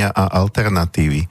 riešenia 0.00 0.16
a 0.16 0.24
alternatívy. 0.40 1.28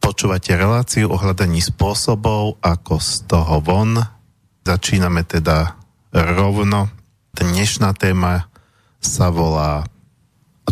Počúvate 0.00 0.56
reláciu 0.56 1.12
o 1.12 1.20
hľadaní 1.20 1.60
spôsobov, 1.60 2.56
ako 2.64 2.96
z 2.96 3.28
toho 3.28 3.60
von. 3.60 4.00
Začíname 4.64 5.20
teda 5.28 5.76
rovno. 6.16 6.88
Dnešná 7.36 7.92
téma 7.92 8.48
sa 9.04 9.28
volá 9.28 9.84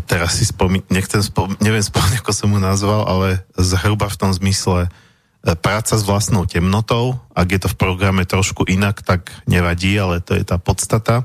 teraz 0.09 0.41
si 0.41 0.49
spomí, 0.49 0.81
nechcem 0.89 1.21
spom, 1.21 1.57
neviem 1.61 1.85
spomínať, 1.85 2.25
ako 2.25 2.33
som 2.33 2.49
mu 2.53 2.61
nazval, 2.63 3.05
ale 3.05 3.45
zhruba 3.59 4.09
v 4.09 4.17
tom 4.17 4.31
zmysle 4.33 4.89
E, 5.47 5.55
práca 5.55 5.95
s 5.95 6.03
vlastnou 6.03 6.43
temnotou. 6.43 7.23
Ak 7.31 7.55
je 7.55 7.63
to 7.63 7.71
v 7.71 7.79
programe 7.79 8.27
trošku 8.27 8.67
inak, 8.67 9.07
tak 9.07 9.31
nevadí, 9.47 9.95
ale 9.95 10.19
to 10.19 10.35
je 10.35 10.43
tá 10.43 10.59
podstata. 10.59 11.23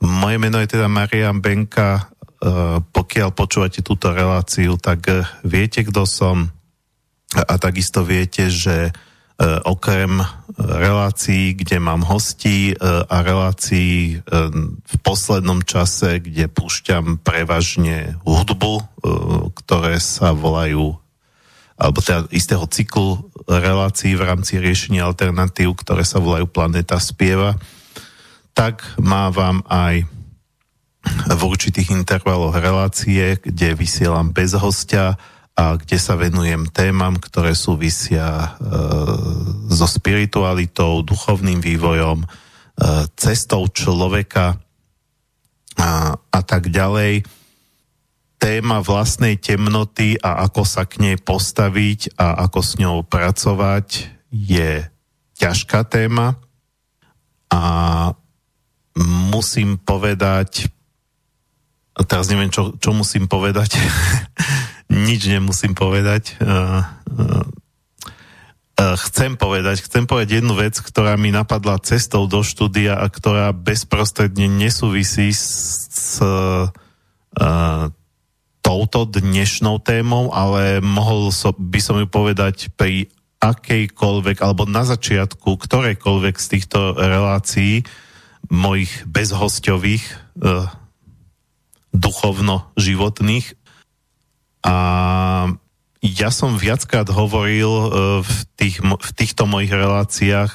Moje 0.00 0.40
meno 0.40 0.56
je 0.64 0.72
teda 0.72 0.88
Marian 0.88 1.44
Benka. 1.44 2.08
E, 2.38 2.50
pokiaľ 2.82 3.28
počúvate 3.34 3.82
túto 3.82 4.14
reláciu, 4.14 4.78
tak 4.78 5.10
e, 5.10 5.26
viete, 5.42 5.82
kto 5.82 6.06
som. 6.06 6.50
A 7.28 7.60
takisto 7.60 8.08
viete, 8.08 8.48
že 8.48 8.88
okrem 9.68 10.18
relácií, 10.58 11.54
kde 11.54 11.78
mám 11.78 12.02
hostí 12.02 12.74
a 12.82 13.22
relácií 13.22 14.18
v 14.80 14.94
poslednom 15.04 15.62
čase, 15.62 16.18
kde 16.18 16.50
púšťam 16.50 17.22
prevažne 17.22 18.18
hudbu, 18.26 18.82
ktoré 19.54 20.02
sa 20.02 20.34
volajú 20.34 20.98
alebo 21.78 22.02
teda 22.02 22.26
istého 22.34 22.66
cyklu 22.66 23.30
relácií 23.46 24.18
v 24.18 24.26
rámci 24.26 24.58
riešenia 24.58 25.06
alternatív, 25.06 25.78
ktoré 25.78 26.02
sa 26.02 26.18
volajú 26.18 26.50
Planeta 26.50 26.98
spieva, 26.98 27.54
tak 28.50 28.82
mávam 28.98 29.62
aj 29.70 30.02
v 31.06 31.40
určitých 31.44 31.94
intervaloch 31.94 32.56
relácie, 32.58 33.38
kde 33.38 33.78
vysielam 33.78 34.34
bez 34.34 34.56
hostia 34.58 35.14
a 35.58 35.74
kde 35.74 35.98
sa 35.98 36.14
venujem 36.14 36.70
témam, 36.70 37.18
ktoré 37.18 37.54
súvisia 37.58 38.26
e, 38.26 38.48
so 39.74 39.90
spiritualitou, 39.90 41.02
duchovným 41.02 41.58
vývojom, 41.58 42.22
e, 42.22 42.26
cestou 43.18 43.66
človeka 43.66 44.54
a, 45.78 46.14
a 46.14 46.40
tak 46.46 46.70
ďalej. 46.70 47.26
Téma 48.38 48.78
vlastnej 48.86 49.34
temnoty 49.34 50.14
a 50.22 50.46
ako 50.46 50.62
sa 50.62 50.86
k 50.86 51.02
nej 51.02 51.16
postaviť 51.18 52.14
a 52.14 52.46
ako 52.46 52.60
s 52.62 52.78
ňou 52.78 53.02
pracovať 53.02 54.14
je 54.30 54.86
ťažká 55.42 55.82
téma. 55.90 56.38
A 57.50 57.62
musím 59.34 59.74
povedať 59.74 60.70
a 61.98 62.00
teraz 62.06 62.30
neviem, 62.30 62.48
čo, 62.48 62.78
čo 62.78 62.94
musím 62.94 63.26
povedať. 63.26 63.74
Nič 64.88 65.26
nemusím 65.26 65.74
povedať. 65.74 66.38
Uh, 66.38 66.86
uh, 68.78 68.94
chcem 69.02 69.34
povedať, 69.34 69.82
chcem 69.82 70.06
povedať 70.06 70.38
jednu 70.38 70.54
vec, 70.54 70.78
ktorá 70.78 71.18
mi 71.18 71.34
napadla 71.34 71.82
cestou 71.82 72.30
do 72.30 72.46
štúdia 72.46 72.94
a 72.94 73.10
ktorá 73.10 73.50
bezprostredne 73.50 74.46
nesúvisí 74.46 75.34
s, 75.34 75.44
s 75.90 76.22
touto 78.62 79.08
dnešnou 79.08 79.80
témou, 79.80 80.28
ale 80.28 80.84
mohol 80.84 81.32
so, 81.32 81.56
by 81.56 81.80
som 81.80 81.96
ju 81.98 82.06
povedať 82.06 82.68
pri 82.76 83.08
akejkoľvek, 83.40 84.44
alebo 84.44 84.68
na 84.68 84.84
začiatku 84.84 85.56
ktorejkoľvek 85.56 86.36
z 86.36 86.46
týchto 86.46 86.94
relácií 86.94 87.86
mojich 88.52 88.92
bezhosťových 89.08 90.04
uh, 90.44 90.68
duchovno-životných. 91.94 93.54
A 94.64 94.74
ja 96.04 96.30
som 96.30 96.60
viackrát 96.60 97.08
hovoril 97.10 97.68
uh, 97.68 97.90
v, 98.22 98.36
tých, 98.54 98.82
v 98.84 99.10
týchto 99.16 99.46
mojich 99.48 99.72
reláciách, 99.72 100.52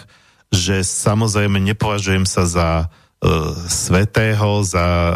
že 0.53 0.85
samozrejme 0.85 1.57
nepovažujem 1.59 2.29
sa 2.29 2.45
za 2.45 2.69
E, 3.23 3.29
svetého, 3.71 4.67
za 4.67 4.83
e, 4.83 5.15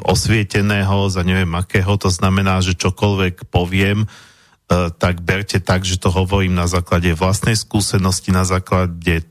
osvieteného, 0.00 1.12
za 1.12 1.20
neviem 1.20 1.52
akého, 1.60 2.00
to 2.00 2.08
znamená, 2.08 2.64
že 2.64 2.72
čokoľvek 2.72 3.52
poviem, 3.52 4.08
e, 4.08 4.88
tak 4.96 5.20
berte 5.20 5.60
tak, 5.60 5.84
že 5.84 6.00
to 6.00 6.08
hovorím 6.08 6.56
na 6.56 6.64
základe 6.64 7.12
vlastnej 7.12 7.52
skúsenosti, 7.52 8.32
na 8.32 8.48
základe 8.48 9.28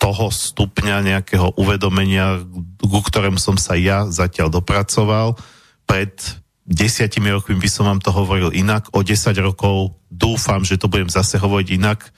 toho 0.00 0.32
stupňa 0.32 1.04
nejakého 1.04 1.60
uvedomenia, 1.60 2.40
ku 2.80 3.00
ktorému 3.04 3.36
som 3.36 3.60
sa 3.60 3.76
ja 3.76 4.08
zatiaľ 4.08 4.48
dopracoval. 4.48 5.36
Pred 5.84 6.16
desiatimi 6.64 7.28
rokmi 7.28 7.60
by 7.60 7.68
som 7.68 7.84
vám 7.84 8.00
to 8.00 8.08
hovoril 8.08 8.48
inak, 8.48 8.88
o 8.96 9.04
10 9.04 9.36
rokov 9.44 10.00
dúfam, 10.08 10.64
že 10.64 10.80
to 10.80 10.88
budem 10.88 11.12
zase 11.12 11.36
hovoriť 11.36 11.68
inak, 11.76 12.08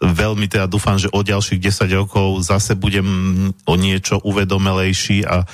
veľmi 0.00 0.48
teda 0.52 0.68
dúfam, 0.68 1.00
že 1.00 1.12
o 1.12 1.20
ďalších 1.20 1.60
10 1.60 1.88
rokov 1.96 2.44
zase 2.44 2.76
budem 2.76 3.08
o 3.68 3.74
niečo 3.76 4.20
uvedomelejší 4.24 5.28
a 5.28 5.44
e, 5.44 5.46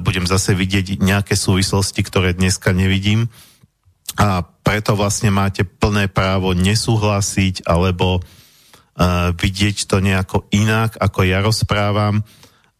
budem 0.00 0.28
zase 0.28 0.52
vidieť 0.52 1.00
nejaké 1.00 1.32
súvislosti, 1.32 2.04
ktoré 2.04 2.36
dneska 2.36 2.76
nevidím. 2.76 3.32
A 4.20 4.44
preto 4.44 4.92
vlastne 4.96 5.32
máte 5.32 5.64
plné 5.64 6.12
právo 6.12 6.52
nesúhlasiť 6.52 7.64
alebo 7.64 8.20
vidieť 9.32 9.88
to 9.88 10.04
nejako 10.04 10.44
inak, 10.52 11.00
ako 11.00 11.24
ja 11.24 11.40
rozprávam. 11.40 12.20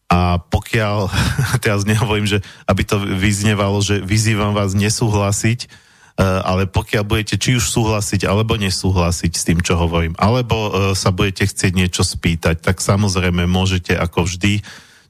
A 0.05 0.37
pokiaľ, 0.37 1.09
teraz 1.65 1.81
nehovorím, 1.87 2.29
že 2.29 2.45
aby 2.69 2.85
to 2.85 3.01
vyznevalo, 3.01 3.81
že 3.81 4.05
vyzývam 4.05 4.53
vás 4.53 4.77
nesúhlasiť, 4.77 5.89
E, 6.11 6.23
ale 6.23 6.67
pokiaľ 6.67 7.03
budete 7.07 7.35
či 7.39 7.57
už 7.57 7.65
súhlasiť 7.71 8.27
alebo 8.27 8.59
nesúhlasiť 8.59 9.31
s 9.31 9.43
tým, 9.47 9.59
čo 9.63 9.79
hovorím, 9.79 10.13
alebo 10.19 10.69
e, 10.69 10.71
sa 10.93 11.09
budete 11.09 11.47
chcieť 11.49 11.71
niečo 11.71 12.03
spýtať, 12.03 12.59
tak 12.59 12.77
samozrejme 12.77 13.47
môžete 13.47 13.95
ako 13.95 14.27
vždy 14.27 14.61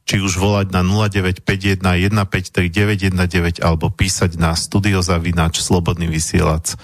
či 0.06 0.16
už 0.18 0.38
volať 0.38 0.74
na 0.74 0.86
0951 0.86 1.84
153 1.84 3.18
919 3.18 3.60
alebo 3.66 3.90
písať 3.90 4.38
na 4.38 4.54
studiozavinač 4.54 5.60
slobodný 5.60 6.06
vysielač 6.06 6.78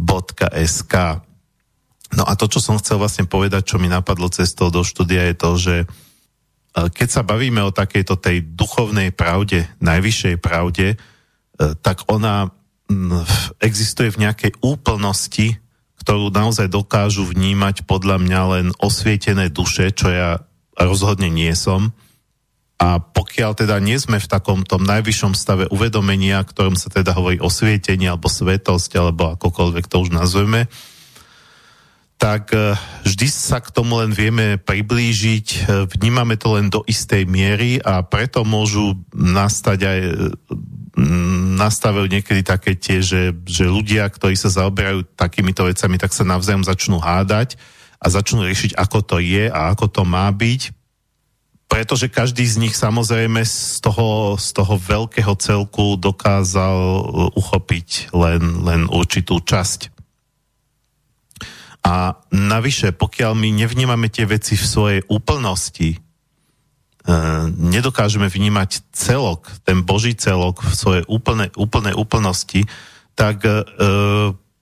.sk. 0.00 0.94
No 2.12 2.28
a 2.28 2.36
to, 2.36 2.48
čo 2.48 2.60
som 2.60 2.76
chcel 2.76 3.00
vlastne 3.00 3.24
povedať, 3.24 3.72
čo 3.72 3.76
mi 3.80 3.88
napadlo 3.88 4.28
cestou 4.28 4.68
do 4.68 4.84
štúdia, 4.84 5.32
je 5.32 5.36
to, 5.36 5.50
že 5.56 5.76
e, 5.82 5.86
keď 6.92 7.08
sa 7.08 7.22
bavíme 7.24 7.64
o 7.64 7.72
takejto 7.72 8.20
tej 8.20 8.44
duchovnej 8.44 9.12
pravde, 9.16 9.64
najvyššej 9.80 10.36
pravde, 10.40 11.00
tak 11.82 12.08
ona 12.10 12.50
existuje 13.62 14.10
v 14.12 14.28
nejakej 14.28 14.52
úplnosti, 14.60 15.56
ktorú 16.02 16.34
naozaj 16.34 16.66
dokážu 16.66 17.22
vnímať 17.30 17.86
podľa 17.86 18.18
mňa 18.18 18.40
len 18.58 18.66
osvietené 18.82 19.48
duše, 19.54 19.94
čo 19.94 20.10
ja 20.10 20.42
rozhodne 20.74 21.30
nie 21.30 21.52
som. 21.54 21.94
A 22.82 22.98
pokiaľ 22.98 23.54
teda 23.54 23.78
nie 23.78 23.94
sme 23.94 24.18
v 24.18 24.26
takom 24.26 24.66
tom 24.66 24.82
najvyššom 24.82 25.38
stave 25.38 25.70
uvedomenia, 25.70 26.42
ktorom 26.42 26.74
sa 26.74 26.90
teda 26.90 27.14
hovorí 27.14 27.38
osvietenie 27.38 28.10
alebo 28.10 28.26
svetosť, 28.26 28.90
alebo 28.98 29.38
akokoľvek 29.38 29.86
to 29.86 30.02
už 30.02 30.10
nazveme, 30.10 30.66
tak 32.22 32.54
e, 32.54 32.78
vždy 33.02 33.26
sa 33.26 33.58
k 33.58 33.74
tomu 33.74 33.98
len 33.98 34.14
vieme 34.14 34.54
priblížiť, 34.62 35.46
e, 35.50 35.58
vnímame 35.90 36.38
to 36.38 36.54
len 36.54 36.70
do 36.70 36.86
istej 36.86 37.26
miery 37.26 37.82
a 37.82 38.06
preto 38.06 38.46
môžu 38.46 38.94
nastať 39.10 39.78
aj 39.82 39.98
nastavujú 41.56 42.06
niekedy 42.08 42.44
také 42.44 42.76
tie, 42.76 43.00
že, 43.00 43.32
že 43.48 43.64
ľudia, 43.64 44.04
ktorí 44.12 44.36
sa 44.36 44.52
zaoberajú 44.52 45.08
takýmito 45.16 45.64
vecami, 45.64 45.96
tak 45.96 46.12
sa 46.12 46.28
navzájom 46.28 46.68
začnú 46.68 47.00
hádať 47.00 47.56
a 47.96 48.06
začnú 48.12 48.44
riešiť, 48.44 48.76
ako 48.76 48.98
to 49.00 49.16
je 49.22 49.48
a 49.48 49.72
ako 49.72 49.88
to 49.88 50.02
má 50.04 50.28
byť. 50.28 50.74
Pretože 51.70 52.12
každý 52.12 52.44
z 52.44 52.60
nich 52.60 52.76
samozrejme 52.76 53.40
z 53.48 53.80
toho, 53.80 54.36
z 54.36 54.52
toho 54.52 54.76
veľkého 54.76 55.32
celku 55.40 55.96
dokázal 55.96 56.76
uchopiť 57.32 58.12
len, 58.12 58.60
len 58.60 58.84
určitú 58.92 59.40
časť. 59.40 59.91
A 61.82 62.14
navyše, 62.30 62.94
pokiaľ 62.94 63.34
my 63.34 63.48
nevnímame 63.58 64.06
tie 64.06 64.22
veci 64.22 64.54
v 64.54 64.64
svojej 64.64 65.00
úplnosti, 65.10 65.98
E, 67.02 67.14
nedokážeme 67.50 68.30
vnímať 68.30 68.94
celok, 68.94 69.50
ten 69.66 69.82
Boží 69.82 70.14
celok 70.14 70.62
v 70.62 70.70
svojej 70.70 71.04
úplnej, 71.10 71.50
úplnej 71.58 71.98
úplnosti, 71.98 72.62
tak 73.18 73.42
e, 73.42 73.66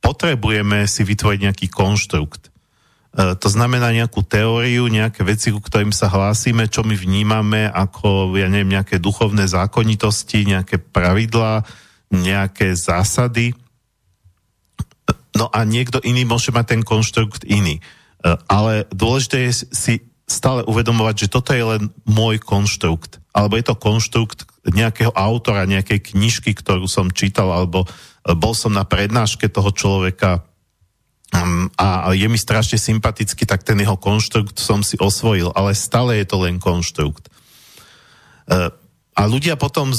potrebujeme 0.00 0.88
si 0.88 1.04
vytvoriť 1.04 1.40
nejaký 1.44 1.66
konštrukt. 1.68 2.48
E, 2.48 3.36
to 3.36 3.48
znamená 3.52 3.92
nejakú 3.92 4.24
teóriu, 4.24 4.88
nejaké 4.88 5.20
veci, 5.20 5.52
ku 5.52 5.60
ktorým 5.60 5.92
sa 5.92 6.08
hlásime, 6.08 6.64
čo 6.64 6.80
my 6.80 6.96
vnímame 6.96 7.68
ako, 7.68 8.32
ja 8.40 8.48
neviem, 8.48 8.72
nejaké 8.72 8.96
duchovné 8.96 9.44
zákonitosti, 9.44 10.48
nejaké 10.48 10.80
pravidlá, 10.80 11.68
nejaké 12.08 12.72
zásady. 12.72 13.52
No 15.36 15.46
a 15.48 15.64
niekto 15.64 16.02
iný 16.02 16.26
môže 16.26 16.52
mať 16.52 16.76
ten 16.76 16.82
konštrukt 16.82 17.46
iný. 17.46 17.78
E, 17.78 17.82
ale 18.50 18.84
dôležité 18.90 19.48
je 19.48 19.66
si 19.70 19.94
stále 20.30 20.62
uvedomovať, 20.62 21.26
že 21.26 21.32
toto 21.32 21.50
je 21.50 21.64
len 21.66 21.82
môj 22.06 22.38
konštrukt. 22.38 23.18
Alebo 23.34 23.58
je 23.58 23.66
to 23.66 23.74
konštrukt 23.74 24.46
nejakého 24.62 25.10
autora, 25.10 25.66
nejakej 25.66 26.14
knižky, 26.14 26.54
ktorú 26.54 26.86
som 26.86 27.10
čítal, 27.10 27.50
alebo 27.50 27.90
bol 28.22 28.54
som 28.54 28.70
na 28.70 28.86
prednáške 28.86 29.50
toho 29.50 29.74
človeka 29.74 30.46
um, 31.34 31.66
a 31.74 32.14
je 32.14 32.28
mi 32.30 32.38
strašne 32.38 32.78
sympatický, 32.78 33.42
tak 33.42 33.66
ten 33.66 33.80
jeho 33.80 33.98
konštrukt 33.98 34.62
som 34.62 34.86
si 34.86 34.94
osvojil, 35.00 35.50
ale 35.56 35.74
stále 35.74 36.22
je 36.22 36.26
to 36.30 36.36
len 36.46 36.62
konštrukt. 36.62 37.26
A 39.20 39.28
ľudia 39.28 39.60
potom 39.60 39.92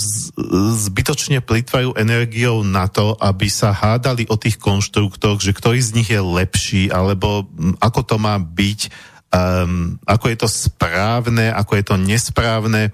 zbytočne 0.82 1.46
plýtvajú 1.46 1.94
energiou 1.94 2.66
na 2.66 2.90
to, 2.90 3.14
aby 3.22 3.54
sa 3.54 3.70
hádali 3.70 4.26
o 4.26 4.34
tých 4.34 4.58
konštruktoch, 4.58 5.38
že 5.38 5.54
ktorý 5.54 5.78
z 5.78 5.94
nich 5.94 6.10
je 6.10 6.18
lepší, 6.18 6.90
alebo 6.90 7.46
ako 7.78 8.02
to 8.02 8.16
má 8.18 8.42
byť, 8.42 8.90
um, 9.30 10.02
ako 10.10 10.26
je 10.26 10.38
to 10.42 10.50
správne, 10.50 11.54
ako 11.54 11.72
je 11.78 11.84
to 11.86 11.96
nesprávne. 12.02 12.90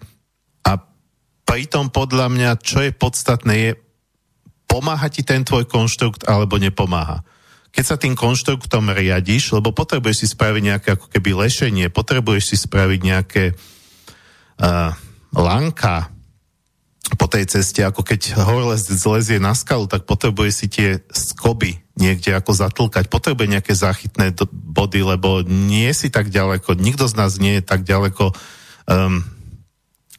A 0.68 0.72
pritom 1.48 1.88
podľa 1.88 2.28
mňa, 2.28 2.50
čo 2.60 2.84
je 2.84 2.92
podstatné, 2.92 3.54
je 3.56 3.72
pomáha 4.68 5.08
ti 5.08 5.24
ten 5.24 5.48
tvoj 5.48 5.64
konštrukt 5.64 6.28
alebo 6.28 6.60
nepomáha. 6.60 7.24
Keď 7.72 7.84
sa 7.88 7.96
tým 7.96 8.20
konštruktom 8.20 8.92
riadiš, 8.92 9.56
lebo 9.56 9.72
potrebuješ 9.72 10.18
si 10.20 10.28
spraviť 10.36 10.64
nejaké 10.76 10.88
ako 11.00 11.08
keby 11.08 11.48
lešenie, 11.48 11.88
potrebuješ 11.88 12.44
si 12.52 12.56
spraviť 12.60 13.00
nejaké 13.00 13.44
uh, 14.60 14.92
lanka, 15.32 16.17
po 17.16 17.32
tej 17.32 17.48
ceste, 17.48 17.80
ako 17.88 18.04
keď 18.04 18.36
horolez 18.36 18.84
zlezie 18.84 19.40
na 19.40 19.56
skalu, 19.56 19.88
tak 19.88 20.04
potrebuje 20.04 20.52
si 20.52 20.68
tie 20.68 21.00
skoby 21.08 21.80
niekde 21.98 22.36
ako 22.36 22.52
zatlkať, 22.54 23.08
potrebuje 23.08 23.48
nejaké 23.48 23.74
záchytné 23.74 24.36
body, 24.52 25.02
lebo 25.02 25.42
nie 25.48 25.90
si 25.96 26.12
tak 26.12 26.28
ďaleko, 26.30 26.78
nikto 26.78 27.08
z 27.10 27.16
nás 27.16 27.40
nie 27.42 27.58
je 27.58 27.64
tak 27.66 27.88
ďaleko, 27.88 28.36
um, 28.92 29.24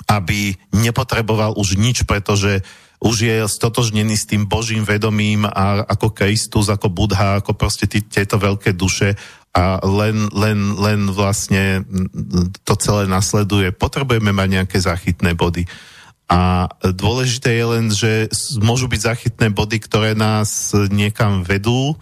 aby 0.08 0.56
nepotreboval 0.72 1.54
už 1.54 1.76
nič, 1.76 2.08
pretože 2.08 2.64
už 2.98 3.16
je 3.30 3.36
stotožnený 3.46 4.18
s 4.18 4.26
tým 4.26 4.50
Božím 4.50 4.82
vedomím 4.82 5.46
a 5.46 5.86
ako 5.86 6.10
Kristus, 6.10 6.66
ako 6.66 6.90
Budha, 6.90 7.38
ako 7.38 7.54
proste 7.54 7.86
tí, 7.86 8.02
tieto 8.02 8.42
veľké 8.42 8.74
duše 8.74 9.14
a 9.54 9.78
len, 9.86 10.26
len, 10.34 10.74
len 10.74 11.00
vlastne 11.14 11.86
to 12.66 12.74
celé 12.74 13.06
nasleduje. 13.06 13.70
Potrebujeme 13.70 14.34
mať 14.34 14.48
nejaké 14.50 14.78
záchytné 14.82 15.38
body. 15.38 15.62
A 16.28 16.68
dôležité 16.84 17.56
je 17.56 17.64
len, 17.64 17.86
že 17.88 18.28
môžu 18.60 18.84
byť 18.84 19.00
zachytné 19.00 19.48
body, 19.48 19.80
ktoré 19.80 20.12
nás 20.12 20.76
niekam 20.92 21.40
vedú 21.40 21.96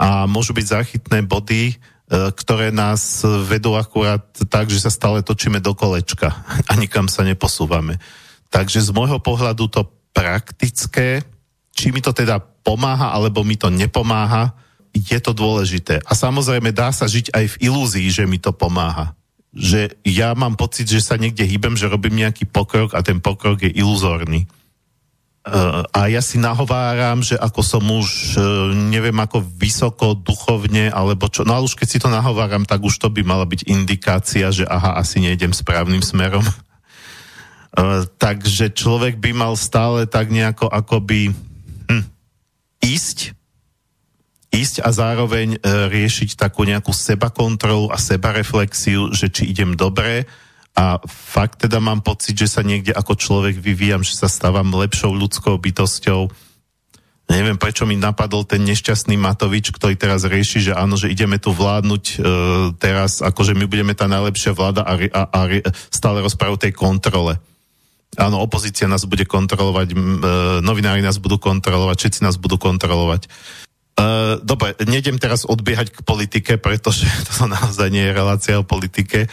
a 0.00 0.24
môžu 0.24 0.56
byť 0.56 0.64
zachytné 0.64 1.28
body, 1.28 1.62
e, 1.68 1.74
ktoré 2.08 2.72
nás 2.72 3.20
vedú 3.44 3.76
akurát 3.76 4.24
tak, 4.48 4.72
že 4.72 4.80
sa 4.80 4.88
stále 4.88 5.20
točíme 5.20 5.60
do 5.60 5.76
kolečka 5.76 6.32
a 6.70 6.72
nikam 6.80 7.04
sa 7.04 7.20
neposúvame. 7.20 8.00
Takže 8.48 8.80
z 8.80 8.96
môjho 8.96 9.20
pohľadu 9.20 9.68
to 9.68 9.84
praktické, 10.16 11.20
či 11.76 11.92
mi 11.92 12.00
to 12.00 12.16
teda 12.16 12.40
pomáha, 12.40 13.12
alebo 13.12 13.44
mi 13.44 13.60
to 13.60 13.68
nepomáha, 13.68 14.56
je 14.96 15.20
to 15.20 15.36
dôležité. 15.36 16.00
A 16.08 16.16
samozrejme 16.16 16.72
dá 16.72 16.88
sa 16.96 17.04
žiť 17.04 17.28
aj 17.36 17.44
v 17.44 17.56
ilúzii, 17.68 18.08
že 18.08 18.24
mi 18.24 18.40
to 18.40 18.56
pomáha 18.56 19.17
že 19.58 19.98
ja 20.06 20.38
mám 20.38 20.54
pocit, 20.54 20.86
že 20.86 21.02
sa 21.02 21.18
niekde 21.18 21.42
hýbem, 21.42 21.74
že 21.74 21.90
robím 21.90 22.22
nejaký 22.22 22.46
pokrok 22.46 22.94
a 22.94 23.02
ten 23.02 23.18
pokrok 23.18 23.66
je 23.66 23.74
iluzórny. 23.74 24.46
Uh, 25.48 25.80
a 25.96 26.12
ja 26.12 26.20
si 26.20 26.36
nahováram, 26.36 27.24
že 27.24 27.34
ako 27.34 27.60
som 27.64 27.80
už 27.80 28.36
uh, 28.36 28.42
neviem 28.76 29.16
ako 29.16 29.40
vysoko 29.40 30.12
duchovne, 30.12 30.92
alebo 30.92 31.26
čo, 31.26 31.42
no 31.42 31.56
ale 31.56 31.64
už 31.64 31.74
keď 31.74 31.88
si 31.88 31.98
to 31.98 32.12
nahováram, 32.12 32.68
tak 32.68 32.84
už 32.84 33.00
to 33.00 33.08
by 33.08 33.24
mala 33.24 33.48
byť 33.48 33.64
indikácia, 33.66 34.52
že 34.52 34.68
aha, 34.68 35.00
asi 35.00 35.24
nejdem 35.24 35.56
správnym 35.56 36.04
smerom. 36.04 36.44
Uh, 37.72 38.04
takže 38.22 38.70
človek 38.76 39.16
by 39.18 39.32
mal 39.32 39.56
stále 39.56 40.04
tak 40.04 40.28
nejako 40.28 40.68
akoby 40.68 41.32
hm, 41.88 42.04
ísť 42.84 43.37
ísť 44.48 44.80
a 44.80 44.88
zároveň 44.92 45.56
e, 45.56 45.58
riešiť 45.92 46.40
takú 46.40 46.64
nejakú 46.64 46.92
sebakontrolu 46.92 47.92
a 47.92 48.00
sebareflexiu, 48.00 49.12
že 49.12 49.28
či 49.28 49.52
idem 49.52 49.76
dobre 49.76 50.24
a 50.78 51.02
fakt 51.04 51.66
teda 51.66 51.82
mám 51.82 52.00
pocit, 52.06 52.38
že 52.38 52.46
sa 52.46 52.62
niekde 52.62 52.94
ako 52.94 53.18
človek 53.18 53.58
vyvíjam, 53.58 54.06
že 54.06 54.14
sa 54.14 54.30
stávam 54.30 54.70
lepšou 54.70 55.10
ľudskou 55.10 55.58
bytosťou. 55.58 56.30
Neviem, 57.28 57.60
prečo 57.60 57.84
mi 57.84 57.98
napadol 57.98 58.48
ten 58.48 58.64
nešťastný 58.64 59.20
Matovič, 59.20 59.68
ktorý 59.68 60.00
teraz 60.00 60.24
rieši, 60.24 60.70
že 60.70 60.72
áno, 60.72 60.96
že 60.96 61.12
ideme 61.12 61.36
tu 61.36 61.52
vládnuť 61.52 62.04
e, 62.08 62.16
teraz, 62.80 63.20
akože 63.20 63.52
my 63.52 63.68
budeme 63.68 63.92
tá 63.92 64.08
najlepšia 64.08 64.56
vláda 64.56 64.80
a, 64.80 64.96
a, 64.96 65.22
a 65.28 65.40
stále 65.92 66.24
rozprávajú 66.24 66.56
tej 66.56 66.72
kontrole. 66.72 67.36
Áno, 68.16 68.40
opozícia 68.40 68.88
nás 68.88 69.04
bude 69.04 69.28
kontrolovať, 69.28 69.92
e, 69.92 69.96
novinári 70.64 71.04
nás 71.04 71.20
budú 71.20 71.36
kontrolovať, 71.36 71.96
všetci 72.00 72.20
nás 72.24 72.40
budú 72.40 72.56
kontrolovať. 72.56 73.28
Uh, 73.98 74.38
dobre, 74.46 74.78
nejdem 74.86 75.18
teraz 75.18 75.42
odbiehať 75.42 75.90
k 75.90 76.06
politike, 76.06 76.52
pretože 76.54 77.10
to 77.34 77.50
naozaj 77.50 77.90
nie 77.90 78.06
je 78.06 78.14
relácia 78.14 78.54
o 78.54 78.62
politike. 78.62 79.26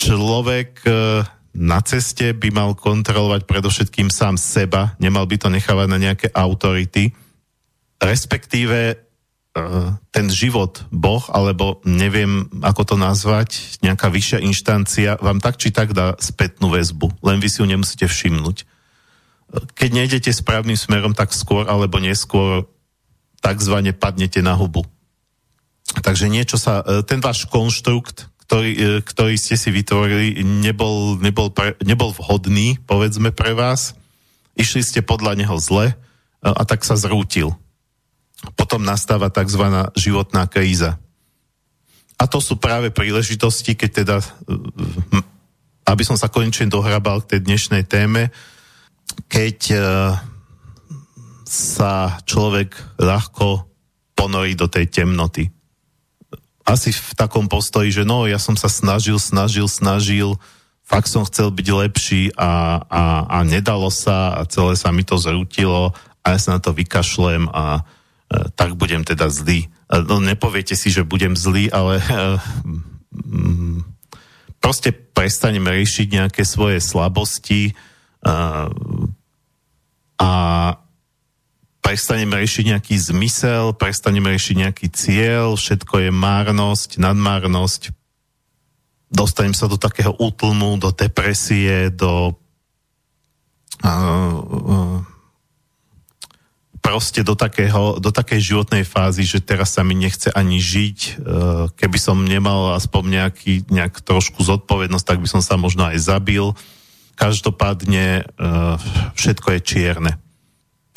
Človek 0.00 0.88
uh, 0.88 1.20
na 1.52 1.84
ceste 1.84 2.32
by 2.32 2.48
mal 2.48 2.72
kontrolovať 2.72 3.44
predovšetkým 3.44 4.08
sám 4.08 4.40
seba, 4.40 4.96
nemal 4.96 5.28
by 5.28 5.36
to 5.36 5.52
nechávať 5.52 5.84
na 5.84 6.00
nejaké 6.00 6.32
autority, 6.32 7.12
respektíve 8.00 8.96
uh, 8.96 10.00
ten 10.16 10.32
život, 10.32 10.88
Boh, 10.88 11.28
alebo 11.28 11.84
neviem, 11.84 12.48
ako 12.64 12.94
to 12.94 12.96
nazvať, 12.96 13.76
nejaká 13.84 14.08
vyššia 14.08 14.48
inštancia, 14.48 15.20
vám 15.20 15.44
tak 15.44 15.60
či 15.60 15.76
tak 15.76 15.92
dá 15.92 16.16
spätnú 16.16 16.72
väzbu, 16.72 17.20
len 17.20 17.36
vy 17.36 17.52
si 17.52 17.60
ju 17.60 17.68
nemusíte 17.68 18.08
všimnúť. 18.08 18.64
Keď 19.76 19.90
nejdete 19.92 20.32
správnym 20.32 20.76
smerom, 20.76 21.12
tak 21.12 21.36
skôr 21.36 21.68
alebo 21.68 22.00
neskôr 22.00 22.64
takzvané 23.40 23.94
padnete 23.94 24.42
na 24.42 24.54
hubu. 24.54 24.84
Takže 26.04 26.28
niečo 26.28 26.60
sa, 26.60 26.84
e, 26.84 27.02
ten 27.02 27.18
váš 27.18 27.48
konštrukt, 27.48 28.28
ktorý, 28.44 28.70
e, 28.72 28.78
ktorý 29.00 29.34
ste 29.40 29.56
si 29.56 29.72
vytvorili, 29.72 30.44
nebol, 30.44 31.16
nebol, 31.20 31.48
pre, 31.48 31.74
nebol 31.80 32.12
vhodný, 32.12 32.76
povedzme, 32.84 33.32
pre 33.32 33.56
vás. 33.56 33.96
Išli 34.58 34.84
ste 34.84 35.00
podľa 35.00 35.38
neho 35.38 35.56
zle 35.56 35.92
e, 35.92 35.94
a 36.44 36.62
tak 36.68 36.84
sa 36.84 36.98
zrútil. 36.98 37.56
Potom 38.54 38.84
nastáva 38.84 39.32
tzv. 39.32 39.64
životná 39.98 40.46
kríza. 40.46 41.00
A 42.18 42.26
to 42.26 42.42
sú 42.42 42.58
práve 42.58 42.90
príležitosti, 42.90 43.78
keď 43.78 43.90
teda, 44.02 44.16
aby 45.86 46.02
som 46.02 46.18
sa 46.18 46.26
konečne 46.26 46.66
dohrabal 46.66 47.22
k 47.22 47.38
tej 47.38 47.40
dnešnej 47.46 47.86
téme, 47.86 48.34
keď 49.30 49.58
sa 51.48 52.20
človek 52.28 52.76
ľahko 53.00 53.64
ponorí 54.12 54.52
do 54.52 54.68
tej 54.68 54.92
temnoty. 54.92 55.48
Asi 56.68 56.92
v 56.92 57.16
takom 57.16 57.48
postoji, 57.48 57.88
že 57.88 58.04
no, 58.04 58.28
ja 58.28 58.36
som 58.36 58.52
sa 58.52 58.68
snažil, 58.68 59.16
snažil, 59.16 59.64
snažil, 59.64 60.36
fakt 60.84 61.08
som 61.08 61.24
chcel 61.24 61.48
byť 61.48 61.68
lepší 61.72 62.22
a, 62.36 62.84
a, 62.84 63.02
a 63.24 63.38
nedalo 63.48 63.88
sa 63.88 64.36
a 64.36 64.44
celé 64.44 64.76
sa 64.76 64.92
mi 64.92 65.00
to 65.00 65.16
zrútilo 65.16 65.96
a 66.20 66.36
ja 66.36 66.38
sa 66.38 66.56
na 66.56 66.60
to 66.60 66.76
vykašlem 66.76 67.48
a 67.48 67.80
e, 67.80 68.52
tak 68.52 68.76
budem 68.76 69.00
teda 69.00 69.32
zlý. 69.32 69.64
E, 69.64 69.68
no, 70.04 70.20
nepoviete 70.20 70.76
si, 70.76 70.92
že 70.92 71.08
budem 71.08 71.32
zlý, 71.32 71.72
ale 71.72 71.96
e, 71.96 72.04
mm, 73.16 73.80
proste 74.60 74.92
prestanem 74.92 75.64
riešiť 75.64 76.20
nejaké 76.20 76.44
svoje 76.44 76.84
slabosti 76.84 77.72
e, 77.72 77.72
a 80.20 80.32
prestaneme 81.88 82.36
riešiť 82.36 82.64
nejaký 82.68 82.96
zmysel, 83.00 83.72
prestaneme 83.72 84.28
riešiť 84.36 84.56
nejaký 84.60 84.86
cieľ, 84.92 85.56
všetko 85.56 86.04
je 86.04 86.10
márnosť, 86.12 87.00
nadmárnosť, 87.00 87.96
dostanem 89.08 89.56
sa 89.56 89.72
do 89.72 89.80
takého 89.80 90.12
útlmu, 90.20 90.76
do 90.76 90.92
depresie, 90.92 91.88
do 91.88 92.36
uh, 93.80 93.88
uh, 93.88 95.00
proste 96.84 97.24
do, 97.24 97.32
takého, 97.32 97.96
do 97.96 98.12
takej 98.12 98.52
životnej 98.52 98.84
fázy, 98.84 99.24
že 99.24 99.40
teraz 99.40 99.72
sa 99.72 99.80
mi 99.80 99.96
nechce 99.96 100.28
ani 100.36 100.60
žiť. 100.60 100.98
Uh, 101.16 101.72
keby 101.72 101.96
som 101.96 102.20
nemal 102.20 102.76
aspoň 102.76 103.16
nejaký, 103.16 103.64
nejak 103.72 104.04
trošku 104.04 104.44
zodpovednosť, 104.44 105.08
tak 105.08 105.24
by 105.24 105.28
som 105.32 105.40
sa 105.40 105.56
možno 105.56 105.88
aj 105.88 105.96
zabil. 106.04 106.52
Každopádne 107.16 108.28
uh, 108.36 108.76
všetko 109.16 109.56
je 109.56 109.60
čierne 109.64 110.27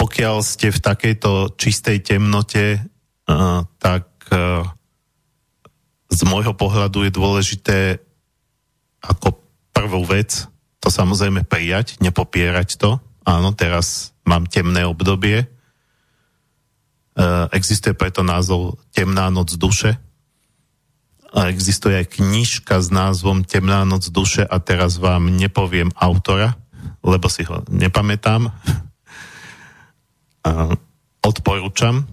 pokiaľ 0.01 0.41
ste 0.41 0.74
v 0.74 0.81
takejto 0.81 1.53
čistej 1.62 2.01
temnote, 2.01 2.81
uh, 2.81 3.62
tak 3.77 4.10
uh, 4.34 4.65
z 6.10 6.20
môjho 6.25 6.58
pohľadu 6.58 7.05
je 7.05 7.12
dôležité 7.13 7.79
ako 9.05 9.38
prvú 9.70 10.01
vec 10.10 10.50
to 10.81 10.89
samozrejme 10.89 11.46
prijať, 11.46 12.01
nepopierať 12.01 12.81
to. 12.81 12.98
Áno, 13.22 13.53
teraz 13.53 14.17
mám 14.25 14.50
temné 14.50 14.81
obdobie. 14.89 15.46
Uh, 17.13 17.46
existuje 17.53 17.93
preto 17.93 18.25
názov 18.25 18.81
Temná 18.89 19.29
noc 19.29 19.53
duše. 19.53 20.01
A 21.31 21.53
existuje 21.53 21.93
aj 21.93 22.17
knižka 22.17 22.81
s 22.81 22.89
názvom 22.89 23.46
Temná 23.46 23.86
noc 23.86 24.10
duše 24.10 24.41
a 24.41 24.58
teraz 24.58 24.98
vám 24.98 25.29
nepoviem 25.29 25.93
autora, 25.93 26.58
lebo 27.05 27.29
si 27.29 27.46
ho 27.46 27.62
nepamätám 27.70 28.50
odporúčam. 31.21 32.05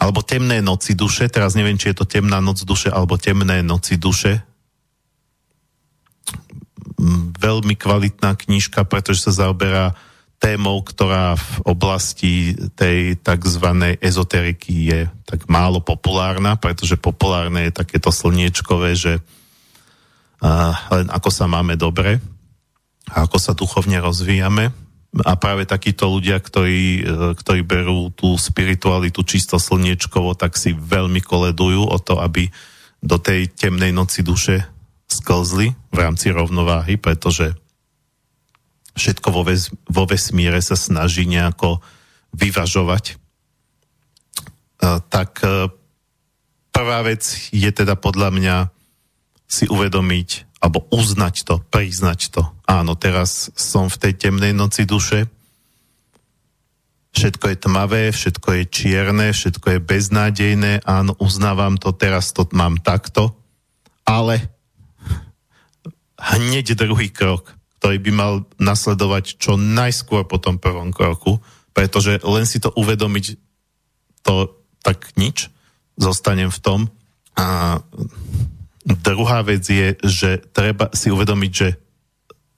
Alebo 0.00 0.24
Temné 0.24 0.64
noci 0.64 0.98
duše, 0.98 1.30
teraz 1.30 1.54
neviem, 1.54 1.78
či 1.78 1.92
je 1.92 2.02
to 2.02 2.08
Temná 2.08 2.42
noc 2.42 2.64
duše 2.66 2.90
alebo 2.90 3.20
Temné 3.20 3.62
noci 3.62 4.00
duše. 4.00 4.42
Veľmi 7.36 7.76
kvalitná 7.76 8.34
knižka, 8.34 8.88
pretože 8.88 9.28
sa 9.28 9.46
zaoberá 9.46 9.94
témou, 10.36 10.84
ktorá 10.84 11.36
v 11.36 11.52
oblasti 11.64 12.52
tej 12.76 13.16
tzv. 13.20 13.66
ezoteriky 14.00 14.72
je 14.92 15.00
tak 15.24 15.48
málo 15.48 15.80
populárna, 15.80 16.60
pretože 16.60 17.00
populárne 17.00 17.68
je 17.68 17.72
takéto 17.72 18.12
slniečkové, 18.12 18.96
že 18.96 19.20
len 20.92 21.06
ako 21.08 21.30
sa 21.32 21.48
máme 21.48 21.80
dobre 21.80 22.20
a 23.08 23.24
ako 23.24 23.38
sa 23.40 23.56
duchovne 23.56 23.96
rozvíjame. 24.00 24.72
A 25.24 25.38
práve 25.40 25.64
takíto 25.64 26.12
ľudia, 26.12 26.36
ktorí, 26.36 26.82
e, 27.00 27.02
ktorí 27.38 27.64
berú 27.64 28.12
tú 28.12 28.36
spiritualitu 28.36 29.24
čisto 29.24 29.56
slniečkovo, 29.56 30.36
tak 30.36 30.60
si 30.60 30.76
veľmi 30.76 31.24
koledujú 31.24 31.88
o 31.88 31.96
to, 31.96 32.20
aby 32.20 32.52
do 33.00 33.16
tej 33.16 33.48
temnej 33.48 33.96
noci 33.96 34.20
duše 34.20 34.66
sklzli 35.08 35.72
v 35.72 35.96
rámci 35.96 36.34
rovnováhy, 36.34 37.00
pretože 37.00 37.54
všetko 38.98 39.28
vo, 39.32 39.42
ves, 39.46 39.72
vo 39.86 40.04
vesmíre 40.04 40.58
sa 40.60 40.74
snaží 40.76 41.24
nejako 41.24 41.80
vyvažovať. 42.36 43.04
E, 43.12 43.16
tak 45.08 45.40
e, 45.40 45.72
prvá 46.74 47.00
vec 47.08 47.24
je 47.56 47.70
teda 47.72 47.96
podľa 47.96 48.28
mňa 48.36 48.56
si 49.46 49.70
uvedomiť, 49.70 50.58
alebo 50.58 50.84
uznať 50.90 51.46
to, 51.46 51.54
priznať 51.70 52.20
to. 52.34 52.42
Áno, 52.66 52.98
teraz 52.98 53.54
som 53.54 53.86
v 53.86 54.00
tej 54.02 54.12
temnej 54.18 54.50
noci 54.50 54.82
duše, 54.82 55.30
všetko 57.16 57.44
je 57.48 57.56
tmavé, 57.56 58.02
všetko 58.12 58.48
je 58.52 58.62
čierne, 58.68 59.26
všetko 59.32 59.66
je 59.72 59.78
beznádejné, 59.80 60.72
áno, 60.84 61.16
uznávam 61.16 61.80
to, 61.80 61.96
teraz 61.96 62.36
to 62.36 62.44
mám 62.52 62.76
takto, 62.76 63.32
ale 64.04 64.52
hneď 66.20 66.76
druhý 66.76 67.08
krok, 67.08 67.56
ktorý 67.80 67.96
by 68.02 68.12
mal 68.12 68.32
nasledovať 68.60 69.40
čo 69.40 69.56
najskôr 69.56 70.28
po 70.28 70.36
tom 70.36 70.60
prvom 70.60 70.92
kroku, 70.92 71.40
pretože 71.72 72.20
len 72.24 72.44
si 72.44 72.60
to 72.60 72.72
uvedomiť, 72.72 73.36
to 74.24 74.52
tak 74.84 75.12
nič, 75.16 75.48
zostanem 75.96 76.52
v 76.52 76.58
tom. 76.60 76.80
A 77.36 77.78
Druhá 78.86 79.42
vec 79.42 79.66
je, 79.66 79.98
že 80.06 80.38
treba 80.54 80.94
si 80.94 81.10
uvedomiť, 81.10 81.52
že 81.52 81.68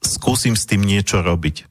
skúsim 0.05 0.53
s 0.53 0.69
tým 0.69 0.85
niečo 0.85 1.25
robiť. 1.25 1.65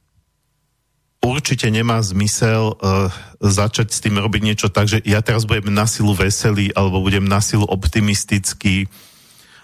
Určite 1.21 1.69
nemá 1.69 2.01
zmysel 2.01 2.73
uh, 2.73 3.13
začať 3.37 3.93
s 3.93 4.01
tým 4.01 4.17
robiť 4.17 4.41
niečo 4.41 4.67
tak, 4.73 4.89
že 4.89 4.97
ja 5.05 5.21
teraz 5.21 5.45
budem 5.45 5.69
na 5.69 5.85
silu 5.85 6.17
veselý, 6.17 6.73
alebo 6.73 7.05
budem 7.05 7.25
na 7.25 7.37
silu 7.37 7.69
optimistický, 7.69 8.89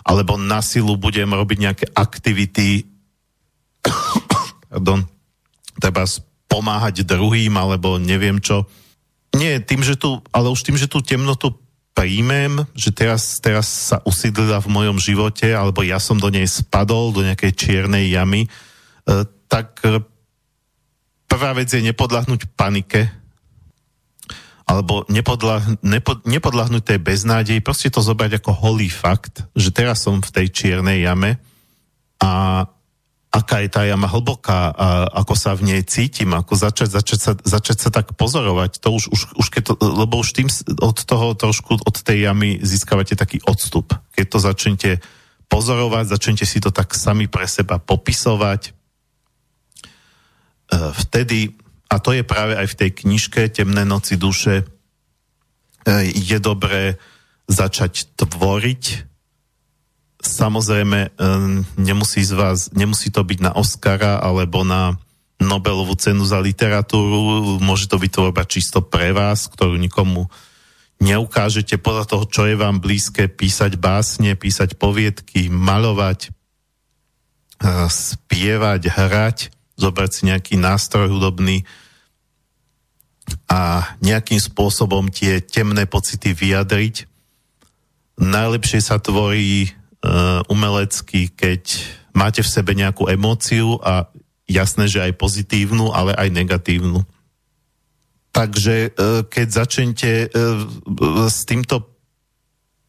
alebo 0.05 0.38
na 0.38 0.62
silu 0.62 0.93
budem 0.93 1.31
robiť 1.31 1.57
nejaké 1.57 1.85
aktivity, 1.95 2.85
pardon, 4.69 5.07
treba 5.79 6.03
pomáhať 6.45 7.01
druhým, 7.01 7.55
alebo 7.57 7.97
neviem 7.97 8.38
čo. 8.38 8.69
Nie, 9.33 9.57
tým, 9.57 9.81
že 9.81 9.97
tu, 9.97 10.21
ale 10.29 10.53
už 10.53 10.62
tým, 10.62 10.77
že 10.77 10.85
tú 10.85 11.01
temnotu 11.01 11.62
príjmem, 11.93 12.65
že 12.73 12.89
teraz, 12.89 13.38
teraz 13.38 13.93
sa 13.93 13.97
usídlila 14.03 14.59
v 14.59 14.73
mojom 14.73 14.97
živote, 14.97 15.53
alebo 15.53 15.85
ja 15.85 16.01
som 16.01 16.17
do 16.17 16.27
nej 16.33 16.45
spadol, 16.50 17.13
do 17.13 17.21
nejakej 17.21 17.53
čiernej 17.53 18.09
jamy, 18.09 18.45
e, 18.45 18.50
tak 19.47 19.79
prvá 21.29 21.53
vec 21.53 21.69
je 21.69 21.81
nepodľahnúť 21.81 22.57
panike, 22.57 23.09
alebo 24.63 25.03
nepodlah, 25.12 25.62
nepo, 25.83 26.17
nepodľahnúť 26.23 26.83
tej 26.83 27.00
beznádej, 27.03 27.59
proste 27.59 27.91
to 27.91 28.00
zobrať 28.00 28.39
ako 28.39 28.51
holý 28.53 28.88
fakt, 28.88 29.43
že 29.53 29.69
teraz 29.69 30.01
som 30.01 30.23
v 30.23 30.33
tej 30.33 30.47
čiernej 30.50 31.03
jame 31.03 31.38
a 32.23 32.63
aká 33.34 33.66
je 33.66 33.70
tá 33.74 33.82
jama 33.82 34.06
hlboká 34.06 34.70
a 34.70 34.88
ako 35.25 35.34
sa 35.34 35.58
v 35.58 35.74
nej 35.74 35.82
cítim, 35.82 36.30
ako 36.38 36.54
začať, 36.54 36.90
začať, 36.94 37.20
sa, 37.20 37.34
začať 37.34 37.78
sa 37.82 37.90
tak 37.90 38.13
pozorovať. 38.13 38.78
To 38.86 38.94
už, 38.94 39.10
už, 39.10 39.22
už 39.34 39.48
keď 39.50 39.74
to, 39.74 39.82
lebo 39.82 40.22
už 40.22 40.38
tým 40.38 40.46
od 40.78 40.98
toho 41.02 41.34
trošku, 41.34 41.82
od 41.82 41.98
tej 41.98 42.30
jamy 42.30 42.62
získavate 42.62 43.18
taký 43.18 43.42
odstup. 43.50 43.98
Keď 44.13 44.25
to 44.30 44.38
začnete 44.38 44.92
pozorovať, 45.50 46.13
začnete 46.13 46.46
si 46.46 46.62
to 46.62 46.70
tak 46.70 46.94
sami 46.94 47.25
pre 47.25 47.50
seba 47.50 47.82
popisovať, 47.82 48.70
e, 48.70 48.72
vtedy, 50.94 51.58
a 51.90 51.98
to 51.98 52.13
je 52.13 52.22
práve 52.22 52.54
aj 52.54 52.70
v 52.70 52.78
tej 52.86 52.90
knižke 53.02 53.50
Temné 53.50 53.82
noci 53.82 54.13
duše, 54.13 54.62
e, 54.62 54.66
je 56.13 56.38
dobré 56.38 57.02
začať 57.50 58.13
tvoriť, 58.13 59.12
Samozrejme, 60.24 61.20
nemusí, 61.75 62.24
z 62.24 62.34
vás, 62.34 62.72
nemusí 62.72 63.12
to 63.12 63.27
byť 63.27 63.39
na 63.44 63.51
Oscara 63.53 64.24
alebo 64.24 64.63
na 64.63 64.96
Nobelovú 65.44 66.00
cenu 66.00 66.24
za 66.24 66.39
literatúru, 66.39 67.60
môže 67.60 67.92
to 67.92 68.00
byť 68.00 68.12
tvorba 68.15 68.48
čisto 68.48 68.80
pre 68.80 69.12
vás, 69.12 69.51
ktorú 69.51 69.75
nikomu 69.75 70.32
neukážete 71.03 71.75
podľa 71.75 72.08
toho, 72.08 72.24
čo 72.32 72.48
je 72.48 72.56
vám 72.56 72.80
blízke, 72.80 73.27
písať 73.27 73.75
básne, 73.75 74.39
písať 74.39 74.80
poviedky, 74.80 75.51
malovať, 75.51 76.32
spievať, 77.92 78.82
hrať, 78.88 79.38
zobrať 79.75 80.10
si 80.15 80.22
nejaký 80.32 80.56
nástroj 80.56 81.12
hudobný 81.12 81.68
a 83.51 83.92
nejakým 84.00 84.39
spôsobom 84.39 85.12
tie 85.12 85.44
temné 85.44 85.84
pocity 85.84 86.32
vyjadriť. 86.32 87.03
Najlepšie 88.24 88.80
sa 88.80 88.96
tvorí 89.03 89.75
umelecký, 90.51 91.31
keď 91.31 91.63
máte 92.12 92.43
v 92.43 92.51
sebe 92.51 92.75
nejakú 92.75 93.07
emóciu 93.07 93.79
a 93.79 94.12
jasné, 94.48 94.91
že 94.91 95.00
aj 95.00 95.15
pozitívnu, 95.15 95.95
ale 95.95 96.12
aj 96.13 96.29
negatívnu. 96.29 97.01
Takže 98.33 98.75
uh, 98.91 99.24
keď 99.29 99.48
začnete 99.48 100.12
uh, 100.27 101.29
s 101.29 101.45
týmto 101.48 101.93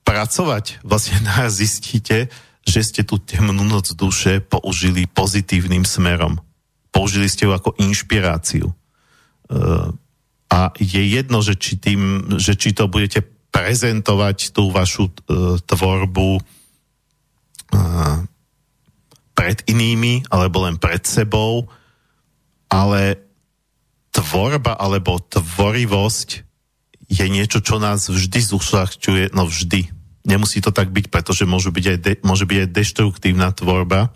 pracovať, 0.05 0.85
vlastne 0.85 1.21
nás 1.25 1.57
zistíte, 1.63 2.29
že 2.65 2.81
ste 2.81 3.03
tú 3.05 3.21
temnú 3.21 3.65
noc 3.65 3.93
duše 3.93 4.41
použili 4.41 5.05
pozitívnym 5.05 5.85
smerom. 5.85 6.41
Použili 6.89 7.29
ste 7.29 7.45
ju 7.45 7.53
ako 7.53 7.77
inšpiráciu. 7.77 8.73
A 10.49 10.73
je 10.81 11.03
jedno, 11.05 11.45
že 11.45 11.61
či, 11.61 11.77
tým, 11.77 12.33
že 12.41 12.57
či 12.57 12.73
to 12.73 12.89
budete 12.89 13.21
prezentovať 13.53 14.57
tú 14.57 14.73
vašu 14.73 15.13
tvorbu 15.69 16.41
pred 19.35 19.59
inými 19.67 20.25
alebo 20.31 20.65
len 20.65 20.79
pred 20.79 21.03
sebou, 21.03 21.69
ale 22.71 23.19
tvorba 24.15 24.79
alebo 24.79 25.19
tvorivosť 25.19 26.29
je 27.11 27.27
niečo, 27.29 27.61
čo 27.61 27.77
nás 27.83 28.09
vždy 28.09 28.41
zušľachťuje, 28.41 29.35
no 29.37 29.45
vždy. 29.45 29.91
Nemusí 30.25 30.65
to 30.65 30.73
tak 30.73 30.89
byť, 30.89 31.13
pretože 31.13 31.45
môže 31.45 31.69
byť 31.69 31.85
aj, 31.85 31.99
de, 32.01 32.13
môže 32.25 32.49
byť 32.49 32.59
aj 32.65 32.69
deštruktívna 32.73 33.53
tvorba. 33.53 34.15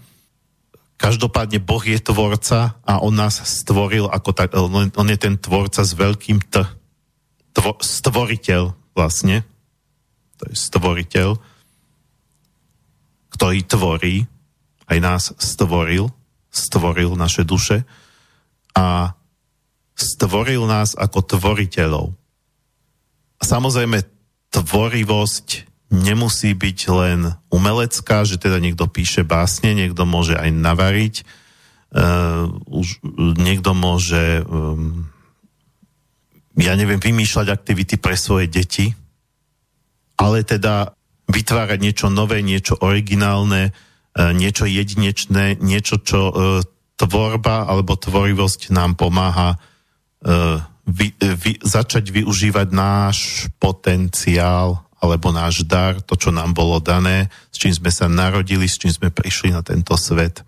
Každopádne 0.97 1.61
Boh 1.61 1.85
je 1.85 2.01
tvorca 2.01 2.81
a 2.83 2.93
on 2.99 3.15
nás 3.15 3.39
stvoril 3.45 4.09
ako 4.09 4.31
tak, 4.33 4.57
on, 4.57 4.91
on 4.91 5.09
je 5.13 5.19
ten 5.21 5.37
tvorca 5.37 5.85
s 5.85 5.93
veľkým 5.95 6.43
T. 6.49 6.65
Tvo, 7.53 7.77
stvoriteľ 7.79 8.73
vlastne. 8.97 9.45
To 10.43 10.49
je 10.49 10.57
stvoriteľ 10.57 11.39
ktorý 13.39 13.63
tvorí, 13.63 14.27
aj 14.91 14.99
nás 14.99 15.31
stvoril, 15.39 16.11
stvoril 16.51 17.15
naše 17.15 17.47
duše 17.47 17.87
a 18.75 19.15
stvoril 19.95 20.67
nás 20.67 20.99
ako 20.99 21.23
tvoriteľov. 21.23 22.19
A 23.39 23.43
samozrejme, 23.47 24.03
tvorivosť 24.51 25.71
nemusí 25.95 26.51
byť 26.51 26.79
len 26.91 27.31
umelecká, 27.55 28.27
že 28.27 28.43
teda 28.43 28.59
niekto 28.59 28.91
píše 28.91 29.23
básne, 29.23 29.71
niekto 29.71 30.03
môže 30.03 30.35
aj 30.35 30.51
navariť, 30.51 31.15
uh, 31.95 32.51
už 32.67 32.99
niekto 33.39 33.71
môže 33.71 34.43
um, 34.51 35.07
ja 36.59 36.75
neviem, 36.75 36.99
vymýšľať 36.99 37.55
aktivity 37.55 38.03
pre 38.03 38.19
svoje 38.19 38.51
deti, 38.51 38.91
ale 40.19 40.43
teda 40.43 40.98
vytvárať 41.29 41.79
niečo 41.79 42.09
nové, 42.09 42.41
niečo 42.41 42.75
originálne, 42.81 43.71
e, 43.71 43.73
niečo 44.33 44.65
jedinečné, 44.65 45.61
niečo, 45.61 46.01
čo 46.01 46.21
e, 46.29 46.35
tvorba 46.99 47.69
alebo 47.69 47.95
tvorivosť 47.95 48.73
nám 48.75 48.97
pomáha 48.99 49.55
e, 49.55 49.59
vy, 50.89 51.07
vy, 51.21 51.53
začať 51.61 52.09
využívať 52.09 52.69
náš 52.73 53.47
potenciál 53.61 54.81
alebo 54.99 55.31
náš 55.31 55.63
dar, 55.63 56.03
to, 56.03 56.19
čo 56.19 56.35
nám 56.35 56.57
bolo 56.57 56.83
dané, 56.83 57.31
s 57.55 57.61
čím 57.61 57.71
sme 57.71 57.93
sa 57.93 58.11
narodili, 58.11 58.67
s 58.67 58.83
čím 58.83 58.91
sme 58.91 59.15
prišli 59.15 59.55
na 59.55 59.63
tento 59.63 59.95
svet. 59.95 60.43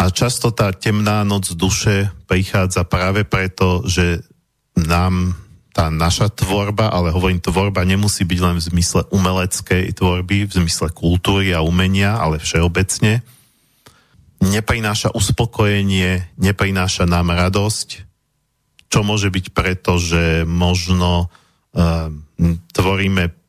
A 0.00 0.08
často 0.08 0.50
tá 0.50 0.72
temná 0.72 1.22
noc 1.22 1.52
duše 1.54 2.08
prichádza 2.26 2.88
práve 2.88 3.22
preto, 3.28 3.84
že 3.84 4.24
nám 4.74 5.36
tá 5.70 5.86
naša 5.88 6.30
tvorba, 6.34 6.90
ale 6.90 7.14
hovorím, 7.14 7.38
tvorba 7.38 7.86
nemusí 7.86 8.26
byť 8.26 8.38
len 8.42 8.56
v 8.58 8.66
zmysle 8.74 9.00
umeleckej 9.14 9.94
tvorby, 9.94 10.50
v 10.50 10.52
zmysle 10.52 10.90
kultúry 10.90 11.54
a 11.54 11.62
umenia, 11.62 12.18
ale 12.18 12.42
všeobecne, 12.42 13.22
neprináša 14.42 15.14
uspokojenie, 15.14 16.34
neprináša 16.40 17.06
nám 17.06 17.30
radosť, 17.30 17.88
čo 18.90 19.00
môže 19.06 19.30
byť 19.30 19.46
preto, 19.54 20.02
že 20.02 20.42
možno 20.42 21.30
uh, 21.30 22.10
tvoríme 22.74 23.40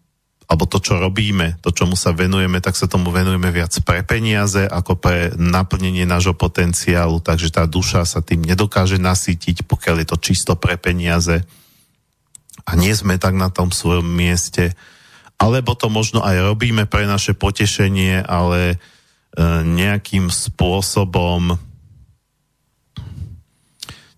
alebo 0.51 0.67
to, 0.67 0.83
čo 0.83 0.99
robíme, 0.99 1.63
to, 1.63 1.71
čomu 1.71 1.95
sa 1.95 2.11
venujeme, 2.11 2.59
tak 2.59 2.75
sa 2.75 2.83
tomu 2.83 3.07
venujeme 3.07 3.55
viac 3.55 3.71
pre 3.87 4.03
peniaze 4.03 4.67
ako 4.67 4.99
pre 4.99 5.31
naplnenie 5.39 6.03
nášho 6.03 6.35
potenciálu, 6.35 7.23
takže 7.23 7.55
tá 7.55 7.63
duša 7.63 8.03
sa 8.03 8.19
tým 8.19 8.43
nedokáže 8.43 8.99
nasýtiť, 8.99 9.63
pokiaľ 9.63 10.03
je 10.03 10.07
to 10.11 10.17
čisto 10.19 10.59
pre 10.59 10.75
peniaze 10.75 11.47
a 12.65 12.71
nie 12.77 12.93
sme 12.93 13.17
tak 13.17 13.33
na 13.35 13.49
tom 13.49 13.73
svojom 13.73 14.05
mieste. 14.05 14.73
Alebo 15.41 15.73
to 15.73 15.89
možno 15.89 16.21
aj 16.21 16.53
robíme 16.53 16.85
pre 16.85 17.09
naše 17.09 17.33
potešenie, 17.33 18.21
ale 18.21 18.75
e, 18.75 18.77
nejakým 19.65 20.29
spôsobom 20.29 21.57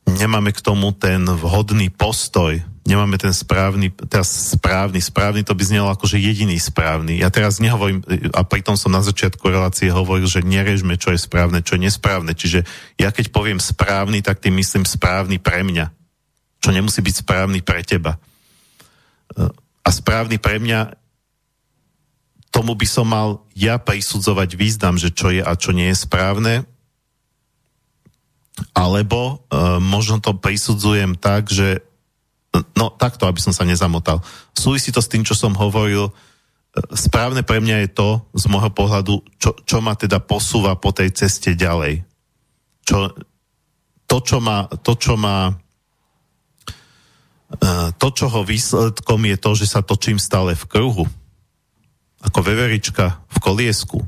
nemáme 0.03 0.51
k 0.51 0.59
tomu 0.59 0.91
ten 0.91 1.23
vhodný 1.23 1.87
postoj, 1.87 2.59
nemáme 2.83 3.15
ten 3.15 3.31
správny, 3.31 3.95
teraz 4.11 4.51
správny, 4.51 4.99
správny 4.99 5.41
to 5.47 5.55
by 5.55 5.63
znelo 5.63 5.87
ako, 5.87 6.03
že 6.03 6.19
jediný 6.19 6.59
správny. 6.59 7.23
Ja 7.23 7.31
teraz 7.31 7.63
nehovorím, 7.63 8.03
a 8.35 8.43
pritom 8.43 8.75
som 8.75 8.91
na 8.91 8.99
začiatku 8.99 9.47
relácie 9.47 9.87
hovoril, 9.87 10.27
že 10.27 10.43
nerežme, 10.43 10.99
čo 10.99 11.15
je 11.15 11.19
správne, 11.19 11.63
čo 11.63 11.79
je 11.79 11.87
nesprávne. 11.87 12.35
Čiže 12.35 12.67
ja 12.99 13.09
keď 13.15 13.31
poviem 13.31 13.63
správny, 13.63 14.19
tak 14.19 14.43
tým 14.43 14.59
myslím 14.59 14.83
správny 14.83 15.39
pre 15.39 15.63
mňa. 15.63 15.87
Čo 16.59 16.75
nemusí 16.75 16.99
byť 16.99 17.15
správny 17.23 17.63
pre 17.63 17.83
teba. 17.87 18.19
A 19.83 19.89
správny 19.89 20.39
pre 20.39 20.57
mňa 20.61 20.95
tomu 22.53 22.77
by 22.77 22.87
som 22.87 23.09
mal 23.09 23.41
ja 23.57 23.81
prisudzovať 23.81 24.49
význam, 24.53 24.95
že 24.95 25.09
čo 25.09 25.33
je 25.33 25.41
a 25.41 25.53
čo 25.57 25.73
nie 25.73 25.89
je 25.89 25.97
správne, 25.97 26.69
alebo 28.77 29.41
uh, 29.49 29.81
možno 29.81 30.21
to 30.21 30.37
prisudzujem 30.37 31.17
tak, 31.17 31.49
že 31.49 31.81
No 32.77 32.93
takto, 32.93 33.25
aby 33.25 33.41
som 33.41 33.49
sa 33.49 33.65
nezamotal. 33.65 34.21
Súvisí 34.53 34.93
to 34.93 35.01
s 35.01 35.09
tým, 35.09 35.25
čo 35.25 35.33
som 35.33 35.57
hovoril. 35.57 36.13
Správne 36.93 37.41
pre 37.41 37.57
mňa 37.57 37.85
je 37.85 37.89
to, 37.97 38.09
z 38.37 38.45
môjho 38.45 38.69
pohľadu, 38.69 39.25
čo, 39.41 39.57
čo 39.65 39.81
ma 39.81 39.97
teda 39.97 40.21
posúva 40.21 40.77
po 40.77 40.93
tej 40.93 41.09
ceste 41.17 41.57
ďalej. 41.57 42.05
Čo, 42.85 43.09
to, 44.05 44.17
čo 44.21 44.37
má, 44.37 44.69
to, 44.85 44.93
čo 44.93 45.17
má 45.17 45.57
to, 47.97 48.07
čoho 48.09 48.41
výsledkom 48.41 49.21
je 49.29 49.37
to, 49.37 49.51
že 49.53 49.65
sa 49.69 49.85
točím 49.85 50.17
stále 50.17 50.57
v 50.57 50.65
kruhu. 50.65 51.05
Ako 52.23 52.39
veverička 52.41 53.19
v 53.29 53.37
koliesku. 53.43 53.99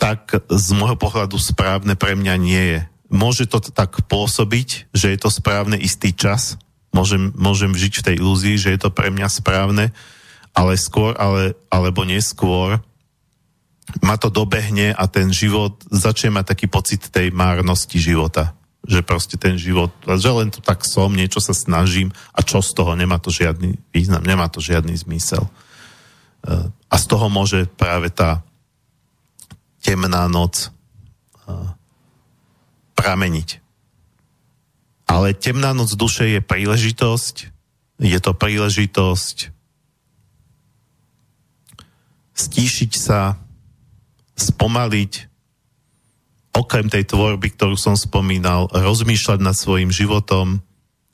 Tak 0.00 0.48
z 0.48 0.68
môjho 0.72 0.96
pohľadu 0.96 1.36
správne 1.36 1.92
pre 1.94 2.16
mňa 2.16 2.34
nie 2.40 2.64
je. 2.76 2.80
Môže 3.10 3.44
to 3.50 3.60
tak 3.60 4.06
pôsobiť, 4.06 4.90
že 4.94 5.12
je 5.12 5.18
to 5.18 5.28
správne 5.28 5.76
istý 5.76 6.14
čas, 6.14 6.56
môžem, 6.94 7.34
môžem 7.34 7.74
žiť 7.74 7.92
v 8.00 8.06
tej 8.06 8.14
ilúzii, 8.22 8.56
že 8.56 8.70
je 8.74 8.80
to 8.80 8.90
pre 8.94 9.10
mňa 9.10 9.28
správne, 9.28 9.90
ale 10.54 10.72
skôr, 10.78 11.14
ale, 11.18 11.58
alebo 11.68 12.06
neskôr 12.06 12.78
ma 13.98 14.14
to 14.14 14.30
dobehne 14.30 14.94
a 14.94 15.04
ten 15.10 15.34
život 15.34 15.82
začne 15.90 16.30
mať 16.30 16.54
taký 16.54 16.66
pocit 16.70 17.02
tej 17.10 17.34
márnosti 17.34 17.98
života. 17.98 18.54
Že 18.90 19.06
proste 19.06 19.38
ten 19.38 19.54
život, 19.54 19.94
že 20.02 20.30
len 20.34 20.50
to 20.50 20.58
tak 20.58 20.82
som, 20.82 21.14
niečo 21.14 21.38
sa 21.38 21.54
snažím 21.54 22.10
a 22.34 22.42
čo 22.42 22.58
z 22.58 22.74
toho, 22.74 22.98
nemá 22.98 23.22
to 23.22 23.30
žiadny 23.30 23.78
význam, 23.94 24.26
nemá 24.26 24.50
to 24.50 24.58
žiadny 24.58 24.98
zmysel. 24.98 25.46
E, 25.46 25.50
a 26.68 26.96
z 26.98 27.04
toho 27.06 27.30
môže 27.30 27.70
práve 27.78 28.10
tá 28.10 28.42
temná 29.78 30.26
noc 30.26 30.66
e, 30.66 30.68
prameniť. 32.98 33.62
Ale 35.06 35.38
temná 35.38 35.70
noc 35.70 35.94
duše 35.94 36.26
je 36.26 36.40
príležitosť, 36.42 37.36
je 38.02 38.18
to 38.18 38.32
príležitosť 38.34 39.54
stíšiť 42.40 42.92
sa, 42.96 43.36
spomaliť, 44.40 45.12
okrem 46.54 46.90
tej 46.90 47.06
tvorby, 47.06 47.54
ktorú 47.54 47.78
som 47.78 47.94
spomínal, 47.94 48.66
rozmýšľať 48.70 49.38
nad 49.38 49.54
svojim 49.54 49.94
životom, 49.94 50.62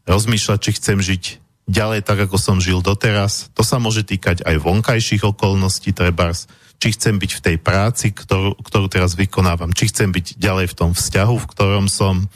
rozmýšľať, 0.08 0.58
či 0.60 0.70
chcem 0.80 0.98
žiť 1.02 1.24
ďalej 1.66 2.06
tak, 2.06 2.30
ako 2.30 2.36
som 2.38 2.56
žil 2.62 2.80
doteraz. 2.80 3.50
To 3.58 3.66
sa 3.66 3.82
môže 3.82 4.06
týkať 4.06 4.46
aj 4.46 4.62
vonkajších 4.62 5.26
okolností, 5.26 5.90
trebárs, 5.92 6.46
či 6.78 6.94
chcem 6.94 7.18
byť 7.18 7.30
v 7.36 7.44
tej 7.44 7.56
práci, 7.58 8.14
ktorú, 8.14 8.56
ktorú 8.62 8.86
teraz 8.86 9.18
vykonávam, 9.18 9.74
či 9.74 9.90
chcem 9.90 10.12
byť 10.14 10.38
ďalej 10.38 10.66
v 10.72 10.76
tom 10.78 10.90
vzťahu, 10.94 11.34
v 11.42 11.50
ktorom 11.50 11.86
som, 11.90 12.30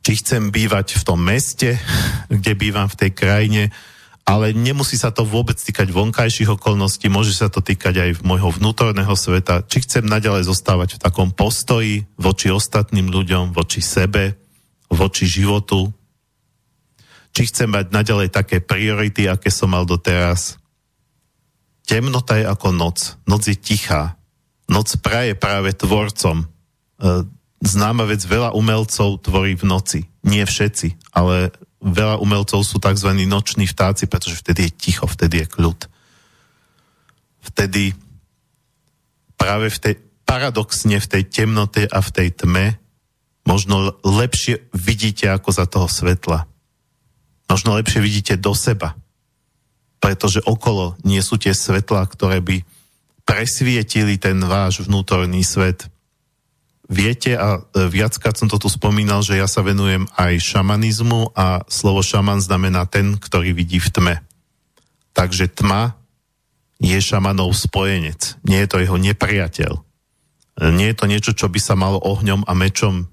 či 0.00 0.12
chcem 0.18 0.50
bývať 0.50 0.96
v 0.98 1.02
tom 1.06 1.20
meste, 1.22 1.78
kde 2.32 2.52
bývam 2.58 2.88
v 2.90 2.98
tej 3.06 3.10
krajine, 3.14 3.62
ale 4.30 4.54
nemusí 4.54 4.94
sa 4.94 5.10
to 5.10 5.26
vôbec 5.26 5.58
týkať 5.58 5.90
vonkajších 5.90 6.54
okolností, 6.54 7.10
môže 7.10 7.34
sa 7.34 7.50
to 7.50 7.58
týkať 7.58 7.98
aj 7.98 8.10
môjho 8.22 8.54
vnútorného 8.54 9.10
sveta, 9.18 9.66
či 9.66 9.82
chcem 9.82 10.06
naďalej 10.06 10.46
zostávať 10.46 10.94
v 10.94 11.02
takom 11.02 11.34
postoji 11.34 12.06
voči 12.14 12.54
ostatným 12.54 13.10
ľuďom, 13.10 13.50
voči 13.50 13.82
sebe, 13.82 14.38
voči 14.86 15.26
životu, 15.26 15.90
či 17.34 17.50
chcem 17.50 17.74
mať 17.74 17.90
naďalej 17.90 18.30
také 18.30 18.62
priority, 18.62 19.26
aké 19.26 19.50
som 19.50 19.74
mal 19.74 19.82
doteraz. 19.82 20.62
Temnota 21.82 22.38
je 22.38 22.46
ako 22.46 22.70
noc. 22.70 23.18
Noc 23.26 23.50
je 23.50 23.58
tichá. 23.58 24.14
Noc 24.70 24.94
praje 25.02 25.34
práve 25.34 25.74
tvorcom. 25.74 26.46
E, 26.46 26.46
známa 27.66 28.06
vec, 28.06 28.22
veľa 28.22 28.54
umelcov 28.54 29.26
tvorí 29.26 29.58
v 29.58 29.66
noci. 29.66 30.00
Nie 30.22 30.46
všetci, 30.46 31.10
ale 31.10 31.50
veľa 31.80 32.20
umelcov 32.20 32.60
sú 32.62 32.76
tzv. 32.76 33.10
noční 33.24 33.64
vtáci, 33.64 34.04
pretože 34.04 34.38
vtedy 34.38 34.68
je 34.68 34.76
ticho, 34.76 35.08
vtedy 35.08 35.44
je 35.44 35.46
kľud. 35.48 35.80
Vtedy 37.40 37.96
práve 39.40 39.72
v 39.72 39.78
tej, 39.80 39.94
paradoxne 40.28 41.00
v 41.00 41.08
tej 41.08 41.22
temnote 41.26 41.88
a 41.88 41.98
v 42.04 42.10
tej 42.12 42.28
tme 42.36 42.76
možno 43.48 43.96
lepšie 44.04 44.68
vidíte 44.76 45.32
ako 45.32 45.50
za 45.50 45.64
toho 45.64 45.88
svetla. 45.88 46.44
Možno 47.48 47.74
lepšie 47.74 48.04
vidíte 48.04 48.34
do 48.36 48.52
seba, 48.52 48.94
pretože 49.98 50.44
okolo 50.44 50.94
nie 51.02 51.18
sú 51.24 51.40
tie 51.40 51.56
svetlá, 51.56 52.04
ktoré 52.06 52.44
by 52.44 52.62
presvietili 53.24 54.20
ten 54.20 54.38
váš 54.44 54.84
vnútorný 54.84 55.42
svet 55.42 55.88
Viete, 56.90 57.38
a 57.38 57.62
e, 57.62 57.86
viackrát 57.86 58.34
som 58.34 58.50
to 58.50 58.58
tu 58.58 58.66
spomínal, 58.66 59.22
že 59.22 59.38
ja 59.38 59.46
sa 59.46 59.62
venujem 59.62 60.10
aj 60.18 60.42
šamanizmu 60.42 61.38
a 61.38 61.62
slovo 61.70 62.02
šaman 62.02 62.42
znamená 62.42 62.82
ten, 62.90 63.14
ktorý 63.14 63.54
vidí 63.54 63.78
v 63.78 63.94
tme. 63.94 64.14
Takže 65.14 65.54
tma 65.54 65.94
je 66.82 66.98
šamanov 66.98 67.54
spojenec, 67.54 68.34
nie 68.42 68.58
je 68.58 68.68
to 68.68 68.82
jeho 68.82 68.98
nepriateľ. 68.98 69.72
E, 69.78 69.82
nie 70.74 70.90
je 70.90 70.98
to 70.98 71.06
niečo, 71.06 71.30
čo 71.30 71.46
by 71.46 71.62
sa 71.62 71.78
malo 71.78 72.02
ohňom 72.02 72.42
a 72.42 72.58
mečom 72.58 73.06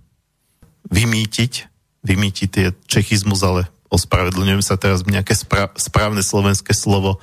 vymýtiť, 0.90 1.54
vymýtiť 2.02 2.50
je 2.50 2.68
čechizmus, 2.90 3.46
ale 3.46 3.70
ospravedlňujem 3.94 4.66
sa 4.66 4.82
teraz, 4.82 5.06
nejaké 5.06 5.38
správne 5.78 6.26
slovenské 6.26 6.74
slovo 6.74 7.22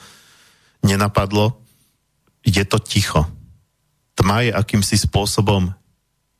nenapadlo. 0.86 1.58
Je 2.46 2.62
to 2.62 2.78
ticho. 2.78 3.26
Tma 4.14 4.46
je 4.46 4.54
akýmsi 4.54 5.02
spôsobom 5.02 5.74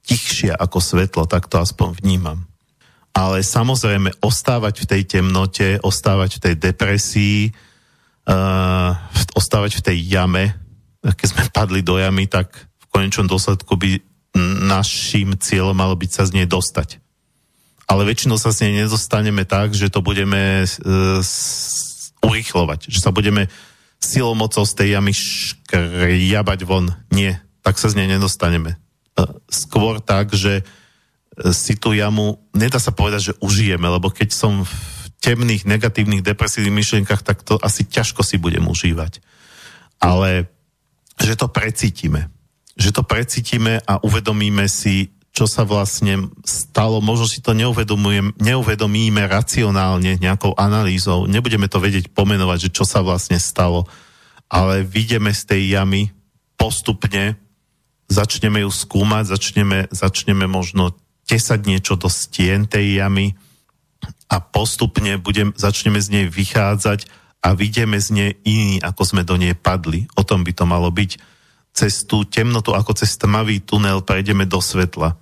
tichšia 0.04 0.54
ako 0.60 0.78
svetlo, 0.78 1.24
tak 1.24 1.48
to 1.48 1.56
aspoň 1.56 1.96
vnímam. 2.04 2.44
Ale 3.16 3.40
samozrejme 3.40 4.20
ostávať 4.20 4.84
v 4.84 4.88
tej 4.90 5.02
temnote, 5.06 5.80
ostávať 5.80 6.38
v 6.38 6.42
tej 6.50 6.54
depresii, 6.60 7.40
uh, 8.28 8.92
ostávať 9.32 9.80
v 9.80 9.84
tej 9.90 9.98
jame, 10.04 10.44
keď 11.04 11.26
sme 11.30 11.42
padli 11.52 11.80
do 11.84 11.96
jamy, 12.00 12.28
tak 12.28 12.52
v 12.52 12.84
konečnom 12.88 13.28
dôsledku 13.28 13.76
by 13.76 14.00
našim 14.66 15.36
cieľom 15.38 15.76
malo 15.76 15.94
byť 15.94 16.10
sa 16.10 16.22
z 16.26 16.42
nej 16.42 16.46
dostať. 16.48 16.98
Ale 17.84 18.08
väčšinou 18.08 18.40
sa 18.40 18.50
z 18.50 18.66
nej 18.66 18.82
nedostaneme 18.82 19.44
tak, 19.44 19.76
že 19.76 19.92
to 19.92 20.00
budeme 20.00 20.64
uh, 20.64 21.20
urychlovať, 22.24 22.88
že 22.90 22.98
sa 22.98 23.14
budeme 23.14 23.46
silou 24.00 24.36
mocou 24.36 24.68
z 24.68 24.74
tej 24.74 24.88
jamy 25.00 25.12
škriabať 25.16 26.60
von. 26.68 26.92
Nie, 27.14 27.40
tak 27.64 27.80
sa 27.80 27.88
z 27.88 28.04
nej 28.04 28.08
nedostaneme 28.10 28.83
skôr 29.46 30.02
tak, 30.02 30.34
že 30.34 30.60
e, 30.60 30.64
si 31.54 31.78
tú 31.78 31.94
jamu, 31.94 32.42
nedá 32.50 32.82
sa 32.82 32.90
povedať, 32.90 33.32
že 33.32 33.38
užijeme, 33.38 33.86
lebo 33.86 34.10
keď 34.10 34.34
som 34.34 34.66
v 34.66 34.72
temných, 35.22 35.64
negatívnych, 35.64 36.20
depresívnych 36.20 36.84
myšlienkach, 36.84 37.24
tak 37.24 37.40
to 37.46 37.56
asi 37.62 37.88
ťažko 37.88 38.20
si 38.20 38.36
budem 38.36 38.66
užívať. 38.68 39.24
Ale 40.02 40.50
že 41.16 41.38
to 41.38 41.48
precítime. 41.48 42.28
že 42.74 42.90
to 42.90 43.06
precítime 43.06 43.78
a 43.86 44.02
uvedomíme 44.02 44.66
si, 44.66 45.14
čo 45.30 45.46
sa 45.46 45.62
vlastne 45.62 46.26
stalo. 46.42 46.98
Možno 46.98 47.30
si 47.30 47.38
to 47.38 47.54
neuvedomíme 47.54 49.22
racionálne 49.30 50.18
nejakou 50.18 50.58
analýzou. 50.58 51.30
Nebudeme 51.30 51.70
to 51.70 51.78
vedieť 51.78 52.10
pomenovať, 52.10 52.66
že 52.66 52.74
čo 52.74 52.82
sa 52.82 52.98
vlastne 52.98 53.38
stalo. 53.38 53.86
Ale 54.50 54.82
vidíme 54.82 55.30
z 55.30 55.42
tej 55.46 55.62
jamy 55.78 56.10
postupne, 56.58 57.38
začneme 58.08 58.62
ju 58.64 58.70
skúmať, 58.70 59.34
začneme, 59.36 59.78
začneme 59.90 60.46
možno 60.46 60.92
tesať 61.24 61.60
niečo 61.64 61.94
do 61.96 62.12
stien 62.12 62.68
tej 62.68 63.00
jamy 63.00 63.32
a 64.28 64.40
postupne 64.40 65.16
budem, 65.16 65.56
začneme 65.56 66.00
z 66.00 66.08
nej 66.12 66.26
vychádzať 66.28 67.08
a 67.44 67.52
vidíme 67.52 68.00
z 68.00 68.08
nej 68.12 68.30
iný, 68.44 68.80
ako 68.80 69.02
sme 69.04 69.22
do 69.24 69.36
nej 69.36 69.52
padli. 69.52 70.08
O 70.16 70.24
tom 70.24 70.44
by 70.44 70.52
to 70.56 70.64
malo 70.64 70.88
byť. 70.88 71.20
Cez 71.74 72.06
tú 72.08 72.24
temnotu, 72.24 72.72
ako 72.72 72.96
cez 72.96 73.20
tmavý 73.20 73.60
tunel 73.60 74.00
prejdeme 74.00 74.48
do 74.48 74.64
svetla. 74.64 75.16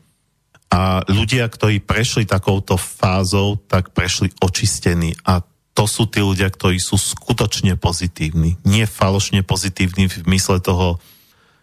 A 0.73 1.05
ľudia, 1.05 1.45
ktorí 1.51 1.85
prešli 1.85 2.25
takouto 2.25 2.81
fázou, 2.81 3.61
tak 3.69 3.93
prešli 3.93 4.33
očistení. 4.41 5.13
A 5.27 5.45
to 5.73 5.85
sú 5.89 6.09
tí 6.09 6.21
ľudia, 6.21 6.49
ktorí 6.49 6.81
sú 6.81 6.97
skutočne 6.97 7.77
pozitívni. 7.77 8.61
Nie 8.65 8.89
falošne 8.89 9.45
pozitívni 9.45 10.09
v 10.09 10.17
mysle 10.33 10.61
toho 10.61 11.01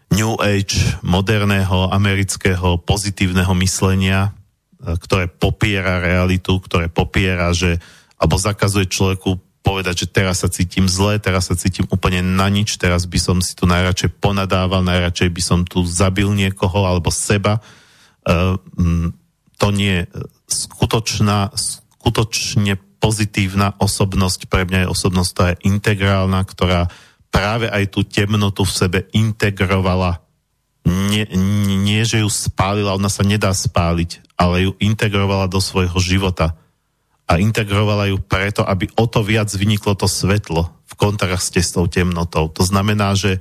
New 0.09 0.41
Age, 0.41 0.99
moderného, 1.05 1.93
amerického, 1.93 2.81
pozitívneho 2.81 3.53
myslenia, 3.61 4.33
e, 4.81 4.97
ktoré 4.97 5.29
popiera 5.29 6.01
realitu, 6.01 6.57
ktoré 6.57 6.89
popiera, 6.89 7.53
že 7.53 7.77
alebo 8.19 8.35
zakazuje 8.35 8.89
človeku 8.91 9.39
povedať, 9.63 10.03
že 10.03 10.11
teraz 10.11 10.43
sa 10.43 10.49
cítim 10.51 10.89
zle, 10.89 11.21
teraz 11.21 11.47
sa 11.51 11.55
cítim 11.55 11.87
úplne 11.87 12.19
na 12.25 12.49
nič, 12.49 12.75
teraz 12.75 13.05
by 13.05 13.19
som 13.21 13.37
si 13.39 13.55
tu 13.55 13.69
najradšej 13.69 14.17
ponadával, 14.19 14.83
najradšej 14.83 15.29
by 15.29 15.41
som 15.43 15.59
tu 15.63 15.85
zabil 15.85 16.27
niekoho 16.35 16.83
alebo 16.83 17.13
seba. 17.13 17.63
Ehm, 18.27 19.13
to 19.59 19.67
nie 19.71 20.03
je 20.03 20.03
skutočná, 20.49 21.53
skutočne 21.53 22.79
pozitívna 22.99 23.75
osobnosť, 23.79 24.51
pre 24.51 24.67
mňa 24.67 24.87
je 24.87 24.91
osobnosť, 24.91 25.29
ktorá 25.31 25.49
je 25.55 25.63
integrálna, 25.67 26.39
ktorá 26.43 26.81
práve 27.29 27.69
aj 27.69 27.93
tú 27.93 28.01
temnotu 28.05 28.65
v 28.65 28.75
sebe 28.75 28.99
integrovala. 29.13 30.21
Nie, 30.85 31.29
nie, 31.79 32.01
že 32.01 32.25
ju 32.25 32.29
spálila, 32.29 32.97
ona 32.97 33.09
sa 33.09 33.21
nedá 33.21 33.53
spáliť, 33.53 34.35
ale 34.37 34.69
ju 34.69 34.71
integrovala 34.81 35.45
do 35.45 35.61
svojho 35.61 35.97
života. 36.01 36.57
A 37.29 37.37
integrovala 37.37 38.09
ju 38.09 38.17
preto, 38.17 38.65
aby 38.65 38.89
o 38.97 39.05
to 39.05 39.21
viac 39.21 39.53
vyniklo 39.53 39.93
to 39.93 40.09
svetlo 40.09 40.73
v 40.89 40.93
kontraste 40.97 41.61
s 41.61 41.77
tou 41.77 41.85
temnotou. 41.85 42.49
To 42.49 42.63
znamená, 42.65 43.13
že 43.13 43.37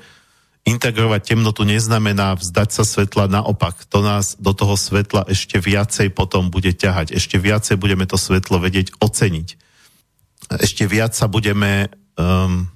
integrovať 0.68 1.32
temnotu 1.32 1.64
neznamená 1.64 2.36
vzdať 2.36 2.68
sa 2.68 2.84
svetla, 2.84 3.32
naopak, 3.32 3.88
to 3.88 4.04
nás 4.04 4.36
do 4.36 4.52
toho 4.52 4.76
svetla 4.76 5.24
ešte 5.24 5.56
viacej 5.56 6.12
potom 6.12 6.52
bude 6.52 6.76
ťahať, 6.76 7.16
ešte 7.16 7.40
viacej 7.40 7.80
budeme 7.80 8.04
to 8.04 8.20
svetlo 8.20 8.60
vedieť 8.60 8.92
oceniť. 9.00 9.48
Ešte 10.60 10.84
viac 10.84 11.16
sa 11.16 11.24
budeme, 11.24 11.88
um, 12.20 12.68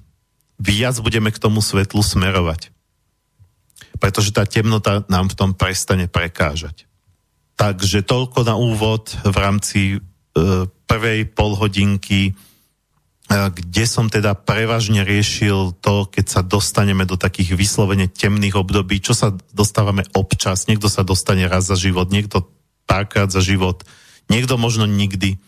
viac 0.59 0.95
budeme 0.99 1.29
k 1.33 1.41
tomu 1.41 1.61
svetlu 1.61 2.01
smerovať. 2.01 2.69
Pretože 3.97 4.35
tá 4.35 4.43
temnota 4.43 5.05
nám 5.07 5.31
v 5.31 5.37
tom 5.37 5.51
prestane 5.55 6.11
prekážať. 6.11 6.85
Takže 7.55 8.03
toľko 8.03 8.43
na 8.43 8.55
úvod 8.57 9.13
v 9.23 9.37
rámci 9.37 9.79
uh, 9.97 10.65
prvej 10.89 11.29
polhodinky 11.31 12.33
kde 13.29 13.85
som 13.87 14.11
teda 14.11 14.35
prevažne 14.37 15.01
riešil 15.01 15.79
to, 15.79 16.05
keď 16.11 16.25
sa 16.27 16.41
dostaneme 16.43 17.07
do 17.07 17.15
takých 17.17 17.55
vyslovene 17.55 18.11
temných 18.11 18.59
období, 18.59 18.99
čo 18.99 19.15
sa 19.15 19.33
dostávame 19.55 20.05
občas. 20.13 20.67
Niekto 20.67 20.91
sa 20.91 21.07
dostane 21.07 21.47
raz 21.47 21.65
za 21.65 21.79
život, 21.79 22.11
niekto 22.11 22.45
párkrát 22.83 23.31
za 23.31 23.39
život, 23.39 23.81
niekto 24.27 24.59
možno 24.59 24.85
nikdy. 24.85 25.39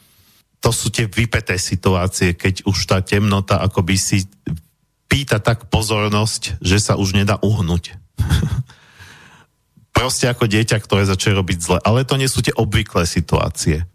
To 0.63 0.73
sú 0.73 0.89
tie 0.89 1.05
vypeté 1.05 1.61
situácie, 1.61 2.33
keď 2.33 2.65
už 2.65 2.77
tá 2.89 3.03
temnota 3.05 3.61
akoby 3.61 3.95
si 3.99 4.25
pýta 5.07 5.39
tak 5.39 5.69
pozornosť, 5.69 6.59
že 6.59 6.77
sa 6.81 6.97
už 6.97 7.15
nedá 7.15 7.39
uhnúť. 7.41 7.95
Proste 9.95 10.27
ako 10.27 10.51
dieťa, 10.51 10.77
ktoré 10.83 11.07
začne 11.07 11.39
robiť 11.39 11.57
zle. 11.61 11.77
Ale 11.81 12.03
to 12.03 12.19
nie 12.19 12.27
sú 12.27 12.43
tie 12.43 12.51
obvyklé 12.51 13.07
situácie. 13.07 13.87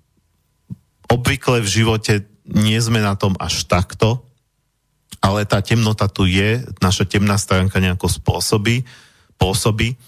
Obvykle 1.10 1.60
v 1.60 1.68
živote 1.68 2.24
nie 2.48 2.78
sme 2.80 3.04
na 3.04 3.14
tom 3.14 3.36
až 3.36 3.68
takto, 3.68 4.24
ale 5.20 5.44
tá 5.44 5.60
temnota 5.60 6.08
tu 6.08 6.24
je, 6.24 6.64
naša 6.80 7.04
temná 7.04 7.36
stránka 7.36 7.78
nejako 7.78 8.08
spôsobí, 8.08 8.88
pôsobí 9.36 10.00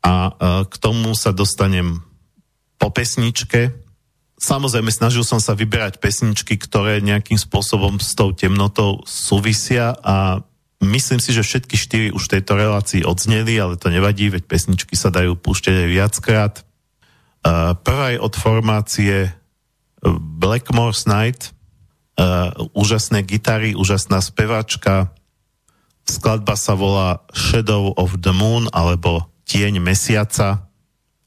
a 0.00 0.32
k 0.66 0.74
tomu 0.80 1.12
sa 1.14 1.30
dostanem 1.30 2.00
po 2.80 2.88
pesničke. 2.88 3.70
Samozrejme, 4.40 4.88
snažil 4.88 5.20
som 5.20 5.36
sa 5.36 5.52
vyberať 5.52 6.00
pesničky, 6.00 6.56
ktoré 6.56 7.04
nejakým 7.04 7.36
spôsobom 7.36 8.00
s 8.00 8.16
tou 8.16 8.32
temnotou 8.32 9.04
súvisia 9.04 9.92
a 10.00 10.40
myslím 10.80 11.20
si, 11.20 11.36
že 11.36 11.44
všetky 11.44 11.76
štyri 11.76 12.08
už 12.08 12.24
tejto 12.24 12.56
relácii 12.56 13.04
odzneli, 13.04 13.60
ale 13.60 13.76
to 13.76 13.92
nevadí, 13.92 14.32
veď 14.32 14.48
pesničky 14.48 14.96
sa 14.96 15.12
dajú 15.12 15.36
púšťať 15.36 15.84
aj 15.84 15.88
viackrát. 15.92 16.54
Prvá 17.84 18.16
je 18.16 18.18
od 18.18 18.32
formácie 18.32 19.28
Blackmore's 20.40 21.04
Night, 21.04 21.52
Uh, 22.20 22.52
úžasné 22.76 23.24
gitary, 23.24 23.72
úžasná 23.72 24.20
spevačka. 24.20 25.08
Skladba 26.04 26.52
sa 26.52 26.76
volá 26.76 27.24
Shadow 27.32 27.96
of 27.96 28.20
the 28.20 28.36
Moon 28.36 28.68
alebo 28.76 29.24
Tieň 29.48 29.80
mesiaca. 29.80 30.68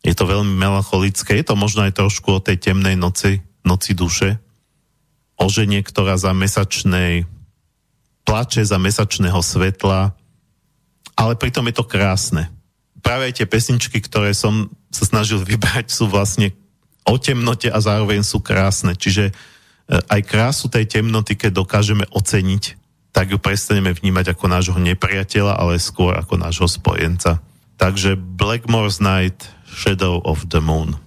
Je 0.03 0.11
to 0.11 0.27
veľmi 0.27 0.59
melancholické, 0.59 1.39
je 1.39 1.47
to 1.47 1.55
možno 1.55 1.87
aj 1.87 1.95
trošku 1.95 2.37
o 2.37 2.43
tej 2.43 2.59
temnej 2.59 2.99
noci, 2.99 3.39
noci 3.63 3.95
duše. 3.95 4.35
O 5.39 5.47
žene, 5.47 5.79
ktorá 5.79 6.19
za 6.19 6.35
mesačnej 6.35 7.23
plače 8.23 8.63
za 8.63 8.79
mesačného 8.79 9.39
svetla, 9.43 10.15
ale 11.13 11.33
pritom 11.35 11.67
je 11.69 11.75
to 11.75 11.85
krásne. 11.85 12.49
Práve 13.03 13.35
tie 13.35 13.43
pesničky, 13.43 13.99
ktoré 13.99 14.31
som 14.31 14.71
sa 14.89 15.03
snažil 15.03 15.43
vybrať, 15.43 15.91
sú 15.91 16.07
vlastne 16.07 16.55
o 17.03 17.19
temnote 17.19 17.67
a 17.67 17.79
zároveň 17.83 18.23
sú 18.23 18.39
krásne. 18.39 18.95
Čiže 18.95 19.35
aj 19.91 20.21
krásu 20.23 20.71
tej 20.71 20.87
temnoty, 20.87 21.35
keď 21.35 21.51
dokážeme 21.59 22.07
oceniť, 22.15 22.79
tak 23.11 23.29
ju 23.29 23.37
prestaneme 23.37 23.91
vnímať 23.91 24.33
ako 24.33 24.45
nášho 24.47 24.79
nepriateľa, 24.79 25.59
ale 25.59 25.83
skôr 25.83 26.15
ako 26.15 26.39
nášho 26.39 26.65
spojenca. 26.65 27.43
Takže 27.75 28.15
Blackmore's 28.15 29.03
Night, 29.03 29.51
Shadow 29.73 30.21
of 30.23 30.49
the 30.49 30.61
Moon. 30.61 31.02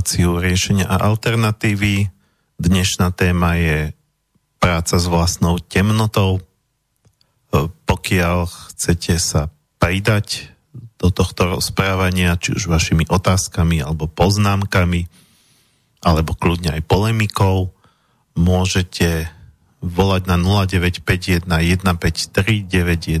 Reláciu 0.00 0.40
riešenia 0.40 0.88
a 0.88 1.12
alternatívy. 1.12 2.08
Dnešná 2.56 3.12
téma 3.12 3.60
je 3.60 3.92
práca 4.56 4.96
s 4.96 5.04
vlastnou 5.04 5.60
temnotou. 5.60 6.40
E, 6.40 7.68
pokiaľ 7.68 8.48
chcete 8.48 9.20
sa 9.20 9.52
pridať 9.76 10.56
do 10.96 11.12
tohto 11.12 11.52
rozprávania, 11.52 12.40
či 12.40 12.56
už 12.56 12.72
vašimi 12.72 13.12
otázkami 13.12 13.84
alebo 13.84 14.08
poznámkami, 14.08 15.04
alebo 16.00 16.32
kľudne 16.32 16.80
aj 16.80 16.88
polemikou, 16.88 17.68
môžete 18.32 19.28
volať 19.84 20.32
na 20.32 20.40
0951 20.40 21.44
153 21.44 23.20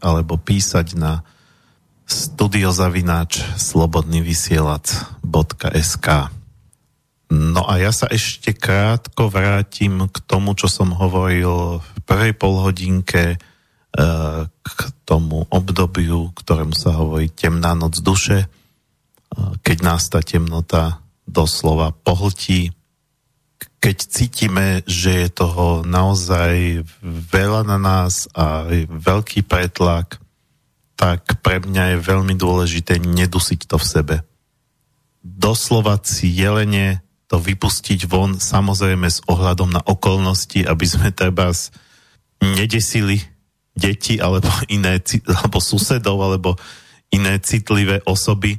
alebo 0.00 0.40
písať 0.40 0.96
na 0.96 1.20
studiozavináč 2.08 3.44
slobodnyvysielac.sk 3.60 6.08
No 7.28 7.68
a 7.68 7.76
ja 7.76 7.92
sa 7.92 8.08
ešte 8.08 8.56
krátko 8.56 9.28
vrátim 9.28 10.08
k 10.08 10.16
tomu, 10.24 10.56
čo 10.56 10.64
som 10.64 10.96
hovoril 10.96 11.84
v 11.84 11.88
prvej 12.08 12.32
polhodinke 12.32 13.36
e, 13.36 13.38
k 14.48 14.80
tomu 15.04 15.44
obdobiu, 15.52 16.32
ktorému 16.32 16.72
sa 16.72 16.96
hovorí 16.96 17.28
temná 17.28 17.76
noc 17.76 18.00
duše, 18.00 18.38
e, 18.40 18.48
keď 19.60 19.76
nás 19.84 20.08
tá 20.08 20.24
temnota 20.24 21.04
doslova 21.28 21.92
pohltí, 21.92 22.72
keď 23.76 23.96
cítime, 24.08 24.80
že 24.88 25.12
je 25.22 25.28
toho 25.28 25.84
naozaj 25.84 26.80
veľa 27.04 27.68
na 27.68 27.76
nás 27.76 28.24
a 28.32 28.64
veľký 28.88 29.44
pretlak, 29.44 30.16
tak 30.98 31.38
pre 31.46 31.62
mňa 31.62 31.94
je 31.94 31.98
veľmi 32.02 32.34
dôležité 32.34 32.98
nedusiť 32.98 33.70
to 33.70 33.78
v 33.78 33.86
sebe. 33.86 34.16
Doslova 35.22 36.02
cieľene 36.02 37.06
to 37.30 37.38
vypustiť 37.38 38.10
von, 38.10 38.42
samozrejme 38.42 39.06
s 39.06 39.22
ohľadom 39.30 39.70
na 39.70 39.82
okolnosti, 39.84 40.58
aby 40.66 40.86
sme 40.88 41.14
treba 41.14 41.54
nedesili 42.42 43.22
deti 43.78 44.18
alebo 44.18 44.50
iné, 44.66 44.98
alebo 45.30 45.62
susedov, 45.62 46.18
alebo 46.18 46.58
iné 47.14 47.38
citlivé 47.38 48.02
osoby, 48.02 48.58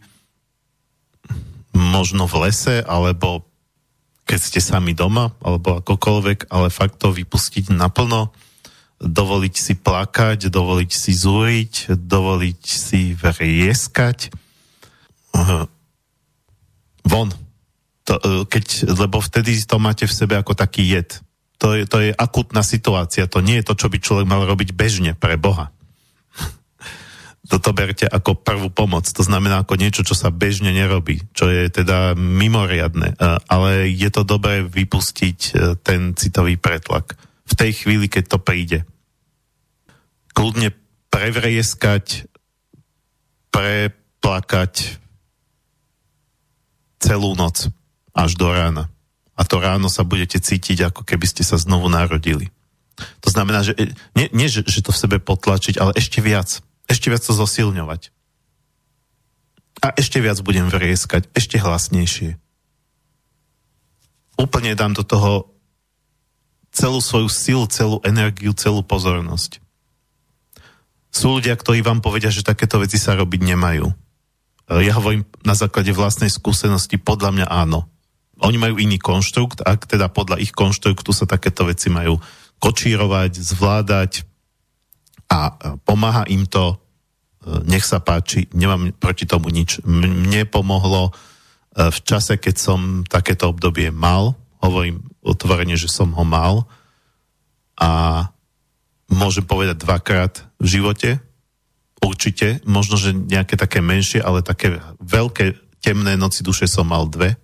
možno 1.75 2.23
v 2.23 2.47
lese, 2.47 2.79
alebo 2.87 3.43
keď 4.23 4.39
ste 4.39 4.61
sami 4.63 4.95
doma, 4.95 5.33
alebo 5.43 5.81
akokoľvek, 5.81 6.53
ale 6.53 6.71
fakt 6.71 7.01
to 7.01 7.11
vypustiť 7.11 7.73
naplno, 7.73 8.31
dovoliť 8.99 9.55
si 9.55 9.73
plakať, 9.79 10.51
dovoliť 10.51 10.91
si 10.91 11.11
zúriť, 11.15 11.95
dovoliť 11.95 12.61
si 12.67 13.15
vrieskať. 13.15 14.35
Von. 17.07 17.29
To, 18.05 18.13
e, 18.19 18.43
keď, 18.45 18.91
lebo 18.91 19.23
vtedy 19.23 19.55
to 19.63 19.79
máte 19.79 20.03
v 20.03 20.13
sebe 20.13 20.35
ako 20.35 20.53
taký 20.53 20.83
jed. 20.83 21.09
To 21.59 21.75
je, 21.75 21.83
to 21.87 21.97
je 21.99 22.11
akutná 22.15 22.63
situácia, 22.63 23.27
to 23.27 23.43
nie 23.43 23.59
je 23.59 23.67
to, 23.71 23.73
čo 23.75 23.87
by 23.91 23.97
človek 23.99 24.27
mal 24.27 24.43
robiť 24.47 24.75
bežne 24.75 25.11
pre 25.15 25.35
Boha. 25.39 25.71
Toto 27.51 27.71
berte 27.71 28.07
ako 28.07 28.35
prvú 28.35 28.67
pomoc. 28.71 29.07
To 29.07 29.23
znamená 29.23 29.63
ako 29.63 29.79
niečo, 29.79 30.03
čo 30.03 30.15
sa 30.15 30.31
bežne 30.31 30.71
nerobí, 30.75 31.23
čo 31.31 31.47
je 31.47 31.71
teda 31.71 32.19
mimoriadne. 32.19 33.15
E, 33.15 33.15
ale 33.47 33.87
je 33.95 34.09
to 34.11 34.27
dobré 34.27 34.59
vypustiť 34.65 35.39
e, 35.39 35.51
ten 35.79 36.19
citový 36.19 36.59
pretlak 36.59 37.28
v 37.49 37.53
tej 37.57 37.71
chvíli, 37.73 38.05
keď 38.05 38.37
to 38.37 38.39
príde. 38.39 38.85
Kľudne 40.37 40.71
prevrieskať, 41.09 42.29
preplakať 43.49 45.01
celú 47.01 47.33
noc 47.33 47.73
až 48.13 48.31
do 48.37 48.47
rána. 48.53 48.87
A 49.39 49.47
to 49.47 49.57
ráno 49.63 49.87
sa 49.87 50.03
budete 50.03 50.37
cítiť, 50.37 50.91
ako 50.91 51.01
keby 51.07 51.25
ste 51.25 51.47
sa 51.47 51.55
znovu 51.55 51.87
narodili. 51.87 52.51
To 53.23 53.31
znamená, 53.31 53.63
že 53.63 53.73
nie, 54.11 54.27
nie 54.35 54.51
že, 54.51 54.67
že 54.67 54.83
to 54.83 54.91
v 54.91 54.99
sebe 54.99 55.17
potlačiť, 55.23 55.79
ale 55.79 55.95
ešte 55.95 56.19
viac. 56.19 56.59
Ešte 56.91 57.07
viac 57.07 57.23
to 57.23 57.31
zosilňovať. 57.31 58.11
A 59.79 59.95
ešte 59.95 60.19
viac 60.19 60.43
budem 60.43 60.67
vrieskať, 60.67 61.31
ešte 61.31 61.55
hlasnejšie. 61.55 62.35
Úplne 64.35 64.75
dám 64.75 64.91
do 64.91 65.07
toho 65.07 65.47
celú 66.69 67.01
svoju 67.01 67.29
silu, 67.29 67.65
celú 67.67 67.97
energiu, 68.05 68.53
celú 68.53 68.85
pozornosť. 68.85 69.61
Sú 71.09 71.41
ľudia, 71.41 71.57
ktorí 71.57 71.81
vám 71.81 72.05
povedia, 72.05 72.29
že 72.29 72.45
takéto 72.45 72.77
veci 72.77 73.01
sa 73.01 73.17
robiť 73.17 73.41
nemajú. 73.41 73.89
E, 73.89 73.93
ja 74.85 74.93
hovorím 74.93 75.25
na 75.41 75.57
základe 75.57 75.89
vlastnej 75.89 76.29
skúsenosti, 76.29 77.01
podľa 77.01 77.29
mňa 77.33 77.47
áno. 77.49 77.89
Oni 78.39 78.55
majú 78.61 78.77
iný 78.77 79.01
konštrukt, 79.01 79.65
ak 79.65 79.89
teda 79.89 80.07
podľa 80.13 80.39
ich 80.39 80.53
konštruktu 80.53 81.11
sa 81.11 81.25
takéto 81.27 81.67
veci 81.67 81.91
majú 81.91 82.21
kočírovať, 82.61 83.31
zvládať 83.41 84.11
a 85.33 85.39
e, 85.49 85.53
pomáha 85.81 86.29
im 86.29 86.45
to, 86.45 86.77
e, 86.77 87.65
nech 87.65 87.83
sa 87.83 87.97
páči, 87.97 88.45
nemám 88.53 88.93
proti 88.93 89.25
tomu 89.25 89.49
nič. 89.49 89.81
Mne 89.83 90.45
pomohlo 90.45 91.11
v 91.79 91.99
čase, 92.03 92.35
keď 92.35 92.55
som 92.59 92.79
takéto 93.07 93.55
obdobie 93.55 93.87
mal, 93.93 94.35
hovorím 94.59 95.08
otvorene, 95.23 95.75
že 95.75 95.91
som 95.91 96.11
ho 96.15 96.23
mal 96.23 96.67
a 97.79 98.25
môžem 99.09 99.43
povedať 99.43 99.81
dvakrát 99.81 100.33
v 100.61 100.67
živote, 100.79 101.09
určite, 101.99 102.63
možno, 102.63 102.95
že 102.95 103.11
nejaké 103.11 103.59
také 103.59 103.83
menšie, 103.83 104.23
ale 104.23 104.45
také 104.45 104.79
veľké 105.03 105.59
temné 105.83 106.15
noci 106.15 106.43
duše 106.43 106.67
som 106.67 106.87
mal 106.87 107.07
dve. 107.07 107.35
E, 107.35 107.37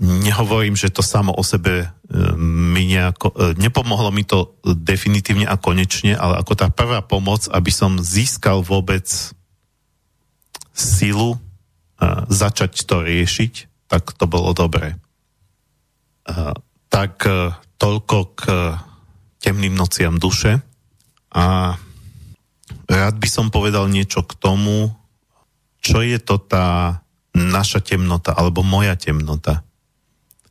nehovorím, 0.00 0.76
že 0.76 0.92
to 0.92 1.04
samo 1.04 1.32
o 1.32 1.44
sebe 1.44 1.84
e, 1.84 1.88
mi 2.36 2.88
nejako, 2.92 3.28
e, 3.32 3.36
nepomohlo 3.56 4.12
mi 4.12 4.24
to 4.24 4.56
definitívne 4.64 5.48
a 5.48 5.60
konečne, 5.60 6.16
ale 6.16 6.40
ako 6.40 6.52
tá 6.56 6.68
prvá 6.68 7.00
pomoc, 7.04 7.48
aby 7.52 7.72
som 7.72 8.00
získal 8.00 8.60
vôbec 8.64 9.08
silu 10.72 11.40
začať 12.30 12.86
to 12.86 13.02
riešiť, 13.02 13.66
tak 13.90 14.14
to 14.14 14.30
bolo 14.30 14.54
dobré 14.54 14.94
tak 16.88 17.14
e, 17.24 17.52
toľko 17.78 18.16
k 18.36 18.42
temným 19.40 19.72
nociam 19.72 20.18
duše. 20.18 20.60
A 21.32 21.76
rád 22.88 23.14
by 23.16 23.28
som 23.28 23.52
povedal 23.52 23.86
niečo 23.88 24.24
k 24.24 24.32
tomu, 24.36 24.92
čo 25.80 26.02
je 26.02 26.18
to 26.18 26.40
tá 26.42 27.00
naša 27.32 27.80
temnota, 27.80 28.34
alebo 28.34 28.66
moja 28.66 28.98
temnota. 28.98 29.62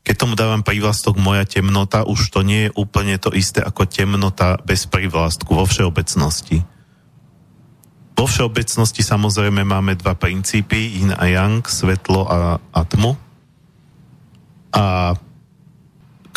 Keď 0.07 0.15
tomu 0.15 0.39
dávam 0.39 0.63
prívlastok 0.63 1.19
moja 1.19 1.43
temnota, 1.43 2.07
už 2.07 2.31
to 2.31 2.39
nie 2.39 2.71
je 2.71 2.75
úplne 2.79 3.19
to 3.19 3.35
isté 3.35 3.59
ako 3.59 3.83
temnota 3.83 4.55
bez 4.63 4.87
prívlastku 4.87 5.51
vo 5.51 5.67
všeobecnosti. 5.67 6.63
Vo 8.15 8.25
všeobecnosti 8.25 9.03
samozrejme 9.03 9.67
máme 9.67 9.99
dva 9.99 10.15
princípy, 10.15 11.03
yin 11.03 11.11
a 11.11 11.27
yang, 11.27 11.59
svetlo 11.67 12.23
a, 12.23 12.57
a 12.57 12.81
tmu. 12.87 13.19
A 14.71 15.13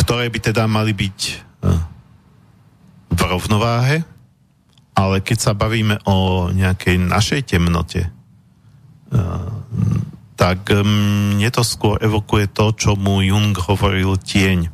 ktoré 0.01 0.33
by 0.33 0.39
teda 0.41 0.65
mali 0.65 0.97
byť 0.97 1.19
eh, 1.29 1.77
v 3.13 3.21
rovnováhe, 3.21 4.01
ale 4.97 5.17
keď 5.21 5.39
sa 5.39 5.53
bavíme 5.53 6.01
o 6.09 6.49
nejakej 6.49 6.97
našej 6.97 7.41
temnote, 7.45 8.09
eh, 8.09 9.51
tak 10.41 10.73
mne 10.73 11.49
to 11.53 11.61
skôr 11.61 12.01
evokuje 12.01 12.49
to, 12.49 12.73
čo 12.73 12.97
mu 12.97 13.21
Jung 13.21 13.53
hovoril 13.53 14.17
tieň. 14.17 14.73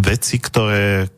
Veci, 0.00 0.40
ktoré 0.40 1.12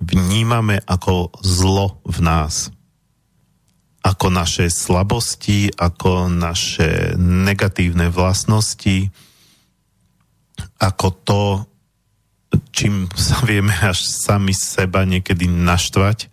vnímame 0.00 0.80
ako 0.88 1.28
zlo 1.44 2.00
v 2.08 2.18
nás. 2.24 2.72
Ako 4.00 4.32
naše 4.32 4.72
slabosti, 4.72 5.68
ako 5.76 6.32
naše 6.32 7.20
negatívne 7.20 8.08
vlastnosti, 8.08 9.12
ako 10.80 11.06
to, 11.22 11.42
čím 12.72 13.06
sa 13.12 13.44
vieme 13.48 13.72
až 13.76 14.02
sami 14.02 14.56
seba 14.56 15.04
niekedy 15.04 15.46
naštvať, 15.46 16.32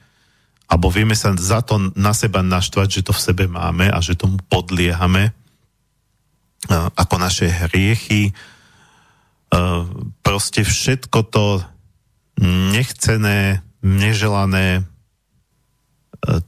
alebo 0.68 0.92
vieme 0.92 1.16
sa 1.16 1.32
za 1.36 1.64
to 1.64 1.80
na 1.96 2.12
seba 2.12 2.44
naštvať, 2.44 3.00
že 3.00 3.06
to 3.08 3.16
v 3.16 3.24
sebe 3.24 3.46
máme 3.48 3.88
a 3.88 4.00
že 4.04 4.20
tomu 4.20 4.36
podliehame, 4.52 5.32
ako 7.00 7.16
naše 7.16 7.48
hriechy, 7.48 8.36
proste 10.20 10.68
všetko 10.68 11.20
to 11.32 11.64
nechcené, 12.76 13.64
neželané, 13.80 14.84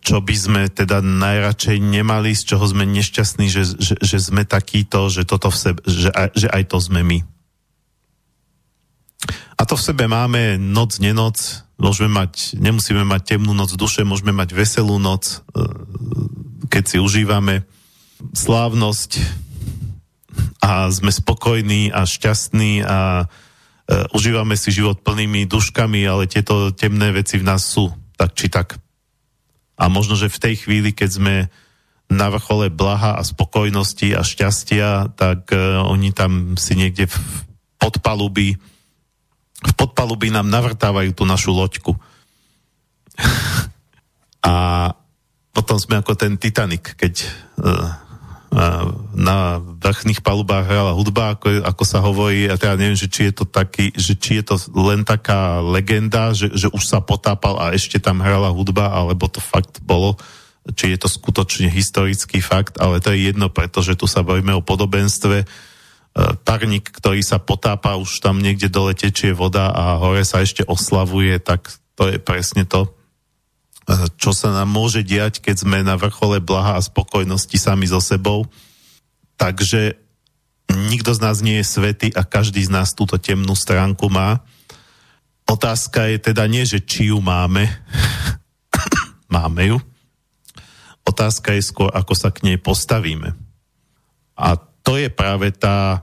čo 0.03 0.19
by 0.19 0.35
sme 0.35 0.61
teda 0.67 0.99
najradšej 0.99 1.79
nemali, 1.79 2.35
z 2.35 2.43
čoho 2.51 2.65
sme 2.67 2.83
nešťastní, 2.89 3.47
že, 3.47 3.63
že, 3.79 3.95
že 4.01 4.17
sme 4.19 4.43
takýto, 4.43 5.07
že, 5.07 5.23
toto 5.23 5.47
v 5.47 5.57
sebe, 5.57 5.79
že, 5.87 6.11
aj, 6.11 6.35
že 6.35 6.47
aj 6.51 6.63
to 6.67 6.77
sme 6.83 6.99
my. 7.05 7.19
A 9.59 9.67
to 9.67 9.75
v 9.75 9.85
sebe 9.91 10.05
máme 10.07 10.55
noc, 10.55 11.03
nenoc, 11.03 11.35
môžeme 11.75 12.07
mať, 12.07 12.55
nemusíme 12.55 13.03
mať 13.03 13.35
temnú 13.35 13.51
noc 13.51 13.75
duše, 13.75 14.07
môžeme 14.07 14.31
mať 14.31 14.55
veselú 14.55 14.95
noc, 14.95 15.43
e, 15.51 15.67
keď 16.71 16.83
si 16.87 16.97
užívame 17.03 17.67
slávnosť, 18.31 19.19
a 20.59 20.91
sme 20.91 21.11
spokojní 21.11 21.89
a 21.89 22.03
šťastní 22.03 22.83
a 22.83 23.25
uh, 23.25 24.15
užívame 24.15 24.59
si 24.59 24.69
život 24.75 25.01
plnými 25.01 25.47
duškami, 25.47 26.03
ale 26.05 26.29
tieto 26.29 26.75
temné 26.75 27.15
veci 27.15 27.39
v 27.39 27.47
nás 27.47 27.63
sú, 27.63 27.91
tak 28.19 28.35
či 28.35 28.51
tak. 28.51 28.77
A 29.79 29.87
možno, 29.87 30.19
že 30.19 30.27
v 30.27 30.41
tej 30.41 30.55
chvíli, 30.67 30.91
keď 30.91 31.09
sme 31.09 31.35
na 32.09 32.27
vrchole 32.27 32.73
blaha 32.73 33.15
a 33.15 33.23
spokojnosti 33.23 34.17
a 34.17 34.21
šťastia, 34.25 35.15
tak 35.15 35.49
uh, 35.55 35.85
oni 35.87 36.11
tam 36.11 36.59
si 36.59 36.75
niekde 36.75 37.07
v 37.07 37.17
podpaluby 37.79 38.59
v 39.59 39.73
podpaluby 39.75 40.31
nám 40.31 40.47
navrtávajú 40.47 41.11
tú 41.11 41.27
našu 41.27 41.51
loďku. 41.51 41.95
a 44.49 44.55
potom 45.51 45.75
sme 45.75 45.99
ako 45.99 46.15
ten 46.15 46.39
Titanic, 46.39 46.95
keď 46.95 47.13
uh, 47.59 47.91
na 49.13 49.61
vrchných 49.61 50.25
palubách 50.25 50.65
hrala 50.65 50.97
hudba, 50.97 51.37
ako, 51.37 51.61
ako 51.61 51.83
sa 51.85 52.01
hovorí, 52.01 52.49
a 52.49 52.57
teda 52.57 52.81
neviem, 52.81 52.97
že 52.97 53.05
či 53.05 53.29
je 53.29 53.33
to 53.37 53.45
taký, 53.45 53.93
že 53.93 54.17
či 54.17 54.41
je 54.41 54.43
to 54.49 54.55
len 54.73 55.05
taká 55.05 55.61
legenda, 55.61 56.33
že, 56.33 56.49
že 56.57 56.65
už 56.73 56.81
sa 56.81 56.97
potápal 56.97 57.61
a 57.61 57.77
ešte 57.77 58.01
tam 58.01 58.25
hrala 58.25 58.49
hudba, 58.49 58.89
alebo 58.89 59.29
to 59.29 59.37
fakt 59.37 59.77
bolo, 59.85 60.17
či 60.73 60.93
je 60.93 60.97
to 60.97 61.05
skutočne 61.05 61.69
historický 61.69 62.41
fakt, 62.41 62.81
ale 62.81 62.97
to 62.97 63.13
je 63.13 63.29
jedno, 63.29 63.53
pretože 63.53 63.93
tu 63.93 64.09
sa 64.09 64.25
bavíme 64.25 64.57
o 64.57 64.65
podobenstve. 64.65 65.45
Parník, 66.17 66.89
ktorý 66.89 67.21
sa 67.21 67.37
potápa, 67.37 67.95
už 67.95 68.19
tam 68.19 68.41
niekde 68.41 68.67
dole 68.67 68.97
tečie 68.97 69.31
voda 69.31 69.69
a 69.71 70.01
hore 70.01 70.25
sa 70.25 70.41
ešte 70.41 70.65
oslavuje, 70.65 71.37
tak 71.39 71.69
to 71.95 72.09
je 72.09 72.17
presne 72.17 72.65
to, 72.65 72.91
čo 74.17 74.35
sa 74.35 74.53
nám 74.53 74.69
môže 74.69 75.01
diať, 75.01 75.41
keď 75.41 75.55
sme 75.65 75.81
na 75.81 75.97
vrchole 75.97 76.41
blaha 76.41 76.77
a 76.77 76.85
spokojnosti 76.85 77.57
sami 77.57 77.89
so 77.89 77.97
sebou. 77.97 78.45
Takže 79.39 79.97
nikto 80.89 81.15
z 81.15 81.19
nás 81.23 81.41
nie 81.41 81.57
je 81.61 81.65
svety 81.65 82.07
a 82.13 82.21
každý 82.21 82.61
z 82.61 82.69
nás 82.69 82.93
túto 82.93 83.17
temnú 83.17 83.57
stránku 83.57 84.11
má. 84.11 84.45
Otázka 85.49 86.05
je 86.13 86.21
teda 86.21 86.45
nie, 86.45 86.61
že 86.69 86.77
či 86.77 87.09
ju 87.09 87.17
máme, 87.17 87.65
máme 89.33 89.73
ju. 89.73 89.77
Otázka 91.01 91.57
je 91.57 91.65
skôr, 91.65 91.89
ako 91.89 92.13
sa 92.13 92.29
k 92.29 92.45
nej 92.45 92.57
postavíme. 92.61 93.33
A 94.37 94.68
to 94.89 94.97
je 94.97 95.05
práve 95.13 95.53
tá, 95.53 96.01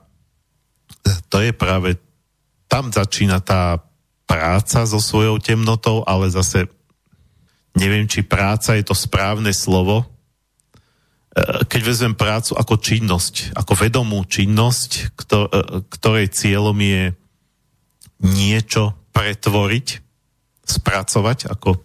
to 1.26 1.42
je 1.42 1.50
práve, 1.50 1.98
tam 2.70 2.94
začína 2.94 3.42
tá 3.42 3.82
práca 4.30 4.86
so 4.86 5.02
svojou 5.02 5.42
temnotou, 5.42 6.06
ale 6.06 6.30
zase 6.30 6.70
neviem, 7.74 8.06
či 8.06 8.22
práca 8.22 8.78
je 8.78 8.86
to 8.86 8.94
správne 8.94 9.50
slovo, 9.50 10.06
e, 10.06 10.06
keď 11.66 11.80
vezmem 11.82 12.14
prácu 12.14 12.54
ako 12.54 12.78
činnosť, 12.78 13.58
ako 13.58 13.74
vedomú 13.74 14.22
činnosť, 14.22 14.90
e, 14.94 15.04
ktorej 15.90 16.30
cieľom 16.30 16.78
je 16.78 17.10
niečo 18.22 18.94
pretvoriť, 19.10 19.86
spracovať, 20.62 21.50
ako 21.50 21.82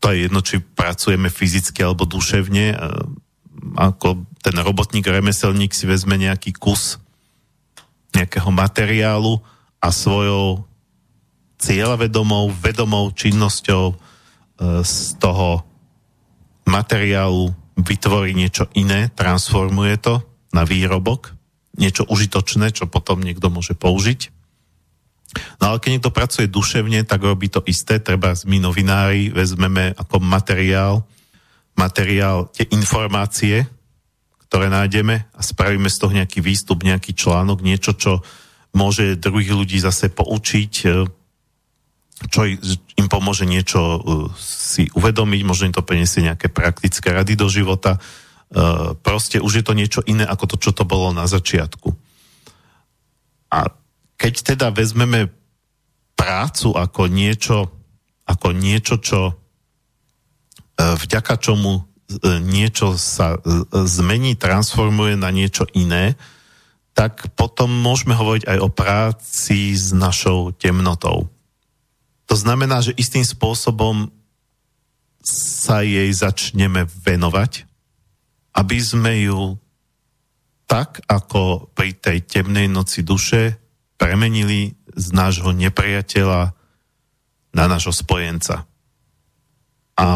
to 0.00 0.06
je 0.08 0.24
jedno, 0.24 0.40
či 0.40 0.56
pracujeme 0.56 1.28
fyzicky 1.28 1.84
alebo 1.84 2.08
duševne, 2.08 2.66
e, 2.72 2.76
ako 3.76 4.31
ten 4.42 4.58
robotník, 4.58 5.06
remeselník 5.06 5.70
si 5.70 5.86
vezme 5.86 6.18
nejaký 6.18 6.52
kus 6.58 6.98
nejakého 8.12 8.52
materiálu 8.52 9.40
a 9.80 9.88
svojou 9.88 10.68
cieľavedomou, 11.56 12.52
vedomou 12.52 13.08
činnosťou 13.14 13.84
e, 13.90 13.94
z 14.84 15.16
toho 15.16 15.64
materiálu 16.68 17.54
vytvorí 17.78 18.36
niečo 18.36 18.68
iné, 18.76 19.08
transformuje 19.14 19.96
to 20.02 20.20
na 20.52 20.68
výrobok, 20.68 21.32
niečo 21.78 22.04
užitočné, 22.04 22.74
čo 22.76 22.90
potom 22.90 23.24
niekto 23.24 23.48
môže 23.48 23.72
použiť. 23.72 24.28
No 25.64 25.72
ale 25.72 25.80
keď 25.80 25.90
niekto 25.96 26.12
pracuje 26.12 26.46
duševne, 26.52 27.08
tak 27.08 27.24
robí 27.24 27.48
to 27.48 27.64
isté, 27.64 27.96
treba 27.96 28.36
my 28.44 28.60
novinári 28.60 29.32
vezmeme 29.32 29.96
ako 29.96 30.20
materiál, 30.20 31.08
materiál 31.72 32.52
tie 32.52 32.68
informácie, 32.68 33.64
ktoré 34.52 34.68
nájdeme 34.68 35.32
a 35.32 35.40
spravíme 35.40 35.88
z 35.88 35.96
toho 35.96 36.12
nejaký 36.12 36.44
výstup, 36.44 36.84
nejaký 36.84 37.16
článok, 37.16 37.64
niečo, 37.64 37.96
čo 37.96 38.20
môže 38.76 39.16
druhých 39.16 39.48
ľudí 39.48 39.80
zase 39.80 40.12
poučiť, 40.12 40.72
e, 40.84 41.08
čo 42.28 42.40
im 43.00 43.08
pomôže 43.08 43.48
niečo 43.48 43.80
uh, 43.80 43.98
si 44.38 44.86
uvedomiť, 44.94 45.40
možno 45.42 45.66
im 45.66 45.74
to 45.74 45.82
priniesie 45.82 46.22
nejaké 46.22 46.52
praktické 46.54 47.10
rady 47.10 47.34
do 47.34 47.50
života. 47.50 47.98
Uh, 48.46 48.94
proste 48.94 49.42
už 49.42 49.58
je 49.58 49.64
to 49.66 49.74
niečo 49.74 50.00
iné 50.06 50.22
ako 50.22 50.54
to, 50.54 50.56
čo 50.62 50.70
to 50.70 50.86
bolo 50.86 51.10
na 51.10 51.26
začiatku. 51.26 51.90
A 53.50 53.74
keď 54.14 54.54
teda 54.54 54.70
vezmeme 54.70 55.34
prácu 56.14 56.78
ako 56.78 57.10
niečo, 57.10 57.74
ako 58.22 58.54
niečo, 58.54 59.02
čo 59.02 59.34
vďaka 60.78 61.42
čomu 61.42 61.91
niečo 62.42 62.98
sa 63.00 63.38
zmení, 63.72 64.36
transformuje 64.36 65.16
na 65.16 65.32
niečo 65.32 65.64
iné, 65.72 66.18
tak 66.92 67.32
potom 67.32 67.72
môžeme 67.72 68.12
hovoriť 68.12 68.44
aj 68.48 68.58
o 68.60 68.68
práci 68.68 69.72
s 69.72 69.96
našou 69.96 70.52
temnotou. 70.52 71.32
To 72.28 72.34
znamená, 72.36 72.84
že 72.84 72.96
istým 72.96 73.24
spôsobom 73.24 74.12
sa 75.24 75.80
jej 75.84 76.08
začneme 76.12 76.84
venovať, 76.84 77.64
aby 78.56 78.78
sme 78.80 79.12
ju 79.24 79.56
tak, 80.68 81.04
ako 81.04 81.72
pri 81.76 81.92
tej 81.96 82.24
temnej 82.24 82.68
noci 82.68 83.04
duše 83.04 83.60
premenili 84.00 84.72
z 84.92 85.06
nášho 85.12 85.52
nepriateľa 85.52 86.56
na 87.52 87.64
nášho 87.68 87.92
spojenca. 87.92 88.64
A 89.96 90.06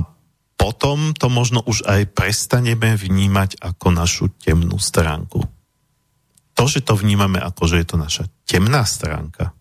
potom 0.67 1.15
to 1.15 1.31
možno 1.31 1.63
už 1.63 1.87
aj 1.87 2.11
prestaneme 2.11 2.99
vnímať 2.99 3.63
ako 3.63 3.95
našu 3.95 4.35
temnú 4.35 4.83
stránku. 4.83 5.47
To, 6.59 6.67
že 6.67 6.83
to 6.83 6.99
vnímame 6.99 7.39
ako, 7.39 7.71
že 7.71 7.79
je 7.79 7.87
to 7.87 7.95
naša 7.95 8.27
temná 8.51 8.83
stránka, 8.83 9.55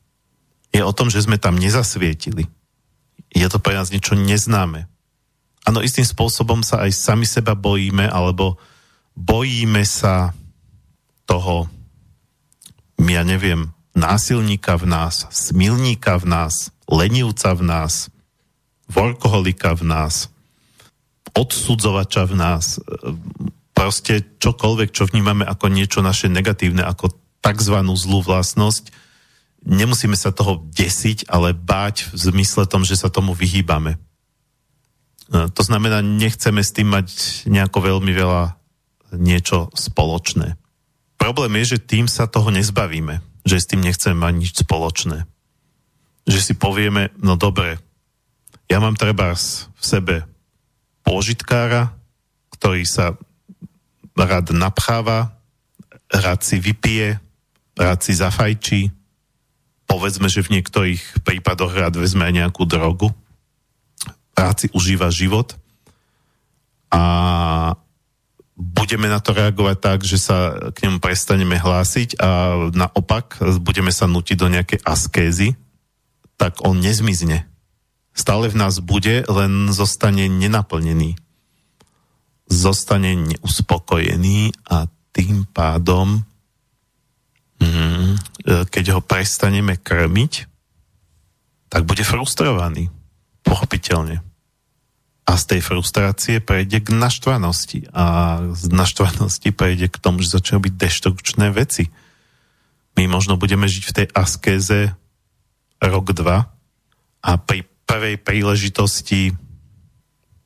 je 0.73 0.81
o 0.81 0.89
tom, 0.97 1.13
že 1.13 1.21
sme 1.21 1.37
tam 1.37 1.61
nezasvietili. 1.61 2.49
Je 3.29 3.45
to 3.45 3.61
pre 3.61 3.77
nás 3.77 3.93
niečo 3.93 4.17
neznáme. 4.17 4.89
Áno, 5.69 5.85
istým 5.85 6.09
spôsobom 6.09 6.65
sa 6.65 6.81
aj 6.81 6.97
sami 6.97 7.29
seba 7.29 7.53
bojíme, 7.53 8.09
alebo 8.09 8.57
bojíme 9.13 9.85
sa 9.85 10.33
toho, 11.29 11.69
ja 12.97 13.21
neviem, 13.21 13.69
násilníka 13.93 14.73
v 14.81 14.89
nás, 14.89 15.29
smilníka 15.29 16.17
v 16.17 16.25
nás, 16.33 16.73
lenivca 16.89 17.53
v 17.53 17.61
nás, 17.61 18.09
workoholika 18.89 19.77
v 19.77 19.85
nás, 19.85 20.33
odsudzovača 21.35 22.23
v 22.25 22.33
nás, 22.39 22.79
proste 23.75 24.23
čokoľvek, 24.39 24.89
čo 24.95 25.05
vnímame 25.11 25.43
ako 25.43 25.67
niečo 25.67 25.99
naše 25.99 26.31
negatívne, 26.31 26.81
ako 26.87 27.11
tzv. 27.43 27.75
zlú 27.99 28.23
vlastnosť, 28.23 28.89
nemusíme 29.67 30.15
sa 30.15 30.31
toho 30.31 30.63
desiť, 30.71 31.27
ale 31.27 31.51
báť 31.51 32.09
v 32.09 32.17
zmysle 32.31 32.65
tom, 32.65 32.87
že 32.87 32.95
sa 32.95 33.11
tomu 33.11 33.35
vyhýbame. 33.35 33.99
E, 33.99 33.99
to 35.51 35.61
znamená, 35.61 35.99
nechceme 35.99 36.63
s 36.63 36.71
tým 36.71 36.89
mať 36.89 37.07
nejako 37.51 37.93
veľmi 37.93 38.11
veľa 38.15 38.55
niečo 39.19 39.69
spoločné. 39.75 40.55
Problém 41.19 41.59
je, 41.61 41.75
že 41.75 41.85
tým 41.85 42.07
sa 42.07 42.31
toho 42.31 42.53
nezbavíme, 42.53 43.19
že 43.43 43.59
s 43.59 43.69
tým 43.69 43.83
nechceme 43.83 44.15
mať 44.15 44.33
nič 44.33 44.51
spoločné. 44.61 45.27
Že 46.25 46.39
si 46.41 46.53
povieme, 46.55 47.13
no 47.21 47.37
dobre, 47.37 47.77
ja 48.65 48.81
mám 48.81 48.97
treba 48.97 49.33
v 49.37 49.83
sebe 49.83 50.25
pôžitkára, 51.05 51.93
ktorý 52.57 52.83
sa 52.83 53.13
rád 54.17 54.51
napcháva, 54.51 55.37
rád 56.09 56.41
si 56.41 56.57
vypije, 56.57 57.21
rád 57.77 57.99
si 58.01 58.17
zafajčí, 58.17 58.89
povedzme, 59.85 60.27
že 60.27 60.41
v 60.41 60.59
niektorých 60.59 61.21
prípadoch 61.21 61.71
rád 61.71 62.01
vezme 62.01 62.25
aj 62.25 62.33
nejakú 62.33 62.65
drogu, 62.65 63.13
rád 64.33 64.65
si 64.65 64.67
užíva 64.73 65.13
život. 65.13 65.53
A 66.89 67.01
budeme 68.55 69.11
na 69.11 69.19
to 69.19 69.35
reagovať 69.35 69.77
tak, 69.83 69.99
že 70.07 70.15
sa 70.15 70.71
k 70.71 70.87
nemu 70.87 71.03
prestaneme 71.03 71.59
hlásiť 71.59 72.19
a 72.23 72.29
naopak 72.71 73.43
budeme 73.59 73.91
sa 73.91 74.07
nutiť 74.07 74.37
do 74.39 74.47
nejakej 74.47 74.79
askézy, 74.81 75.59
tak 76.39 76.63
on 76.63 76.79
nezmizne. 76.79 77.47
Stále 78.15 78.47
v 78.47 78.55
nás 78.55 78.79
bude, 78.79 79.27
len 79.27 79.75
zostane 79.75 80.31
nenaplnený. 80.31 81.19
Zostane 82.47 83.11
neuspokojený 83.19 84.55
a 84.71 84.87
tým 85.11 85.43
pádom 85.51 86.23
mm, 87.59 88.15
keď 88.71 88.85
ho 88.95 89.01
prestaneme 89.01 89.75
krmiť, 89.75 90.33
tak 91.67 91.83
bude 91.83 92.05
frustrovaný. 92.05 92.93
Pochopiteľne. 93.43 94.21
A 95.25 95.31
z 95.41 95.43
tej 95.57 95.61
frustrácie 95.65 96.37
prejde 96.37 96.85
k 96.85 96.93
naštvanosti. 96.93 97.89
A 97.91 98.39
z 98.53 98.69
naštvanosti 98.69 99.49
prejde 99.49 99.89
k 99.89 99.97
tomu, 99.97 100.21
že 100.21 100.37
začnú 100.37 100.61
byť 100.61 100.73
deštrukčné 100.77 101.49
veci. 101.49 101.89
My 102.95 103.09
možno 103.09 103.35
budeme 103.35 103.65
žiť 103.65 103.83
v 103.89 103.95
tej 104.01 104.07
askéze 104.13 104.93
rok, 105.81 106.15
dva 106.15 106.53
a 107.25 107.31
pri 107.41 107.65
prvej 107.85 108.17
príležitosti 108.19 109.33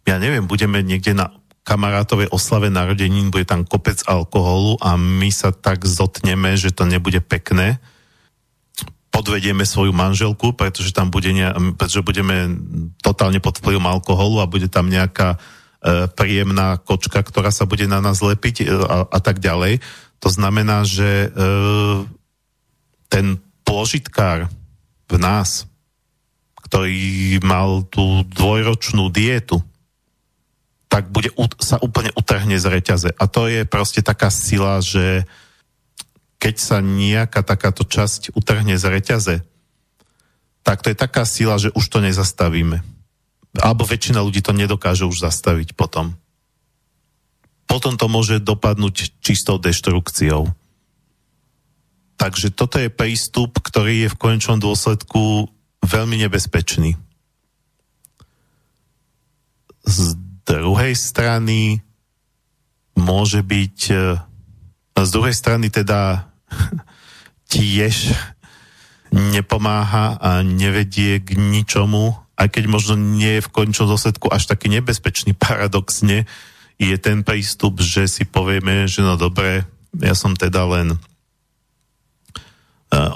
ja 0.10 0.18
neviem, 0.18 0.50
budeme 0.50 0.82
niekde 0.82 1.14
na 1.14 1.30
kamarátovej 1.62 2.34
oslave 2.34 2.74
narodenín, 2.74 3.30
bude 3.30 3.46
tam 3.46 3.62
kopec 3.62 4.02
alkoholu 4.10 4.82
a 4.82 4.98
my 4.98 5.30
sa 5.30 5.54
tak 5.54 5.86
zotneme, 5.86 6.58
že 6.58 6.74
to 6.74 6.90
nebude 6.90 7.22
pekné. 7.22 7.78
Podvedieme 9.14 9.70
svoju 9.70 9.94
manželku, 9.94 10.58
pretože 10.58 10.90
tam 10.90 11.14
bude 11.14 11.30
ne, 11.30 11.54
pretože 11.78 12.02
budeme 12.02 12.58
totálne 13.06 13.38
pod 13.38 13.62
vplyvom 13.62 13.86
alkoholu 13.86 14.42
a 14.42 14.50
bude 14.50 14.66
tam 14.66 14.90
nejaká 14.90 15.38
e, 15.38 16.10
príjemná 16.10 16.82
kočka, 16.82 17.22
ktorá 17.22 17.54
sa 17.54 17.70
bude 17.70 17.86
na 17.86 18.02
nás 18.02 18.18
lepiť 18.18 18.56
e, 18.62 18.66
a, 18.66 19.06
a 19.06 19.20
tak 19.22 19.38
ďalej. 19.38 19.78
To 20.26 20.30
znamená, 20.34 20.90
že 20.90 21.30
e, 21.30 21.48
ten 23.14 23.38
pôžitkár 23.62 24.50
v 25.06 25.16
nás, 25.22 25.70
ktorý 26.70 27.42
mal 27.42 27.82
tú 27.90 28.22
dvojročnú 28.30 29.10
dietu, 29.10 29.58
tak 30.86 31.10
bude, 31.10 31.34
sa 31.58 31.82
úplne 31.82 32.14
utrhne 32.14 32.62
z 32.62 32.66
reťaze. 32.70 33.10
A 33.18 33.26
to 33.26 33.50
je 33.50 33.66
proste 33.66 34.06
taká 34.06 34.30
sila, 34.30 34.78
že 34.78 35.26
keď 36.38 36.56
sa 36.62 36.78
nejaká 36.78 37.42
takáto 37.42 37.82
časť 37.82 38.38
utrhne 38.38 38.78
z 38.78 38.86
reťaze, 38.86 39.36
tak 40.62 40.86
to 40.86 40.94
je 40.94 40.98
taká 40.98 41.26
sila, 41.26 41.58
že 41.58 41.74
už 41.74 41.90
to 41.90 42.06
nezastavíme. 42.06 42.86
Alebo 43.58 43.82
väčšina 43.82 44.22
ľudí 44.22 44.46
to 44.46 44.54
nedokáže 44.54 45.10
už 45.10 45.26
zastaviť 45.26 45.74
potom. 45.74 46.14
Potom 47.66 47.98
to 47.98 48.06
môže 48.06 48.46
dopadnúť 48.46 49.18
čistou 49.26 49.58
deštrukciou. 49.58 50.54
Takže 52.22 52.54
toto 52.54 52.78
je 52.78 52.94
prístup, 52.94 53.58
ktorý 53.58 54.06
je 54.06 54.10
v 54.14 54.20
konečnom 54.22 54.62
dôsledku 54.62 55.50
veľmi 55.84 56.16
nebezpečný. 56.28 57.00
Z 59.88 60.14
druhej 60.46 60.94
strany 60.94 61.82
môže 63.00 63.42
byť 63.42 63.78
e, 63.90 63.96
z 65.00 65.10
druhej 65.16 65.32
strany 65.32 65.72
teda 65.72 66.28
tiež 67.54 68.12
nepomáha 69.10 70.22
a 70.22 70.46
nevedie 70.46 71.18
k 71.24 71.34
ničomu, 71.34 72.14
aj 72.38 72.54
keď 72.54 72.64
možno 72.70 72.94
nie 72.96 73.40
je 73.40 73.46
v 73.46 73.52
končnom 73.52 73.90
dôsledku 73.90 74.30
až 74.30 74.46
taký 74.46 74.70
nebezpečný 74.70 75.34
paradoxne, 75.40 76.30
je 76.80 76.96
ten 76.96 77.28
prístup, 77.28 77.84
že 77.84 78.08
si 78.08 78.24
povieme, 78.24 78.88
že 78.88 79.04
no 79.04 79.20
dobre, 79.20 79.68
ja 80.00 80.16
som 80.16 80.32
teda 80.32 80.64
len 80.64 80.96
uh, 80.96 81.00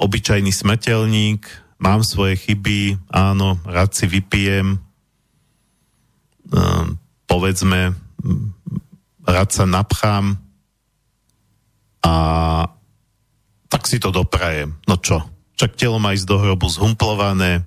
obyčajný 0.04 0.52
smrteľník, 0.52 1.63
mám 1.84 2.00
svoje 2.08 2.40
chyby, 2.40 2.96
áno, 3.12 3.60
rád 3.68 3.92
si 3.92 4.08
vypijem, 4.08 4.80
uh, 6.56 6.88
povedzme, 7.28 7.92
rád 9.28 9.50
sa 9.52 9.68
napchám 9.68 10.40
a 12.04 12.14
tak 13.68 13.84
si 13.90 13.98
to 14.00 14.16
doprajem. 14.16 14.76
No 14.88 15.00
čo? 15.00 15.24
Čak 15.58 15.80
telo 15.80 15.98
má 15.98 16.14
ísť 16.14 16.28
do 16.28 16.38
hrobu 16.38 16.68
zhumplované. 16.70 17.66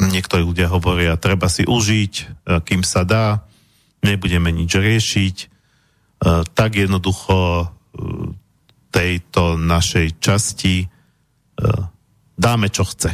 Niektorí 0.00 0.44
ľudia 0.44 0.68
hovoria, 0.68 1.20
treba 1.20 1.48
si 1.48 1.64
užiť, 1.64 2.14
e, 2.20 2.24
kým 2.64 2.84
sa 2.84 3.04
dá, 3.04 3.44
nebudeme 4.04 4.52
nič 4.52 4.72
riešiť. 4.76 5.36
E, 5.40 5.46
tak 6.52 6.76
jednoducho 6.76 7.36
e, 7.36 7.66
tejto 8.90 9.56
našej 9.56 10.18
časti 10.18 10.90
dáme, 12.40 12.72
čo 12.72 12.88
chce. 12.88 13.12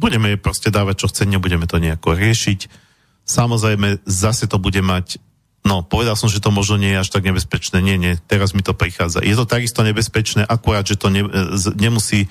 Budeme 0.00 0.32
jej 0.32 0.40
proste 0.40 0.72
dávať, 0.72 1.04
čo 1.04 1.10
chce, 1.12 1.28
nebudeme 1.28 1.68
to 1.68 1.76
nejako 1.76 2.16
riešiť 2.16 2.88
Samozrejme, 3.26 4.06
zase 4.06 4.46
to 4.46 4.62
bude 4.62 4.78
mať 4.80 5.18
No, 5.66 5.82
povedal 5.82 6.14
som, 6.14 6.30
že 6.30 6.38
to 6.38 6.54
možno 6.54 6.78
nie 6.78 6.94
je 6.94 7.02
až 7.02 7.10
tak 7.10 7.26
nebezpečné. 7.26 7.82
Nie, 7.82 7.98
nie, 7.98 8.14
teraz 8.30 8.54
mi 8.54 8.62
to 8.62 8.70
prichádza. 8.70 9.18
Je 9.26 9.34
to 9.34 9.50
takisto 9.50 9.82
nebezpečné, 9.82 10.46
akurát, 10.46 10.86
že 10.86 10.94
to 10.94 11.10
ne, 11.10 11.26
nemusí, 11.74 12.30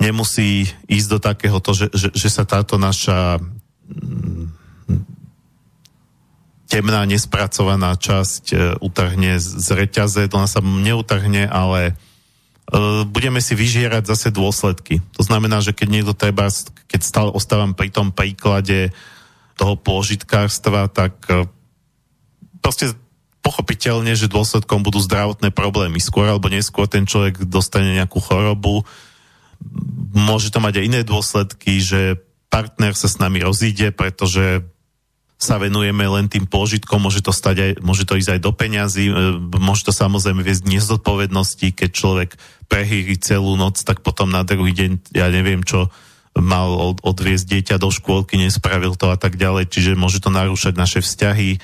nemusí 0.00 0.64
ísť 0.88 1.08
do 1.12 1.18
takého 1.20 1.60
že, 1.60 1.92
že, 1.92 2.08
že 2.08 2.28
sa 2.32 2.48
táto 2.48 2.80
naša 2.80 3.36
mm, 3.84 4.48
temná, 6.72 7.04
nespracovaná 7.04 7.92
časť 8.00 8.44
e, 8.48 8.56
utrhne 8.80 9.36
z 9.36 9.68
reťaze. 9.68 10.24
To 10.32 10.40
nás 10.40 10.56
sa 10.56 10.64
neutrhne, 10.64 11.44
ale 11.52 12.00
budeme 13.08 13.40
si 13.40 13.56
vyžierať 13.56 14.04
zase 14.12 14.28
dôsledky. 14.28 15.00
To 15.16 15.24
znamená, 15.24 15.64
že 15.64 15.72
keď 15.72 15.88
niekto 15.88 16.12
treba, 16.12 16.52
keď 16.84 17.00
stále 17.00 17.30
ostávam 17.32 17.72
pri 17.72 17.88
tom 17.88 18.12
príklade, 18.12 18.92
toho 19.58 19.74
pôžitkárstva, 19.74 20.86
tak 20.86 21.18
e, 21.26 21.50
proste 22.62 22.94
pochopiteľne, 23.42 24.14
že 24.14 24.30
dôsledkom 24.30 24.86
budú 24.86 25.02
zdravotné 25.02 25.50
problémy. 25.50 25.98
Skôr 25.98 26.30
alebo 26.30 26.46
neskôr 26.46 26.86
ten 26.86 27.02
človek 27.02 27.42
dostane 27.50 27.98
nejakú 27.98 28.22
chorobu. 28.22 28.86
Môže 30.14 30.54
to 30.54 30.62
mať 30.62 30.78
aj 30.78 30.86
iné 30.86 31.00
dôsledky, 31.02 31.82
že 31.82 32.22
partner 32.46 32.94
sa 32.94 33.10
s 33.10 33.18
nami 33.18 33.42
rozíde, 33.42 33.90
pretože 33.90 34.62
sa 35.38 35.54
venujeme 35.54 36.02
len 36.02 36.26
tým 36.26 36.50
pôžitkom, 36.50 36.98
môže 36.98 37.22
to, 37.22 37.30
stať 37.30 37.56
aj, 37.62 37.72
môže 37.78 38.02
to 38.02 38.18
ísť 38.18 38.36
aj 38.36 38.40
do 38.42 38.50
peňazí, 38.50 39.06
e, 39.06 39.14
môže 39.62 39.86
to 39.86 39.94
samozrejme 39.94 40.42
viesť 40.42 40.66
nezodpovednosti, 40.66 41.78
keď 41.78 41.90
človek 41.94 42.30
prehýri 42.66 43.14
celú 43.22 43.54
noc, 43.54 43.78
tak 43.86 44.02
potom 44.02 44.26
na 44.34 44.42
druhý 44.42 44.74
deň, 44.74 45.14
ja 45.14 45.30
neviem 45.30 45.62
čo, 45.62 45.94
mal 46.34 46.98
odviezť 47.02 47.46
dieťa 47.54 47.76
do 47.78 47.90
škôlky, 47.94 48.34
nespravil 48.34 48.98
to 48.98 49.14
a 49.14 49.18
tak 49.18 49.38
ďalej, 49.38 49.70
čiže 49.70 49.98
môže 49.98 50.18
to 50.18 50.34
narúšať 50.34 50.74
naše 50.74 51.00
vzťahy, 51.06 51.50
e, 51.54 51.58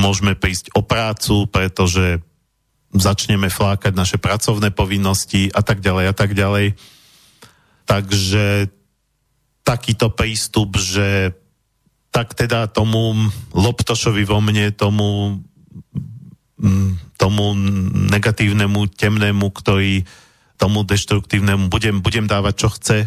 môžeme 0.00 0.32
prísť 0.32 0.72
o 0.72 0.80
prácu, 0.80 1.44
pretože 1.44 2.24
začneme 2.96 3.52
flákať 3.52 3.92
naše 3.92 4.16
pracovné 4.16 4.72
povinnosti 4.72 5.52
a 5.52 5.60
tak 5.60 5.84
ďalej 5.84 6.04
a 6.08 6.14
tak 6.16 6.32
ďalej. 6.32 6.74
Takže 7.84 8.72
takýto 9.62 10.10
prístup, 10.10 10.74
že 10.80 11.36
tak 12.10 12.34
teda 12.34 12.66
tomu 12.66 13.14
Loptošovi 13.54 14.26
vo 14.26 14.42
mne, 14.42 14.74
tomu, 14.74 15.40
tomu 17.14 17.44
negatívnemu, 18.10 18.90
temnému, 18.90 19.46
ktorý 19.54 20.04
tomu 20.60 20.84
deštruktívnemu 20.84 21.72
budem, 21.72 22.04
budem 22.04 22.28
dávať, 22.28 22.54
čo 22.54 22.68
chce, 22.74 22.98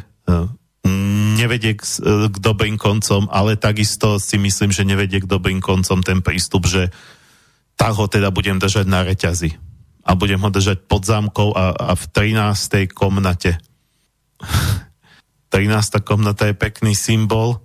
nevedie 1.34 1.76
k, 1.76 1.84
k 2.32 2.36
dobrým 2.40 2.80
koncom, 2.80 3.28
ale 3.28 3.60
takisto 3.60 4.18
si 4.18 4.40
myslím, 4.40 4.72
že 4.72 4.88
nevedie 4.88 5.20
k 5.24 5.30
dobrým 5.30 5.60
koncom 5.60 6.00
ten 6.00 6.24
prístup, 6.24 6.66
že 6.66 6.92
tak 7.76 7.94
ho 7.98 8.06
teda 8.08 8.32
budem 8.32 8.62
držať 8.62 8.86
na 8.88 9.04
reťazi. 9.04 9.56
A 10.04 10.16
budem 10.20 10.40
ho 10.40 10.50
držať 10.52 10.84
pod 10.88 11.08
zámkou 11.08 11.56
a, 11.56 11.72
a 11.76 11.92
v 11.96 12.04
13. 12.12 12.92
komnate. 12.92 13.60
13. 15.54 16.04
komnata 16.04 16.50
je 16.52 16.56
pekný 16.56 16.98
symbol. 16.98 17.62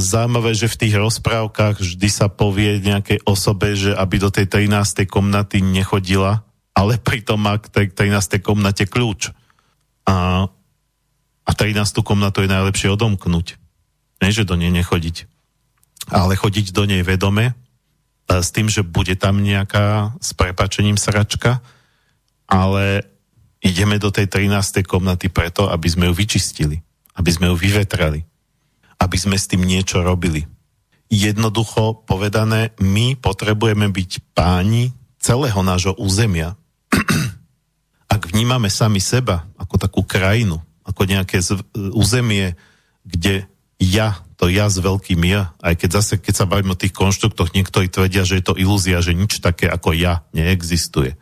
Zaujímavé, 0.00 0.56
že 0.56 0.72
v 0.72 0.80
tých 0.86 0.94
rozprávkach 0.96 1.84
vždy 1.84 2.08
sa 2.08 2.32
povie 2.32 2.80
nejakej 2.80 3.20
osobe, 3.28 3.76
že 3.76 3.92
aby 3.92 4.16
do 4.16 4.32
tej 4.32 4.48
13. 4.48 5.04
komnaty 5.04 5.60
nechodila, 5.60 6.42
ale 6.72 6.96
pritom 6.96 7.36
má 7.36 7.60
k 7.60 7.68
tej 7.68 7.86
13. 7.92 8.40
komnate 8.40 8.88
kľúč. 8.88 9.36
A 10.08 10.48
a 11.50 11.52
13. 11.52 11.82
komnatu 12.06 12.46
je 12.46 12.54
najlepšie 12.54 12.94
odomknúť. 12.94 13.58
Nie, 14.22 14.30
že 14.30 14.46
do 14.46 14.54
nej 14.54 14.70
nechodiť. 14.70 15.26
Ale 16.06 16.38
chodiť 16.38 16.70
do 16.70 16.86
nej 16.86 17.02
vedome, 17.02 17.58
s 18.30 18.54
tým, 18.54 18.70
že 18.70 18.86
bude 18.86 19.18
tam 19.18 19.42
nejaká 19.42 20.14
s 20.22 20.30
prepačením 20.38 20.94
sračka, 20.94 21.58
ale 22.46 23.02
ideme 23.58 23.98
do 23.98 24.14
tej 24.14 24.30
13. 24.30 24.86
komnaty 24.86 25.26
preto, 25.26 25.66
aby 25.66 25.90
sme 25.90 26.06
ju 26.06 26.14
vyčistili, 26.14 26.78
aby 27.18 27.30
sme 27.34 27.50
ju 27.50 27.58
vyvetrali, 27.58 28.22
aby 29.00 29.16
sme 29.16 29.40
s 29.40 29.48
tým 29.48 29.64
niečo 29.64 30.04
robili. 30.04 30.44
Jednoducho 31.10 32.06
povedané, 32.06 32.70
my 32.78 33.18
potrebujeme 33.18 33.90
byť 33.90 34.10
páni 34.36 34.94
celého 35.18 35.58
nášho 35.64 35.98
územia. 35.98 36.54
Ak 38.14 38.30
vnímame 38.30 38.70
sami 38.70 39.02
seba 39.02 39.46
ako 39.58 39.74
takú 39.78 40.00
krajinu, 40.02 40.62
ako 40.82 41.06
nejaké 41.06 41.38
z, 41.42 41.62
územie, 41.94 42.58
kde 43.06 43.46
ja, 43.78 44.18
to 44.34 44.50
ja 44.50 44.66
s 44.66 44.82
veľkým 44.82 45.22
ja, 45.24 45.54
aj 45.62 45.78
keď 45.78 45.90
zase, 46.02 46.14
keď 46.18 46.34
sa 46.42 46.48
bavíme 46.50 46.74
o 46.74 46.80
tých 46.80 46.92
konštruktoch, 46.92 47.54
niektorí 47.54 47.86
tvrdia, 47.86 48.26
že 48.26 48.42
je 48.42 48.44
to 48.44 48.58
ilúzia, 48.58 48.98
že 48.98 49.16
nič 49.16 49.38
také 49.38 49.70
ako 49.70 49.94
ja 49.94 50.26
neexistuje. 50.34 51.14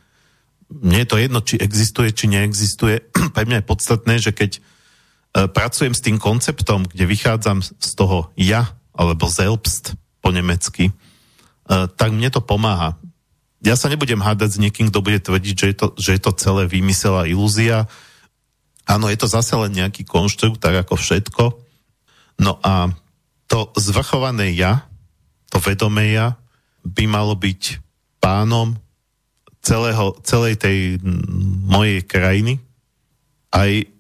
Mne 0.69 1.05
je 1.05 1.09
to 1.09 1.17
jedno, 1.17 1.41
či 1.45 1.57
existuje, 1.61 2.13
či 2.13 2.29
neexistuje. 2.29 3.09
Pre 3.35 3.45
mňa 3.45 3.61
je 3.63 3.69
podstatné, 3.69 4.15
že 4.21 4.33
keď 4.33 4.61
pracujem 5.33 5.95
s 5.95 6.05
tým 6.05 6.17
konceptom, 6.17 6.89
kde 6.89 7.05
vychádzam 7.05 7.63
z 7.63 7.91
toho 7.95 8.33
ja, 8.35 8.75
alebo 8.97 9.31
selbst 9.31 9.95
po 10.19 10.35
nemecky, 10.35 10.91
tak 11.69 12.11
mne 12.11 12.33
to 12.33 12.43
pomáha. 12.43 12.99
Ja 13.63 13.75
sa 13.75 13.91
nebudem 13.91 14.23
hádať 14.23 14.57
s 14.57 14.63
niekým, 14.63 14.89
kto 14.89 15.03
bude 15.03 15.21
tvrdiť, 15.21 15.55
že 15.55 15.67
je 15.71 15.77
to, 15.77 15.87
že 15.99 16.11
je 16.17 16.21
to 16.23 16.33
celé 16.39 16.67
výmysel 16.71 17.15
a 17.15 17.29
ilúzia. 17.29 17.91
Áno, 18.89 19.11
je 19.11 19.19
to 19.19 19.29
zase 19.29 19.53
len 19.59 19.75
nejaký 19.75 20.07
konštrukt, 20.07 20.63
tak 20.63 20.75
ako 20.87 20.95
všetko. 20.97 21.45
No 22.39 22.57
a 22.63 22.95
to 23.51 23.75
zvrchované 23.77 24.55
ja, 24.55 24.87
to 25.51 25.59
vedomé 25.59 26.15
ja, 26.15 26.39
by 26.87 27.05
malo 27.11 27.35
byť 27.35 27.83
pánom 28.23 28.79
celého, 29.61 30.17
celej 30.23 30.57
tej 30.57 31.03
mojej 31.69 32.01
krajiny, 32.07 32.63
aj 33.53 33.91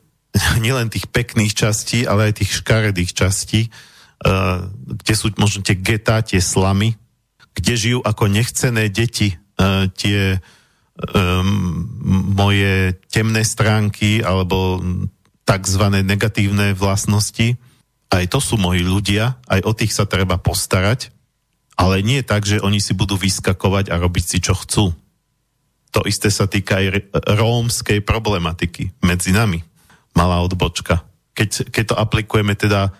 nielen 0.64 0.88
tých 0.88 1.10
pekných 1.10 1.54
častí, 1.54 2.06
ale 2.06 2.30
aj 2.30 2.42
tých 2.42 2.62
škaredých 2.62 3.12
častí, 3.14 3.60
uh, 4.24 4.66
kde 5.04 5.14
sú 5.14 5.34
možno 5.36 5.62
tie 5.62 5.76
getá, 5.78 6.22
tie 6.22 6.40
slamy, 6.40 6.94
kde 7.54 7.74
žijú 7.74 7.98
ako 8.06 8.30
nechcené 8.30 8.86
deti 8.88 9.34
uh, 9.34 9.90
tie 9.90 10.38
um, 11.14 11.86
moje 12.34 12.98
temné 13.10 13.42
stránky 13.42 14.22
alebo 14.22 14.82
tzv. 15.46 15.84
negatívne 16.04 16.74
vlastnosti. 16.74 17.56
Aj 18.08 18.24
to 18.24 18.40
sú 18.40 18.56
moji 18.56 18.80
ľudia, 18.80 19.36
aj 19.48 19.60
o 19.68 19.72
tých 19.76 19.92
sa 19.92 20.08
treba 20.08 20.40
postarať, 20.40 21.12
ale 21.76 22.00
nie 22.00 22.24
tak, 22.24 22.48
že 22.48 22.60
oni 22.64 22.80
si 22.80 22.96
budú 22.96 23.20
vyskakovať 23.20 23.92
a 23.92 24.00
robiť 24.00 24.24
si, 24.24 24.38
čo 24.40 24.56
chcú. 24.56 24.96
To 25.92 26.00
isté 26.04 26.28
sa 26.28 26.48
týka 26.48 26.80
aj 26.80 27.12
rómskej 27.36 28.04
problematiky 28.04 28.92
medzi 29.04 29.32
nami. 29.32 29.67
Malá 30.18 30.42
odbočka. 30.42 31.06
Keď, 31.38 31.70
keď 31.70 31.84
to 31.94 31.94
aplikujeme 31.94 32.58
teda 32.58 32.90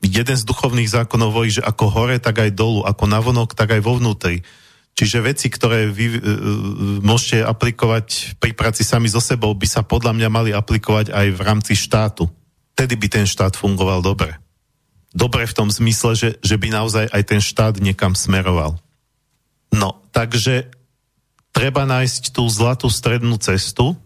jeden 0.00 0.36
z 0.36 0.48
duchovných 0.48 0.88
zákonov 0.88 1.36
hovorí, 1.36 1.52
že 1.52 1.60
ako 1.60 1.92
hore, 1.92 2.16
tak 2.16 2.40
aj 2.40 2.56
dolu, 2.56 2.80
ako 2.88 3.04
navonok, 3.04 3.52
tak 3.52 3.76
aj 3.76 3.84
vo 3.84 4.00
vnútri. 4.00 4.40
Čiže 4.96 5.20
veci, 5.20 5.52
ktoré 5.52 5.92
vy 5.92 6.06
uh, 6.08 6.20
môžete 7.04 7.44
aplikovať 7.44 8.40
pri 8.40 8.56
práci 8.56 8.80
sami 8.80 9.12
so 9.12 9.20
sebou, 9.20 9.52
by 9.52 9.68
sa 9.68 9.84
podľa 9.84 10.16
mňa 10.16 10.28
mali 10.32 10.50
aplikovať 10.56 11.12
aj 11.12 11.26
v 11.36 11.40
rámci 11.44 11.76
štátu. 11.76 12.32
Tedy 12.72 12.96
by 12.96 13.08
ten 13.12 13.26
štát 13.28 13.52
fungoval 13.60 14.00
dobre. 14.00 14.40
Dobre 15.12 15.44
v 15.44 15.56
tom 15.56 15.68
zmysle, 15.68 16.12
že, 16.16 16.30
že 16.40 16.56
by 16.56 16.72
naozaj 16.72 17.12
aj 17.12 17.22
ten 17.28 17.40
štát 17.44 17.76
niekam 17.80 18.16
smeroval. 18.16 18.80
No, 19.72 20.00
takže 20.12 20.72
treba 21.52 21.84
nájsť 21.88 22.36
tú 22.36 22.44
zlatú 22.48 22.88
strednú 22.88 23.36
cestu, 23.40 23.96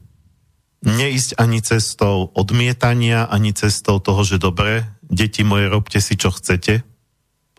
neísť 0.81 1.37
ani 1.37 1.61
cestou 1.61 2.33
odmietania, 2.33 3.29
ani 3.29 3.53
cestou 3.53 4.01
toho, 4.01 4.25
že 4.25 4.41
dobre, 4.41 4.89
deti 5.05 5.45
moje, 5.45 5.69
robte 5.69 6.01
si, 6.01 6.17
čo 6.17 6.33
chcete. 6.33 6.81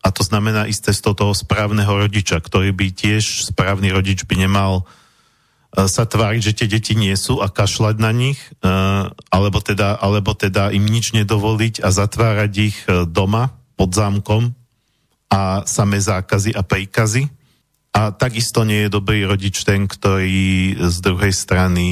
A 0.01 0.07
to 0.09 0.25
znamená 0.25 0.65
ísť 0.65 0.93
cestou 0.93 1.13
toho 1.13 1.37
správneho 1.37 1.93
rodiča, 1.93 2.41
ktorý 2.41 2.73
by 2.73 2.89
tiež, 2.89 3.53
správny 3.53 3.93
rodič 3.93 4.25
by 4.25 4.33
nemal 4.33 4.81
e, 4.81 5.85
sa 5.85 6.09
tváriť, 6.09 6.41
že 6.41 6.55
tie 6.57 6.67
deti 6.73 6.97
nie 6.97 7.13
sú 7.13 7.37
a 7.37 7.53
kašľať 7.53 7.95
na 8.01 8.09
nich, 8.09 8.41
e, 8.41 8.73
alebo 9.29 9.61
teda, 9.61 10.01
alebo 10.01 10.33
teda 10.33 10.73
im 10.73 10.81
nič 10.81 11.13
nedovoliť 11.13 11.85
a 11.85 11.93
zatvárať 11.93 12.51
ich 12.57 12.77
e, 12.89 13.05
doma 13.05 13.53
pod 13.77 13.93
zámkom 13.93 14.57
a 15.29 15.61
samé 15.69 16.01
zákazy 16.01 16.57
a 16.57 16.65
príkazy 16.65 17.29
a 17.91 18.15
takisto 18.15 18.63
nie 18.63 18.87
je 18.87 18.95
dobrý 18.95 19.27
rodič 19.27 19.67
ten, 19.67 19.83
ktorý 19.83 20.79
z 20.79 20.97
druhej 21.03 21.35
strany 21.35 21.83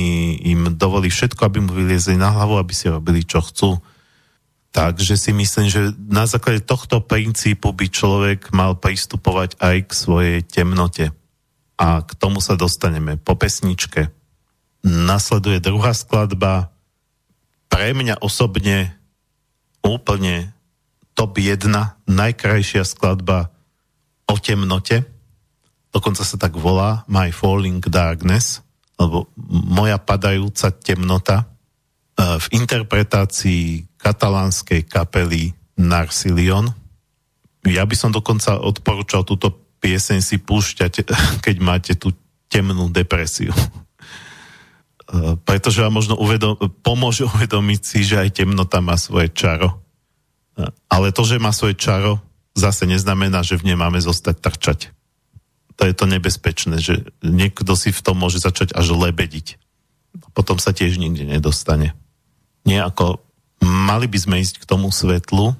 im 0.47 0.79
dovolí 0.79 1.11
všetko, 1.11 1.43
aby 1.43 1.59
mu 1.59 1.75
vyliezli 1.75 2.15
na 2.15 2.31
hlavu, 2.31 2.55
aby 2.55 2.71
si 2.71 2.87
robili, 2.87 3.27
čo 3.27 3.43
chcú. 3.43 3.83
Takže 4.71 5.19
si 5.19 5.35
myslím, 5.35 5.67
že 5.67 5.91
na 5.99 6.23
základe 6.23 6.63
tohto 6.63 7.03
princípu 7.03 7.75
by 7.75 7.91
človek 7.91 8.47
mal 8.55 8.79
pristupovať 8.79 9.59
aj 9.59 9.77
k 9.85 9.91
svojej 9.91 10.39
temnote. 10.47 11.11
A 11.75 11.99
k 11.99 12.11
tomu 12.15 12.39
sa 12.39 12.55
dostaneme 12.55 13.19
po 13.19 13.35
pesničke. 13.35 14.07
Nasleduje 14.87 15.59
druhá 15.59 15.91
skladba. 15.91 16.71
Pre 17.67 17.87
mňa 17.91 18.23
osobne 18.23 18.95
úplne 19.83 20.55
top 21.11 21.43
1, 21.43 21.67
najkrajšia 22.07 22.87
skladba 22.87 23.51
o 24.31 24.39
temnote 24.39 25.18
dokonca 25.89 26.21
sa 26.21 26.37
tak 26.37 26.53
volá 26.55 27.03
My 27.09 27.33
Falling 27.33 27.81
Darkness, 27.81 28.61
alebo 28.99 29.31
moja 29.49 29.97
padajúca 29.97 30.69
temnota 30.75 31.37
e, 31.41 31.45
v 32.37 32.45
interpretácii 32.61 33.87
katalánskej 33.95 34.85
kapely 34.85 35.55
Narsilion. 35.79 36.67
Ja 37.63 37.87
by 37.87 37.95
som 37.95 38.11
dokonca 38.11 38.59
odporúčal 38.59 39.23
túto 39.23 39.55
pieseň 39.79 40.19
si 40.19 40.37
púšťať, 40.37 41.07
keď 41.45 41.55
máte 41.63 41.93
tú 41.95 42.13
temnú 42.51 42.91
depresiu. 42.91 43.55
E, 45.09 45.41
pretože 45.41 45.81
vám 45.81 45.97
možno 45.97 46.13
uvedom, 46.21 46.53
pomôže 46.85 47.25
uvedomiť 47.25 47.81
si, 47.81 48.05
že 48.05 48.21
aj 48.21 48.29
temnota 48.29 48.77
má 48.77 48.93
svoje 48.93 49.33
čaro. 49.33 49.81
E, 50.53 50.69
ale 50.85 51.09
to, 51.09 51.25
že 51.25 51.41
má 51.41 51.49
svoje 51.49 51.81
čaro, 51.81 52.21
zase 52.53 52.85
neznamená, 52.85 53.41
že 53.41 53.57
v 53.57 53.73
nej 53.73 53.77
máme 53.81 53.97
zostať 53.97 54.35
trčať 54.37 54.93
to 55.79 55.87
je 55.87 55.95
to 55.95 56.11
nebezpečné, 56.11 56.83
že 56.83 57.07
niekto 57.23 57.71
si 57.79 57.95
v 57.95 58.03
tom 58.03 58.19
môže 58.19 58.43
začať 58.43 58.75
až 58.75 58.91
lebediť. 58.91 59.55
Potom 60.35 60.59
sa 60.59 60.75
tiež 60.75 60.99
nikde 60.99 61.23
nedostane. 61.23 61.95
Nie 62.67 62.83
ako 62.83 63.23
mali 63.63 64.11
by 64.11 64.19
sme 64.19 64.35
ísť 64.43 64.59
k 64.59 64.67
tomu 64.67 64.91
svetlu, 64.91 65.55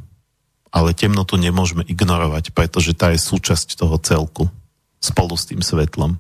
ale 0.76 0.92
temnotu 0.92 1.40
nemôžeme 1.40 1.88
ignorovať, 1.88 2.52
pretože 2.52 2.92
tá 2.92 3.16
je 3.16 3.24
súčasť 3.24 3.80
toho 3.80 3.96
celku 4.04 4.52
spolu 5.00 5.40
s 5.40 5.48
tým 5.48 5.64
svetlom. 5.64 6.20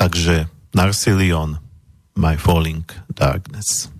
Takže 0.00 0.48
Narsilion, 0.72 1.60
My 2.16 2.40
Falling 2.40 2.88
Darkness. 3.12 3.92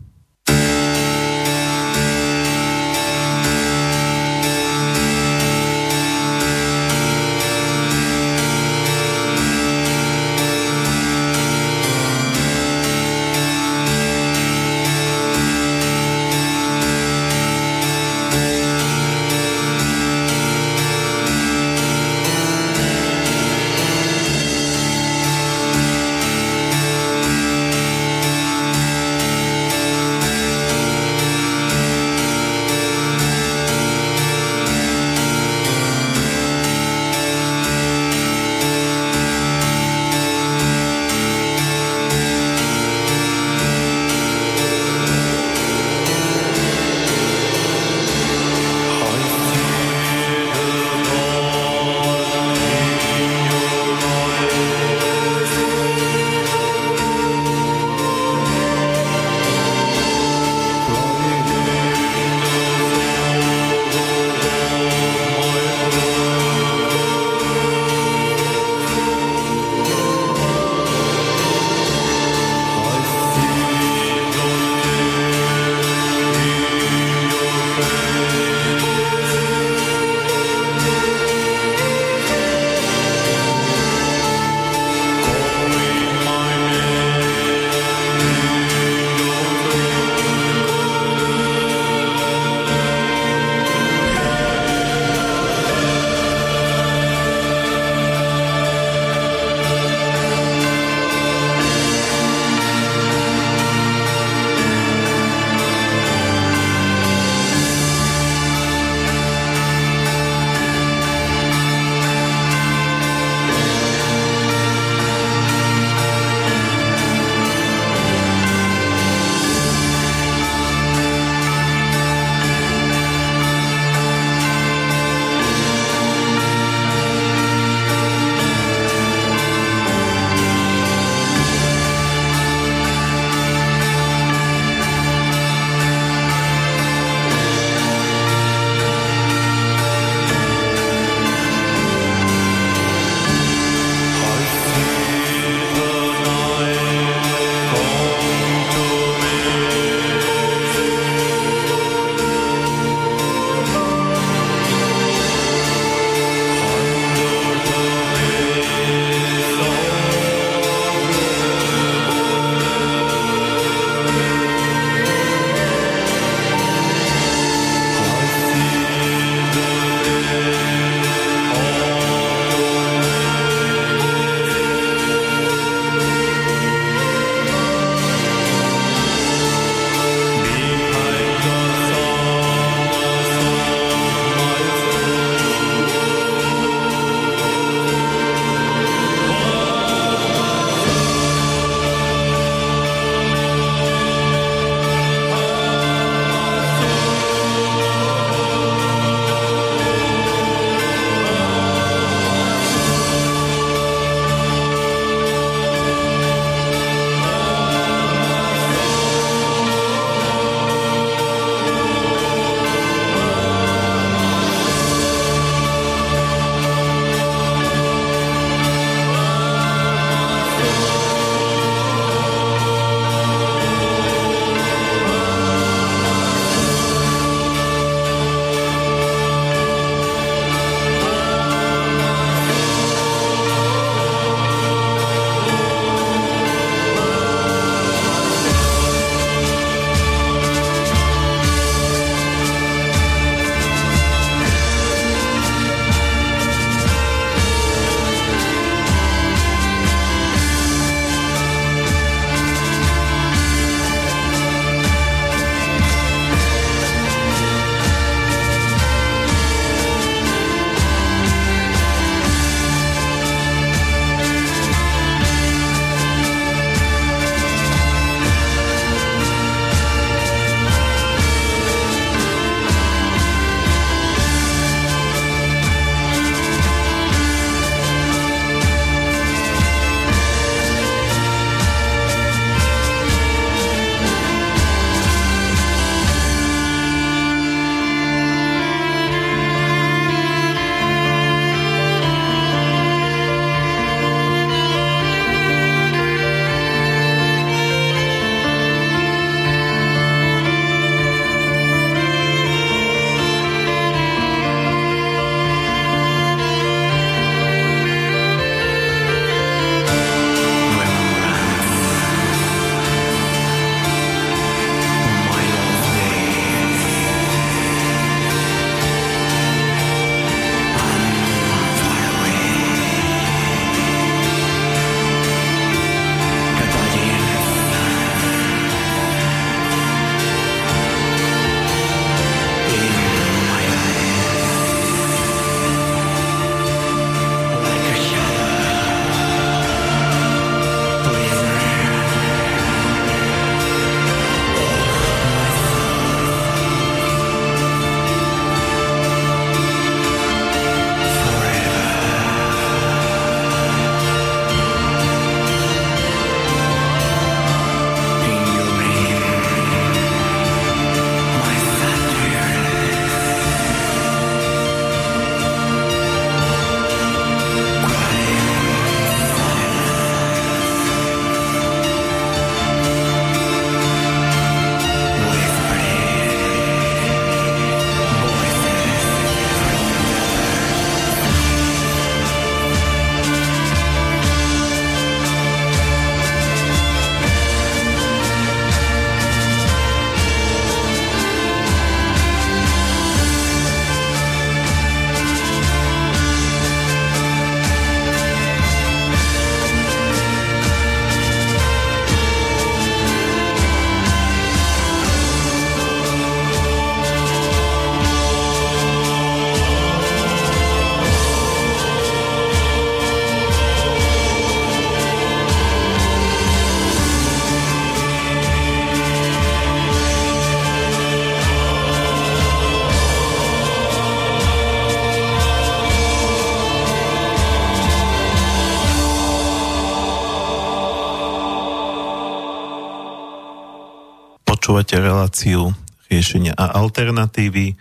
Reláciu 435.29 435.77
riešenia 436.09 436.57
a 436.57 436.81
alternatívy 436.81 437.77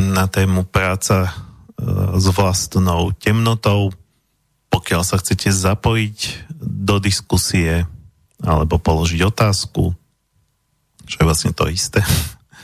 na 0.00 0.24
tému 0.24 0.64
práca 0.64 1.28
e, 1.28 1.30
s 2.16 2.24
vlastnou 2.32 3.12
temnotou. 3.20 3.92
Pokiaľ 4.72 5.04
sa 5.04 5.20
chcete 5.20 5.52
zapojiť 5.52 6.48
do 6.64 6.96
diskusie 7.04 7.84
alebo 8.40 8.80
položiť 8.80 9.20
otázku, 9.28 9.92
čo 11.04 11.16
je 11.20 11.28
vlastne 11.28 11.52
to 11.52 11.68
isté. 11.68 12.00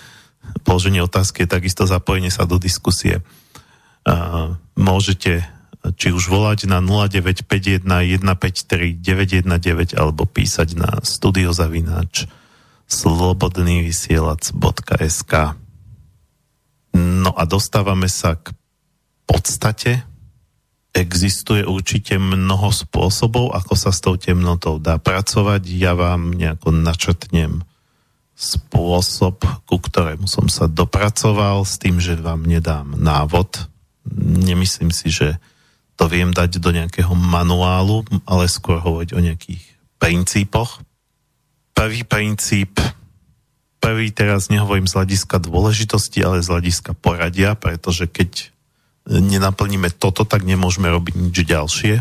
Položenie 0.66 1.04
otázky 1.04 1.44
je 1.44 1.52
takisto 1.60 1.84
zapojenie 1.84 2.32
sa 2.32 2.48
do 2.48 2.56
diskusie. 2.56 3.20
Môžete 4.80 5.44
či 6.00 6.08
už 6.08 6.32
volať 6.32 6.72
na 6.72 6.80
0951 6.80 7.84
153 7.84 8.96
919 8.96 9.92
alebo 9.92 10.24
písať 10.24 10.68
na 10.72 10.88
studiozavináč 11.04 12.39
slobodnývysielac.sk 12.90 15.32
No 16.90 17.30
a 17.30 17.46
dostávame 17.46 18.10
sa 18.10 18.34
k 18.34 18.50
podstate. 19.30 20.02
Existuje 20.90 21.62
určite 21.62 22.18
mnoho 22.18 22.74
spôsobov, 22.74 23.54
ako 23.54 23.78
sa 23.78 23.94
s 23.94 24.02
tou 24.02 24.18
temnotou 24.18 24.82
dá 24.82 24.98
pracovať. 24.98 25.62
Ja 25.70 25.94
vám 25.94 26.34
nejako 26.34 26.74
načrtnem 26.74 27.62
spôsob, 28.34 29.38
ku 29.70 29.78
ktorému 29.78 30.26
som 30.26 30.50
sa 30.50 30.66
dopracoval 30.66 31.62
s 31.62 31.78
tým, 31.78 32.02
že 32.02 32.18
vám 32.18 32.42
nedám 32.42 32.98
návod. 32.98 33.70
Nemyslím 34.18 34.90
si, 34.90 35.14
že 35.14 35.38
to 35.94 36.08
viem 36.08 36.32
dať 36.32 36.58
do 36.58 36.72
nejakého 36.72 37.12
manuálu, 37.12 38.02
ale 38.24 38.50
skôr 38.50 38.80
hovoriť 38.80 39.10
o 39.14 39.20
nejakých 39.20 39.62
princípoch. 40.00 40.80
Prvý 41.72 42.04
princíp, 42.04 42.76
prvý 43.80 44.12
teraz 44.12 44.52
nehovorím 44.52 44.84
z 44.84 45.00
hľadiska 45.00 45.40
dôležitosti, 45.40 46.20
ale 46.20 46.44
z 46.44 46.52
hľadiska 46.52 46.92
poradia, 46.92 47.56
pretože 47.56 48.04
keď 48.04 48.52
nenaplníme 49.08 49.88
toto, 49.96 50.28
tak 50.28 50.44
nemôžeme 50.44 50.92
robiť 50.92 51.14
nič 51.16 51.36
ďalšie. 51.42 51.94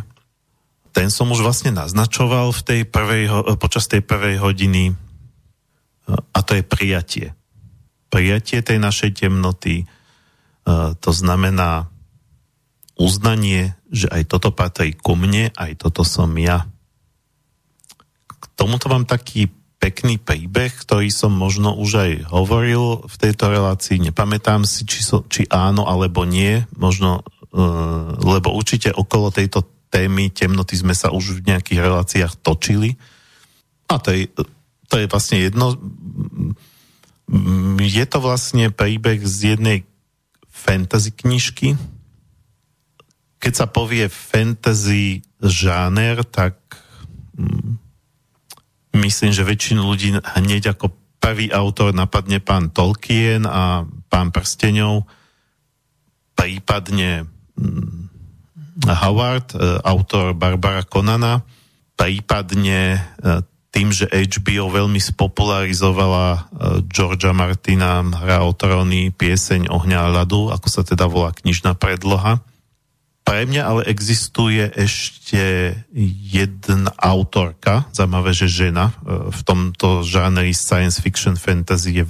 Ten 0.92 1.08
som 1.08 1.32
už 1.32 1.46
vlastne 1.46 1.72
naznačoval 1.72 2.52
v 2.52 2.62
tej 2.66 2.82
prvej, 2.84 3.56
počas 3.56 3.88
tej 3.88 4.04
prvej 4.04 4.42
hodiny 4.42 4.98
a 6.10 6.40
to 6.44 6.58
je 6.58 6.64
prijatie. 6.66 7.28
Prijatie 8.10 8.60
tej 8.66 8.82
našej 8.82 9.22
temnoty, 9.22 9.86
to 11.00 11.12
znamená 11.14 11.88
uznanie, 13.00 13.78
že 13.88 14.12
aj 14.12 14.28
toto 14.28 14.52
patrí 14.52 14.92
ku 14.92 15.16
mne, 15.16 15.54
aj 15.56 15.78
toto 15.78 16.04
som 16.04 16.30
ja. 16.36 16.68
K 18.28 18.44
tomuto 18.60 18.92
mám 18.92 19.08
taký 19.08 19.48
pekný 19.80 20.20
príbeh, 20.20 20.76
ktorý 20.76 21.08
som 21.10 21.32
možno 21.32 21.74
už 21.74 21.92
aj 21.96 22.12
hovoril 22.36 23.08
v 23.08 23.16
tejto 23.16 23.48
relácii, 23.48 24.04
nepamätám 24.04 24.68
si, 24.68 24.84
či, 24.84 25.00
so, 25.02 25.24
či 25.32 25.48
áno 25.48 25.88
alebo 25.88 26.28
nie, 26.28 26.68
možno, 26.76 27.24
uh, 27.56 28.12
lebo 28.20 28.52
určite 28.52 28.92
okolo 28.92 29.32
tejto 29.32 29.64
témy 29.90 30.30
temnoty 30.30 30.76
sme 30.78 30.94
sa 30.94 31.10
už 31.10 31.42
v 31.42 31.56
nejakých 31.56 31.80
reláciách 31.82 32.34
točili. 32.44 33.00
A 33.90 33.98
to 33.98 34.14
je, 34.14 34.30
to 34.86 34.96
je 35.02 35.10
vlastne 35.10 35.42
jedno. 35.42 35.74
Je 37.82 38.06
to 38.06 38.20
vlastne 38.22 38.70
príbeh 38.70 39.24
z 39.26 39.58
jednej 39.58 39.88
fantasy 40.46 41.10
knižky, 41.16 41.74
keď 43.40 43.54
sa 43.56 43.66
povie 43.72 44.12
fantasy 44.12 45.24
žáner, 45.40 46.28
tak 46.28 46.60
mm, 47.40 47.89
myslím, 48.96 49.32
že 49.34 49.46
väčšinu 49.46 49.82
ľudí 49.86 50.18
hneď 50.18 50.78
ako 50.78 50.94
prvý 51.20 51.52
autor 51.52 51.92
napadne 51.92 52.40
pán 52.40 52.72
Tolkien 52.72 53.44
a 53.46 53.84
pán 54.08 54.32
Prsteňov, 54.32 55.06
prípadne 56.34 57.28
mm, 57.60 58.10
Howard, 58.88 59.54
e, 59.54 59.58
autor 59.84 60.32
Barbara 60.34 60.88
Konana, 60.88 61.44
prípadne 62.00 62.96
e, 62.96 63.00
tým, 63.70 63.94
že 63.94 64.10
HBO 64.10 64.72
veľmi 64.72 64.98
spopularizovala 64.98 66.28
e, 66.32 66.40
Georgia 66.88 67.36
Martina 67.36 68.02
hra 68.02 68.48
o 68.48 68.56
tróny, 68.56 69.12
pieseň 69.12 69.68
Ohňa 69.68 70.10
a 70.10 70.14
ľadu, 70.24 70.50
ako 70.50 70.68
sa 70.72 70.82
teda 70.88 71.06
volá 71.12 71.36
knižná 71.36 71.76
predloha. 71.76 72.42
Pre 73.30 73.46
mňa 73.46 73.62
ale 73.62 73.82
existuje 73.86 74.74
ešte 74.74 75.78
jedna 76.34 76.90
autorka, 76.98 77.86
zaujímavé, 77.94 78.34
že 78.34 78.50
žena, 78.50 78.90
e, 78.90 79.30
v 79.30 79.42
tomto 79.46 80.02
žánri 80.02 80.50
science 80.50 80.98
fiction 80.98 81.38
fantasy 81.38 82.02
je 82.02 82.06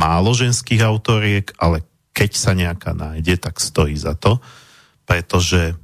málo 0.00 0.32
ženských 0.32 0.80
autoriek, 0.80 1.52
ale 1.60 1.84
keď 2.16 2.30
sa 2.32 2.56
nejaká 2.56 2.96
nájde, 2.96 3.36
tak 3.36 3.60
stojí 3.60 3.92
za 3.92 4.16
to, 4.16 4.40
pretože 5.04 5.76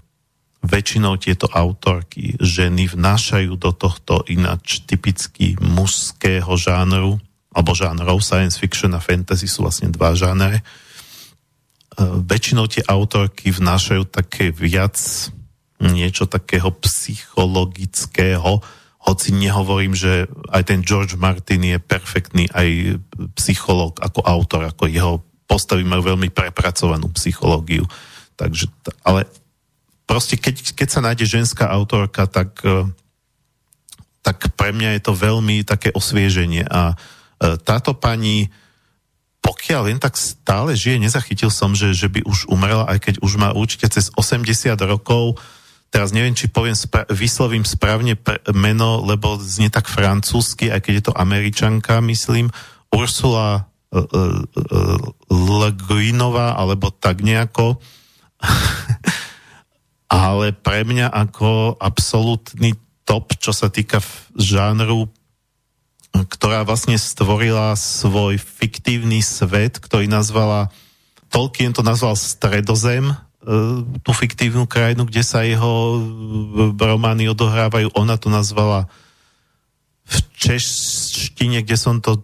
väčšinou 0.64 1.20
tieto 1.20 1.53
autorky 1.53 2.33
ženy 2.41 2.89
vnášajú 2.89 3.53
do 3.61 3.76
tohto 3.76 4.24
ináč 4.33 4.80
typicky 4.89 5.61
mužského 5.61 6.57
žánru, 6.57 7.20
alebo 7.53 7.76
žánrov 7.76 8.24
science 8.24 8.57
fiction 8.57 8.97
a 8.97 9.01
fantasy 9.05 9.45
sú 9.45 9.68
vlastne 9.68 9.93
dva 9.93 10.16
žánre, 10.16 10.64
E, 10.64 10.91
väčšinou 12.01 12.64
tie 12.68 12.82
autorky 12.88 13.53
vnášajú 13.53 14.09
také 14.09 14.49
viac 14.49 14.97
niečo 15.82 16.30
takého 16.30 16.70
psychologického, 16.78 18.62
hoci 19.03 19.34
nehovorím, 19.34 19.99
že 19.99 20.30
aj 20.55 20.62
ten 20.62 20.80
George 20.86 21.18
Martin 21.18 21.66
je 21.66 21.78
perfektný 21.82 22.47
aj 22.55 23.03
psychológ 23.34 23.99
ako 23.99 24.22
autor, 24.22 24.70
ako 24.70 24.86
jeho 24.86 25.18
postavy 25.51 25.82
majú 25.82 26.14
veľmi 26.14 26.30
prepracovanú 26.30 27.11
psychológiu. 27.18 27.82
Takže, 28.38 28.70
ale 29.03 29.26
proste 30.07 30.38
keď, 30.38 30.78
keď 30.78 30.88
sa 30.88 31.03
nájde 31.03 31.26
ženská 31.26 31.66
autorka, 31.66 32.30
tak, 32.30 32.62
e, 32.62 32.86
tak 34.22 34.55
pre 34.55 34.70
mňa 34.70 34.97
je 34.97 35.03
to 35.03 35.18
veľmi 35.18 35.66
také 35.66 35.90
osvieženie 35.90 36.62
a 36.62 36.95
e, 36.95 37.59
táto 37.59 37.99
pani 37.99 38.55
pokiaľ 39.43 39.90
len 39.90 39.99
tak 39.99 40.14
stále 40.14 40.78
žije, 40.78 41.03
nezachytil 41.03 41.51
som, 41.51 41.74
že, 41.74 41.90
že 41.90 42.07
by 42.07 42.22
už 42.22 42.47
umrela, 42.47 42.86
aj 42.86 42.99
keď 43.11 43.14
už 43.26 43.32
má 43.43 43.51
určite 43.51 43.90
cez 43.90 44.09
80 44.14 44.78
rokov. 44.86 45.43
Teraz 45.90 46.14
neviem, 46.14 46.32
či 46.32 46.47
poviem, 46.49 46.78
spra- 46.78 47.05
vyslovím 47.11 47.66
správne 47.66 48.14
pre- 48.14 48.40
meno, 48.55 49.03
lebo 49.03 49.36
znie 49.43 49.68
tak 49.68 49.90
francúzsky, 49.90 50.70
aj 50.70 50.80
keď 50.86 50.93
je 50.95 51.05
to 51.11 51.18
američanka, 51.18 51.99
myslím. 52.07 52.55
Ursula 52.95 53.66
uh, 53.93 53.99
uh, 53.99 54.40
uh, 54.47 55.03
Le 55.28 55.70
Guinová, 55.74 56.55
alebo 56.55 56.95
tak 56.95 57.20
nejako. 57.20 57.82
Ale 60.12 60.55
pre 60.55 60.86
mňa 60.86 61.11
ako 61.11 61.76
absolútny 61.82 62.78
top, 63.03 63.34
čo 63.43 63.51
sa 63.51 63.68
týka 63.68 63.99
žánru 64.38 65.11
ktorá 66.13 66.63
vlastne 66.63 67.01
stvorila 67.01 67.73
svoj 67.73 68.37
fiktívny 68.37 69.25
svet, 69.25 69.81
ktorý 69.81 70.07
nazvala, 70.07 70.69
Tolkien 71.33 71.73
to 71.73 71.81
nazval 71.81 72.13
Stredozem, 72.13 73.09
e, 73.09 73.17
tú 74.05 74.13
fiktívnu 74.13 74.69
krajinu, 74.69 75.09
kde 75.09 75.25
sa 75.25 75.41
jeho 75.49 76.05
romány 76.77 77.33
odohrávajú. 77.33 77.89
Ona 77.97 78.21
to 78.21 78.29
nazvala 78.29 78.93
v 80.05 80.17
češtine, 80.37 81.65
kde 81.65 81.77
som 81.81 82.05
to, 82.05 82.21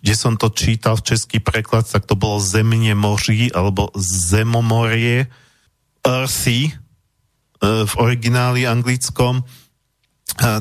kde 0.00 0.14
som 0.16 0.40
to 0.40 0.48
čítal 0.48 0.96
v 0.96 1.04
český 1.12 1.36
preklad, 1.44 1.84
tak 1.84 2.08
to 2.08 2.16
bolo 2.16 2.40
Zemne 2.40 2.96
moří 2.96 3.52
alebo 3.52 3.92
Zemomorie 4.00 5.28
Earthy 6.00 6.72
e, 6.72 6.72
v 7.84 7.92
origináli 8.00 8.64
anglickom 8.64 9.44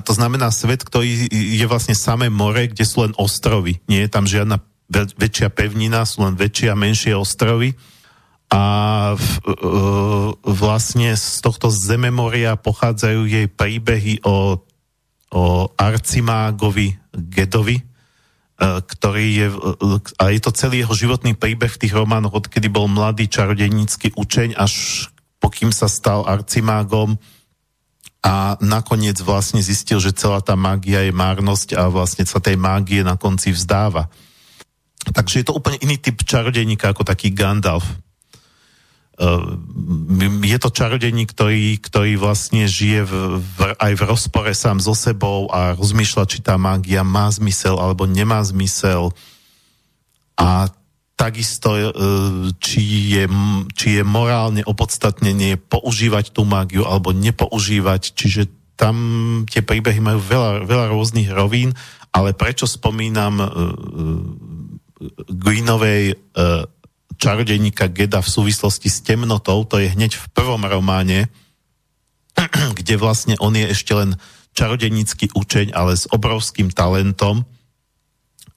to 0.05 0.11
znamená 0.14 0.53
svet, 0.53 0.86
ktorý 0.86 1.28
je 1.34 1.66
vlastne 1.66 1.97
samé 1.97 2.30
more, 2.30 2.70
kde 2.70 2.86
sú 2.86 3.09
len 3.09 3.14
ostrovy. 3.18 3.82
Nie 3.89 4.05
je 4.05 4.11
tam 4.11 4.30
žiadna 4.30 4.61
väčšia 4.93 5.49
pevnina, 5.49 6.05
sú 6.05 6.22
len 6.22 6.38
väčšie 6.38 6.68
a 6.70 6.78
menšie 6.78 7.14
ostrovy. 7.18 7.74
A 8.53 8.64
v, 9.18 9.30
e, 9.49 9.55
vlastne 10.45 11.18
z 11.18 11.41
tohto 11.41 11.74
zememoria 11.74 12.53
pochádzajú 12.53 13.26
jej 13.26 13.49
príbehy 13.49 14.22
o, 14.22 14.61
o 15.34 15.43
arcimágovi 15.74 16.93
Gedovi, 17.09 17.82
e, 17.82 17.84
ktorý 18.61 19.26
je, 19.26 19.47
a 20.22 20.24
je 20.30 20.41
to 20.43 20.53
celý 20.53 20.86
jeho 20.86 20.93
životný 20.93 21.34
príbeh 21.34 21.74
v 21.74 21.82
tých 21.82 21.97
románoch, 21.97 22.45
odkedy 22.45 22.70
bol 22.70 22.86
mladý 22.86 23.26
čarodejnícky 23.26 24.14
učeň, 24.14 24.53
až 24.53 25.07
pokým 25.41 25.74
sa 25.74 25.89
stal 25.89 26.22
arcimágom, 26.30 27.18
a 28.24 28.55
nakoniec 28.63 29.19
vlastne 29.19 29.59
zistil, 29.59 29.99
že 29.99 30.15
celá 30.15 30.39
tá 30.39 30.55
mágia 30.55 31.03
je 31.03 31.11
márnosť 31.11 31.76
a 31.76 31.91
vlastne 31.91 32.24
sa 32.24 32.39
tej 32.39 32.55
mágie 32.55 33.03
na 33.03 33.19
konci 33.19 33.51
vzdáva. 33.51 34.07
Takže 35.11 35.43
je 35.43 35.45
to 35.51 35.59
úplne 35.59 35.76
iný 35.84 35.99
typ 35.99 36.24
čarodejníka 36.24 36.95
ako 36.95 37.03
taký 37.03 37.36
Gandalf. 37.36 37.84
je 40.39 40.57
to 40.63 40.71
čarodejník, 40.71 41.36
ktorý, 41.36 41.76
ktorý 41.84 42.15
vlastne 42.15 42.63
žije 42.63 43.03
v, 43.03 43.13
v, 43.43 43.59
aj 43.76 43.91
v 43.99 44.05
rozpore 44.07 44.55
sám 44.55 44.80
so 44.80 44.95
sebou 44.95 45.51
a 45.51 45.76
rozmýšľa, 45.76 46.24
či 46.24 46.39
tá 46.39 46.55
mágia 46.55 47.03
má 47.03 47.28
zmysel 47.28 47.76
alebo 47.76 48.07
nemá 48.07 48.39
zmysel. 48.39 49.11
A 50.39 50.71
takisto, 51.14 51.78
e, 51.78 51.91
či 52.57 53.14
je, 53.16 53.26
či 53.78 54.01
je 54.01 54.03
morálne 54.03 54.66
opodstatnenie 54.66 55.61
používať 55.61 56.34
tú 56.34 56.43
mágiu 56.43 56.84
alebo 56.84 57.14
nepoužívať. 57.14 58.18
Čiže 58.18 58.49
tam 58.74 58.95
tie 59.45 59.61
príbehy 59.61 60.01
majú 60.01 60.20
veľa, 60.20 60.51
veľa 60.66 60.86
rôznych 60.89 61.30
rovín, 61.30 61.78
ale 62.14 62.34
prečo 62.34 62.70
spomínam 62.70 63.41
uh, 63.41 63.49
Greenovej 65.30 66.14
uh, 66.14 66.66
čarodejníka 67.18 67.89
Geda 67.89 68.22
v 68.22 68.34
súvislosti 68.34 68.89
s 68.89 69.01
temnotou, 69.05 69.66
to 69.66 69.82
je 69.82 69.93
hneď 69.93 70.18
v 70.18 70.26
prvom 70.34 70.61
románe, 70.66 71.30
kde 72.78 72.95
vlastne 72.97 73.38
on 73.41 73.53
je 73.53 73.70
ešte 73.70 73.93
len 73.93 74.18
čarodejnícky 74.53 75.34
učeň, 75.34 75.74
ale 75.74 75.97
s 75.97 76.05
obrovským 76.09 76.70
talentom 76.70 77.45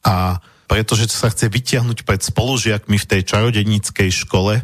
a 0.05 0.41
pretože 0.67 1.11
sa 1.11 1.31
chce 1.31 1.47
vytiahnuť 1.47 2.03
pred 2.03 2.21
spolužiakmi 2.23 2.99
v 2.99 3.09
tej 3.09 3.23
čarodejníckej 3.23 4.11
škole, 4.11 4.63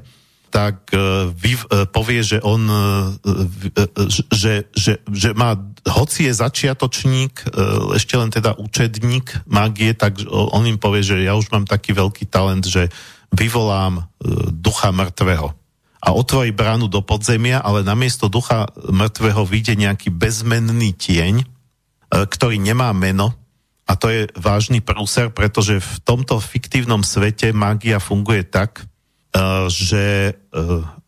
tak 0.53 0.93
uh, 0.93 1.33
vy, 1.33 1.57
uh, 1.57 1.89
povie, 1.89 2.21
že 2.21 2.39
on 2.45 2.63
uh, 2.69 3.09
že, 4.29 4.69
že, 4.77 5.01
že 5.09 5.33
má, 5.33 5.57
hoci 5.89 6.29
je 6.29 6.35
začiatočník, 6.37 7.57
ešte 7.97 8.15
len 8.15 8.31
teda 8.31 8.55
učedník 8.55 9.49
mágie, 9.49 9.97
tak 9.97 10.21
on 10.29 10.63
im 10.69 10.79
povie, 10.79 11.03
že 11.03 11.25
ja 11.25 11.35
už 11.35 11.51
mám 11.51 11.67
taký 11.67 11.97
veľký 11.97 12.29
talent, 12.31 12.63
že 12.69 12.93
vyvolám 13.35 14.07
ducha 14.55 14.95
mŕtvého. 14.95 15.51
A 16.03 16.09
otvorí 16.15 16.55
bránu 16.55 16.87
do 16.87 17.03
podzemia, 17.03 17.59
ale 17.59 17.83
namiesto 17.83 18.31
ducha 18.31 18.71
mŕtvého 18.79 19.43
vyjde 19.43 19.75
nejaký 19.75 20.15
bezmenný 20.15 20.95
tieň, 20.95 21.43
ktorý 22.13 22.63
nemá 22.63 22.95
meno, 22.95 23.35
a 23.87 23.93
to 23.99 24.07
je 24.09 24.21
vážny 24.39 24.79
prúser, 24.79 25.29
pretože 25.35 25.83
v 25.83 25.95
tomto 26.07 26.39
fiktívnom 26.39 27.03
svete 27.03 27.51
mágia 27.51 27.99
funguje 27.99 28.47
tak, 28.47 28.87
eh, 29.35 29.67
že 29.69 30.37
eh, 30.39 31.01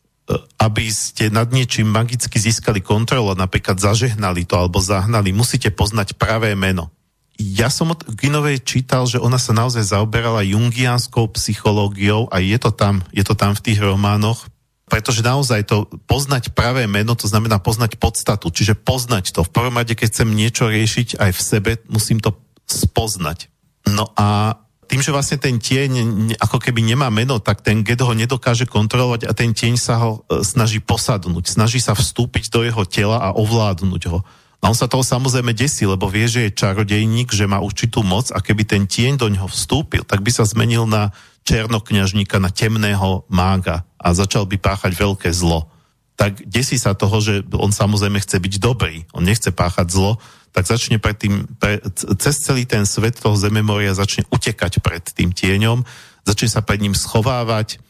aby 0.57 0.89
ste 0.89 1.29
nad 1.29 1.53
niečím 1.53 1.85
magicky 1.85 2.41
získali 2.41 2.81
kontrolu, 2.81 3.37
napríklad 3.37 3.77
zažehnali 3.77 4.49
to 4.49 4.57
alebo 4.57 4.81
zahnali, 4.81 5.37
musíte 5.37 5.69
poznať 5.69 6.17
pravé 6.17 6.57
meno. 6.57 6.89
Ja 7.35 7.67
som 7.67 7.91
od 7.91 8.07
Ginovej 8.15 8.63
čítal, 8.63 9.11
že 9.11 9.19
ona 9.19 9.37
sa 9.43 9.51
naozaj 9.51 9.91
zaoberala 9.91 10.47
jungianskou 10.47 11.35
psychológiou 11.35 12.31
a 12.31 12.39
je 12.39 12.57
to 12.57 12.71
tam, 12.71 13.03
je 13.11 13.27
to 13.27 13.35
tam 13.35 13.59
v 13.59 13.65
tých 13.69 13.83
románoch, 13.83 14.47
pretože 14.87 15.27
naozaj 15.27 15.67
to 15.67 15.91
poznať 16.07 16.55
pravé 16.55 16.87
meno, 16.87 17.19
to 17.19 17.27
znamená 17.27 17.59
poznať 17.59 17.99
podstatu, 17.99 18.55
čiže 18.55 18.79
poznať 18.79 19.35
to. 19.35 19.43
V 19.43 19.51
prvom 19.51 19.75
rade, 19.75 19.99
keď 19.99 20.09
chcem 20.15 20.31
niečo 20.31 20.71
riešiť 20.71 21.19
aj 21.19 21.31
v 21.35 21.41
sebe, 21.41 21.71
musím 21.91 22.23
to 22.23 22.37
spoznať. 22.67 23.53
No 23.93 24.09
a 24.17 24.59
tým, 24.85 25.01
že 25.01 25.13
vlastne 25.13 25.41
ten 25.41 25.57
tieň 25.57 26.37
ako 26.39 26.61
keby 26.61 26.85
nemá 26.85 27.09
meno, 27.09 27.41
tak 27.41 27.65
ten 27.65 27.81
get 27.81 28.01
ho 28.05 28.13
nedokáže 28.13 28.69
kontrolovať 28.69 29.27
a 29.27 29.33
ten 29.33 29.57
tieň 29.57 29.75
sa 29.81 29.97
ho 29.99 30.23
e, 30.29 30.45
snaží 30.45 30.79
posadnúť, 30.79 31.57
snaží 31.57 31.81
sa 31.81 31.97
vstúpiť 31.97 32.53
do 32.53 32.63
jeho 32.63 32.85
tela 32.85 33.19
a 33.19 33.33
ovládnuť 33.33 34.03
ho. 34.13 34.21
A 34.65 34.73
on 34.73 34.77
sa 34.77 34.89
toho 34.89 35.05
samozrejme 35.05 35.53
desí, 35.53 35.85
lebo 35.85 36.09
vie, 36.09 36.25
že 36.25 36.49
je 36.49 36.57
čarodejník, 36.57 37.37
že 37.37 37.45
má 37.45 37.61
určitú 37.61 38.01
moc 38.01 38.33
a 38.33 38.41
keby 38.41 38.65
ten 38.65 38.89
tieň 38.89 39.21
do 39.21 39.29
neho 39.29 39.45
vstúpil, 39.45 40.09
tak 40.09 40.25
by 40.25 40.33
sa 40.33 40.49
zmenil 40.49 40.89
na 40.89 41.13
černokňažníka, 41.45 42.41
na 42.41 42.49
temného 42.49 43.29
mága 43.29 43.85
a 44.01 44.17
začal 44.17 44.49
by 44.49 44.57
páchať 44.57 44.97
veľké 44.97 45.29
zlo. 45.37 45.69
Tak 46.15 46.47
desí 46.47 46.79
sa 46.79 46.95
toho, 46.95 47.19
že 47.19 47.43
on 47.59 47.75
samozrejme 47.75 48.23
chce 48.23 48.39
byť 48.39 48.55
dobrý, 48.63 49.03
on 49.11 49.27
nechce 49.27 49.51
páchať 49.51 49.91
zlo, 49.91 50.19
tak 50.55 50.71
začne 50.71 51.03
pred 51.03 51.19
tým, 51.19 51.51
pre, 51.59 51.83
cez 52.15 52.39
celý 52.39 52.63
ten 52.63 52.87
svet 52.87 53.19
toho 53.19 53.35
zememoria 53.35 53.91
začne 53.91 54.23
utekať 54.31 54.79
pred 54.79 55.03
tým 55.03 55.35
tieňom, 55.35 55.83
začne 56.23 56.47
sa 56.47 56.63
pred 56.63 56.79
ním 56.79 56.95
schovávať, 56.95 57.83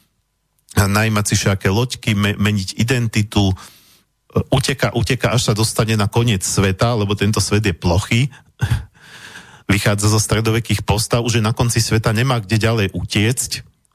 najmať 0.72 1.24
si 1.28 1.34
všaké 1.36 1.68
loďky, 1.68 2.16
me, 2.16 2.32
meniť 2.40 2.80
identitu, 2.80 3.52
uteka, 4.48 4.96
uteka, 4.96 5.30
až 5.36 5.52
sa 5.52 5.54
dostane 5.54 5.94
na 5.94 6.08
koniec 6.08 6.42
sveta, 6.42 6.96
lebo 6.96 7.12
tento 7.14 7.38
svet 7.38 7.68
je 7.68 7.76
plochý, 7.76 8.32
vychádza 9.70 10.08
zo 10.08 10.20
stredovekých 10.20 10.82
postav, 10.82 11.20
už 11.20 11.44
na 11.44 11.52
konci 11.52 11.84
sveta 11.84 12.16
nemá 12.16 12.40
kde 12.40 12.56
ďalej 12.56 12.88
utiecť 12.96 13.50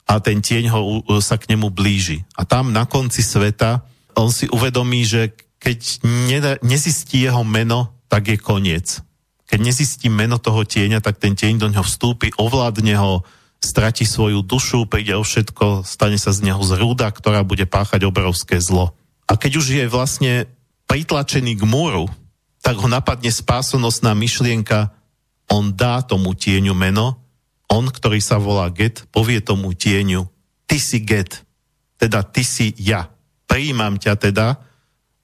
a 0.10 0.18
ten 0.18 0.42
tieň 0.42 0.74
ho 0.74 0.80
sa 1.22 1.38
k 1.38 1.54
nemu 1.54 1.70
blíži. 1.70 2.26
A 2.34 2.42
tam 2.46 2.74
na 2.74 2.90
konci 2.90 3.22
sveta 3.22 3.86
on 4.16 4.30
si 4.34 4.50
uvedomí, 4.50 5.06
že 5.06 5.34
keď 5.60 5.80
ne, 6.08 6.40
nezistí 6.64 7.28
jeho 7.28 7.44
meno, 7.44 7.94
tak 8.08 8.32
je 8.32 8.38
koniec. 8.40 9.04
Keď 9.50 9.60
nezistí 9.60 10.08
meno 10.08 10.38
toho 10.38 10.64
tieňa, 10.64 11.02
tak 11.02 11.18
ten 11.18 11.34
tieň 11.36 11.60
do 11.60 11.68
ňoho 11.70 11.86
vstúpi, 11.86 12.32
ovládne 12.38 12.96
ho, 12.96 13.26
strati 13.60 14.08
svoju 14.08 14.40
dušu, 14.42 14.88
príde 14.88 15.14
o 15.20 15.24
všetko, 15.24 15.84
stane 15.84 16.16
sa 16.16 16.32
z 16.32 16.48
neho 16.48 16.64
zrúda, 16.64 17.12
ktorá 17.12 17.44
bude 17.44 17.68
páchať 17.68 18.08
obrovské 18.08 18.56
zlo. 18.64 18.96
A 19.28 19.36
keď 19.36 19.60
už 19.60 19.68
je 19.76 19.86
vlastne 19.92 20.48
pritlačený 20.88 21.60
k 21.60 21.64
múru, 21.68 22.08
tak 22.64 22.80
ho 22.80 22.88
napadne 22.88 23.30
spásonosná 23.30 24.16
myšlienka, 24.16 24.96
on 25.52 25.76
dá 25.76 26.02
tomu 26.02 26.34
tieňu 26.34 26.72
meno, 26.74 27.20
on, 27.70 27.86
ktorý 27.86 28.18
sa 28.24 28.42
volá 28.42 28.72
Get, 28.74 29.06
povie 29.14 29.44
tomu 29.44 29.76
tieňu, 29.76 30.26
ty 30.66 30.82
si 30.82 31.04
Get, 31.04 31.46
teda 32.02 32.26
ty 32.26 32.42
si 32.42 32.74
ja. 32.80 33.12
Prijímam 33.50 33.98
ťa 33.98 34.14
teda, 34.14 34.62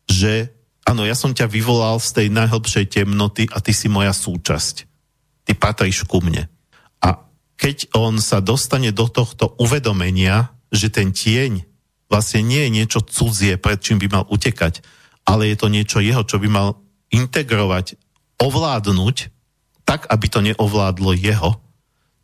že 0.09 0.49
áno, 0.81 1.05
ja 1.05 1.13
som 1.13 1.31
ťa 1.31 1.45
vyvolal 1.45 2.01
z 2.01 2.09
tej 2.21 2.27
najhlbšej 2.33 2.85
temnoty 2.89 3.45
a 3.53 3.61
ty 3.61 3.71
si 3.71 3.85
moja 3.85 4.11
súčasť. 4.11 4.75
Ty 5.45 5.53
patríš 5.53 6.09
ku 6.09 6.25
mne. 6.25 6.49
A 7.05 7.21
keď 7.55 7.93
on 7.93 8.17
sa 8.17 8.41
dostane 8.41 8.89
do 8.89 9.05
tohto 9.05 9.53
uvedomenia, 9.61 10.49
že 10.73 10.89
ten 10.89 11.13
tieň 11.13 11.63
vlastne 12.09 12.41
nie 12.41 12.65
je 12.65 12.73
niečo 12.73 12.99
cudzie, 13.05 13.61
pred 13.61 13.77
čím 13.77 14.01
by 14.01 14.07
mal 14.09 14.25
utekať, 14.25 14.81
ale 15.25 15.53
je 15.53 15.57
to 15.57 15.67
niečo 15.69 16.01
jeho, 16.01 16.21
čo 16.25 16.41
by 16.41 16.49
mal 16.49 16.81
integrovať, 17.13 17.97
ovládnuť, 18.41 19.17
tak, 19.85 20.09
aby 20.09 20.25
to 20.29 20.39
neovládlo 20.41 21.13
jeho, 21.13 21.61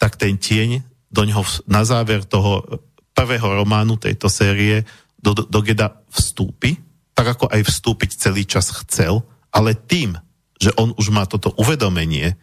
tak 0.02 0.18
ten 0.18 0.38
tieň 0.38 0.82
do 1.14 1.22
ňoho 1.26 1.46
na 1.70 1.86
záver 1.86 2.26
toho 2.26 2.66
prvého 3.14 3.62
románu 3.62 4.02
tejto 4.02 4.32
série 4.32 4.82
do, 5.22 5.38
do, 5.38 5.60
Geda 5.62 6.02
vstúpi 6.10 6.82
tak 7.22 7.38
ako 7.38 7.54
aj 7.54 7.62
vstúpiť 7.62 8.18
celý 8.18 8.50
čas 8.50 8.74
chcel, 8.74 9.22
ale 9.54 9.78
tým, 9.78 10.18
že 10.58 10.74
on 10.74 10.90
už 10.98 11.14
má 11.14 11.30
toto 11.30 11.54
uvedomenie, 11.54 12.34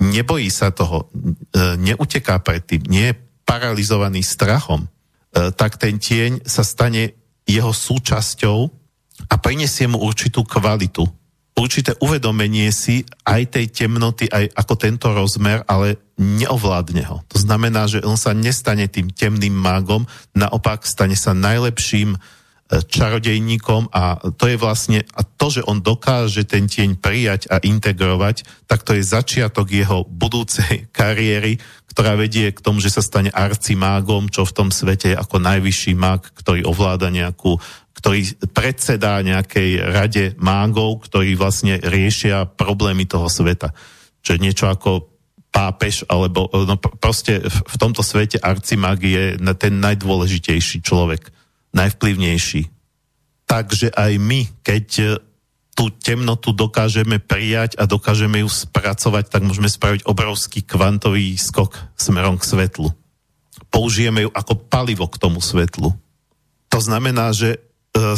nebojí 0.00 0.48
sa 0.48 0.72
toho, 0.72 1.12
e, 1.52 1.76
neuteká 1.76 2.40
pred 2.40 2.64
tým, 2.64 2.88
nie 2.88 3.12
je 3.12 3.18
paralizovaný 3.44 4.24
strachom, 4.24 4.86
e, 4.86 4.88
tak 5.52 5.76
ten 5.76 6.00
tieň 6.00 6.40
sa 6.48 6.64
stane 6.64 7.12
jeho 7.44 7.68
súčasťou 7.68 8.58
a 9.28 9.34
prinesie 9.36 9.92
mu 9.92 10.00
určitú 10.00 10.40
kvalitu, 10.40 11.04
určité 11.54 11.94
uvedomenie 12.02 12.68
si 12.74 13.06
aj 13.24 13.54
tej 13.54 13.66
temnoty, 13.70 14.26
aj 14.26 14.50
ako 14.58 14.74
tento 14.74 15.06
rozmer, 15.14 15.62
ale 15.70 16.02
neovládne 16.18 17.02
ho. 17.06 17.22
To 17.30 17.38
znamená, 17.38 17.86
že 17.90 18.02
on 18.02 18.18
sa 18.18 18.34
nestane 18.34 18.86
tým 18.90 19.10
temným 19.10 19.54
mágom, 19.54 20.06
naopak 20.34 20.86
stane 20.86 21.18
sa 21.18 21.34
najlepším 21.34 22.18
čarodejníkom 22.64 23.92
a 23.92 24.18
to 24.34 24.48
je 24.48 24.56
vlastne, 24.56 25.04
a 25.14 25.22
to, 25.22 25.60
že 25.60 25.62
on 25.68 25.84
dokáže 25.84 26.48
ten 26.48 26.64
tieň 26.64 26.96
prijať 26.96 27.46
a 27.52 27.60
integrovať, 27.60 28.66
tak 28.66 28.82
to 28.82 28.96
je 28.96 29.04
začiatok 29.04 29.68
jeho 29.68 30.08
budúcej 30.08 30.88
kariéry, 30.96 31.60
ktorá 31.94 32.18
vedie 32.18 32.50
k 32.50 32.58
tomu, 32.58 32.82
že 32.82 32.90
sa 32.90 33.04
stane 33.04 33.30
arcimágom, 33.30 34.26
čo 34.26 34.42
v 34.42 34.54
tom 34.56 34.68
svete 34.74 35.14
je 35.14 35.20
ako 35.20 35.38
najvyšší 35.38 35.94
mág, 35.94 36.26
ktorý 36.34 36.66
ovláda 36.66 37.12
nejakú, 37.12 37.54
ktorý 38.04 38.52
predsedá 38.52 39.24
nejakej 39.24 39.80
rade 39.80 40.24
mágov, 40.36 41.08
ktorí 41.08 41.40
vlastne 41.40 41.80
riešia 41.80 42.44
problémy 42.44 43.08
toho 43.08 43.32
sveta. 43.32 43.72
Čo 44.20 44.36
je 44.36 44.44
niečo 44.44 44.68
ako 44.68 45.08
pápež, 45.48 46.04
alebo 46.12 46.52
no 46.52 46.76
proste 46.76 47.40
v 47.48 47.76
tomto 47.80 48.04
svete 48.04 48.36
arcimag 48.44 49.00
je 49.00 49.40
ten 49.56 49.80
najdôležitejší 49.80 50.84
človek 50.84 51.32
najvplyvnejší. 51.72 52.68
Takže 53.48 53.96
aj 53.96 54.12
my, 54.20 54.52
keď 54.60 54.86
e, 55.00 55.04
tú 55.72 55.88
temnotu 55.88 56.52
dokážeme 56.52 57.24
prijať 57.24 57.80
a 57.80 57.88
dokážeme 57.88 58.44
ju 58.44 58.52
spracovať, 58.52 59.32
tak 59.32 59.48
môžeme 59.48 59.72
spraviť 59.72 60.04
obrovský 60.04 60.60
kvantový 60.60 61.40
skok 61.40 61.96
smerom 61.96 62.36
k 62.36 62.52
svetlu. 62.52 62.92
Použijeme 63.72 64.28
ju 64.28 64.30
ako 64.36 64.60
palivo 64.68 65.08
k 65.08 65.16
tomu 65.16 65.40
svetlu. 65.40 65.96
To 66.68 66.78
znamená, 66.84 67.32
že 67.32 67.64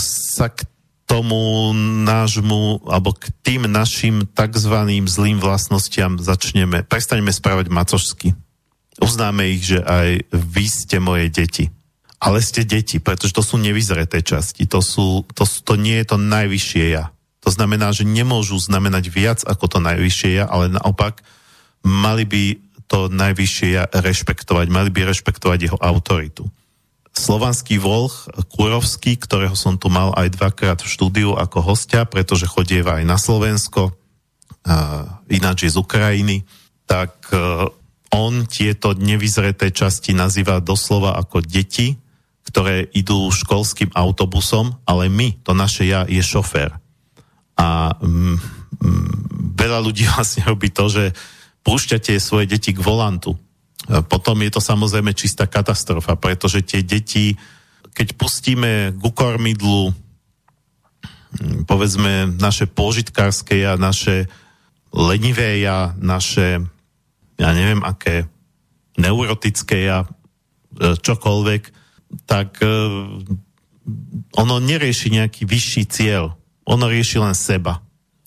sa 0.01 0.49
k 0.51 0.65
tomu 1.07 1.71
nášmu, 2.03 2.83
alebo 2.91 3.15
k 3.15 3.31
tým 3.47 3.71
našim 3.71 4.27
takzvaným 4.35 5.07
zlým 5.07 5.39
vlastnostiam 5.39 6.19
začneme, 6.19 6.83
prestaneme 6.83 7.31
správať 7.31 7.71
macožsky. 7.71 8.35
Uznáme 8.99 9.55
ich, 9.55 9.71
že 9.71 9.85
aj 9.85 10.27
vy 10.35 10.65
ste 10.67 10.99
moje 10.99 11.31
deti 11.31 11.71
ale 12.17 12.41
ste 12.41 12.65
deti, 12.65 12.97
pretože 12.97 13.37
to 13.37 13.45
sú 13.45 13.61
nevyzreté 13.61 14.25
časti, 14.25 14.65
to, 14.65 14.81
sú, 14.81 15.25
to, 15.37 15.45
to 15.45 15.77
nie 15.77 16.01
je 16.01 16.07
to 16.09 16.17
najvyššie 16.17 16.85
ja. 16.97 17.13
To 17.45 17.51
znamená, 17.53 17.93
že 17.93 18.09
nemôžu 18.09 18.59
znamenať 18.59 19.05
viac 19.13 19.41
ako 19.45 19.65
to 19.71 19.79
najvyššie 19.85 20.43
ja, 20.43 20.45
ale 20.49 20.73
naopak 20.73 21.21
mali 21.85 22.25
by 22.27 22.45
to 22.89 23.13
najvyššie 23.13 23.69
ja 23.77 23.85
rešpektovať, 23.87 24.67
mali 24.73 24.91
by 24.91 25.13
rešpektovať 25.13 25.59
jeho 25.71 25.79
autoritu. 25.79 26.49
Slovanský 27.17 27.81
volch 27.81 28.29
Kurovský, 28.53 29.17
ktorého 29.17 29.57
som 29.57 29.81
tu 29.81 29.89
mal 29.89 30.13
aj 30.13 30.37
dvakrát 30.37 30.79
v 30.85 30.93
štúdiu 30.93 31.33
ako 31.33 31.65
hostia, 31.65 32.05
pretože 32.05 32.45
chodieva 32.45 33.01
aj 33.01 33.05
na 33.09 33.17
Slovensko, 33.17 33.97
ináč 35.33 35.65
je 35.65 35.71
z 35.73 35.81
Ukrajiny, 35.81 36.45
tak 36.87 37.31
e, 37.33 37.67
on 38.15 38.47
tieto 38.47 38.95
nevyzreté 38.95 39.75
časti 39.75 40.15
nazýva 40.15 40.63
doslova 40.63 41.19
ako 41.19 41.43
deti, 41.43 41.99
ktoré 42.47 42.87
idú 42.95 43.27
školským 43.31 43.91
autobusom, 43.91 44.79
ale 44.87 45.11
my, 45.11 45.43
to 45.43 45.51
naše 45.55 45.87
ja, 45.87 46.07
je 46.07 46.23
šofér. 46.23 46.71
A 47.59 47.97
mm, 47.99 48.37
mm, 48.79 49.11
veľa 49.59 49.79
ľudí 49.83 50.07
vlastne 50.13 50.47
robí 50.47 50.71
to, 50.71 50.87
že 50.87 51.05
púšťate 51.67 52.15
svoje 52.23 52.47
deti 52.47 52.71
k 52.71 52.83
volantu. 52.83 53.35
Potom 53.87 54.43
je 54.43 54.51
to 54.51 54.59
samozrejme 54.59 55.15
čistá 55.15 55.47
katastrofa, 55.47 56.19
pretože 56.19 56.67
tie 56.67 56.83
deti, 56.83 57.39
keď 57.95 58.19
pustíme 58.19 58.95
ku 58.99 59.15
kormidlu, 59.15 59.95
povedzme 61.71 62.35
naše 62.39 62.67
pôžitkárske 62.67 63.63
a 63.63 63.79
naše 63.79 64.27
lenivé 64.91 65.63
ja, 65.63 65.95
naše, 66.01 66.63
ja 67.39 67.51
neviem 67.55 67.85
aké, 67.85 68.27
neurotické 68.97 69.87
ja, 69.87 70.03
e, 70.03 70.97
čokoľvek, 70.97 71.63
tak 72.25 72.59
e, 72.65 72.69
ono 74.35 74.55
nerieši 74.59 75.15
nejaký 75.15 75.47
vyšší 75.47 75.83
cieľ. 75.87 76.35
Ono 76.67 76.91
rieši 76.91 77.23
len 77.23 77.37
seba. 77.39 77.79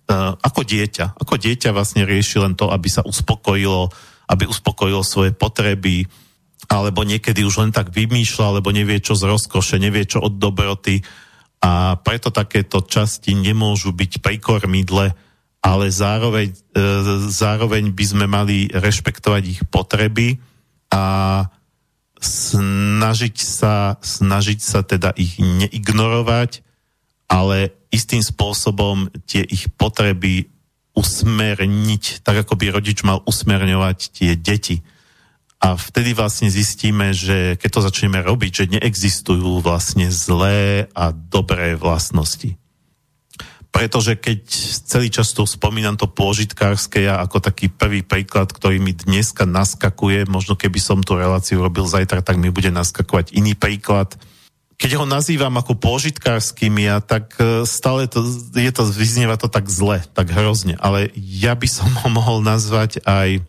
Uh, 0.10 0.34
ako 0.42 0.66
dieťa. 0.66 1.22
Ako 1.22 1.38
dieťa 1.38 1.70
vlastne 1.70 2.02
rieši 2.02 2.42
len 2.42 2.58
to, 2.58 2.74
aby 2.74 2.90
sa 2.90 3.06
uspokojilo, 3.06 3.94
aby 4.30 4.46
uspokojilo 4.46 5.02
svoje 5.02 5.34
potreby, 5.34 6.06
alebo 6.70 7.02
niekedy 7.02 7.42
už 7.42 7.66
len 7.66 7.72
tak 7.74 7.90
vymýšľa, 7.90 8.46
alebo 8.56 8.70
nevie 8.70 9.02
čo 9.02 9.18
z 9.18 9.26
rozkoše, 9.26 9.82
nevie 9.82 10.06
čo 10.06 10.22
od 10.22 10.38
dobroty. 10.38 11.02
A 11.60 11.98
preto 11.98 12.30
takéto 12.30 12.86
časti 12.86 13.34
nemôžu 13.34 13.92
byť 13.92 14.22
pri 14.22 14.38
kormidle, 14.38 15.18
ale 15.60 15.86
zároveň, 15.92 16.54
uh, 16.54 17.28
zároveň 17.28 17.92
by 17.92 18.06
sme 18.06 18.26
mali 18.30 18.70
rešpektovať 18.72 19.44
ich 19.44 19.62
potreby 19.68 20.40
a 20.94 21.44
snažiť 22.20 23.36
sa, 23.40 23.96
snažiť 24.00 24.60
sa 24.60 24.84
teda 24.84 25.16
ich 25.16 25.40
neignorovať, 25.40 26.64
ale 27.32 27.72
istým 27.90 28.20
spôsobom 28.20 29.08
tie 29.26 29.44
ich 29.44 29.72
potreby 29.74 30.52
usmerniť, 31.00 32.20
tak 32.28 32.44
ako 32.44 32.60
by 32.60 32.76
rodič 32.76 33.08
mal 33.08 33.24
usmerňovať 33.24 33.98
tie 34.12 34.36
deti. 34.36 34.84
A 35.60 35.76
vtedy 35.80 36.12
vlastne 36.16 36.52
zistíme, 36.52 37.16
že 37.16 37.56
keď 37.56 37.70
to 37.72 37.86
začneme 37.88 38.20
robiť, 38.20 38.52
že 38.52 38.72
neexistujú 38.80 39.64
vlastne 39.64 40.12
zlé 40.12 40.92
a 40.92 41.12
dobré 41.12 41.76
vlastnosti. 41.80 42.56
Pretože 43.70 44.18
keď 44.18 44.40
celý 44.88 45.14
čas 45.14 45.32
tu 45.32 45.46
spomínam 45.46 45.96
to 45.96 46.10
pôžitkárske 46.10 47.06
ja 47.06 47.22
ako 47.22 47.44
taký 47.44 47.70
prvý 47.70 48.02
príklad, 48.02 48.50
ktorý 48.50 48.82
mi 48.82 48.98
dneska 48.98 49.46
naskakuje, 49.46 50.28
možno 50.28 50.58
keby 50.60 50.80
som 50.82 51.00
tú 51.06 51.16
reláciu 51.16 51.62
robil 51.62 51.86
zajtra, 51.86 52.26
tak 52.26 52.42
mi 52.42 52.52
bude 52.52 52.76
naskakovať 52.76 53.32
iný 53.32 53.56
príklad– 53.56 54.16
keď 54.80 54.96
ho 54.96 55.04
nazývam 55.04 55.52
ako 55.60 55.76
pôžitkárským 55.76 56.72
ja, 56.80 57.04
tak 57.04 57.36
e, 57.36 57.68
stále 57.68 58.08
to, 58.08 58.24
je 58.56 58.72
to, 58.72 58.88
vyznieva 58.88 59.36
to 59.36 59.52
tak 59.52 59.68
zle, 59.68 60.00
tak 60.16 60.32
hrozne. 60.32 60.80
Ale 60.80 61.12
ja 61.20 61.52
by 61.52 61.68
som 61.68 61.92
ho 61.92 62.08
mohol 62.08 62.40
nazvať 62.40 63.04
aj 63.04 63.44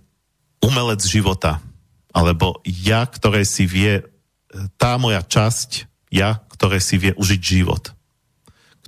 umelec 0.59 0.99
života. 1.07 1.63
Alebo 2.11 2.59
ja, 2.67 3.07
ktoré 3.07 3.47
si 3.47 3.63
vie, 3.63 4.03
e, 4.03 4.05
tá 4.75 4.99
moja 4.99 5.23
časť, 5.23 5.87
ja, 6.11 6.43
ktoré 6.51 6.83
si 6.83 6.99
vie 6.99 7.15
užiť 7.15 7.41
život. 7.41 7.95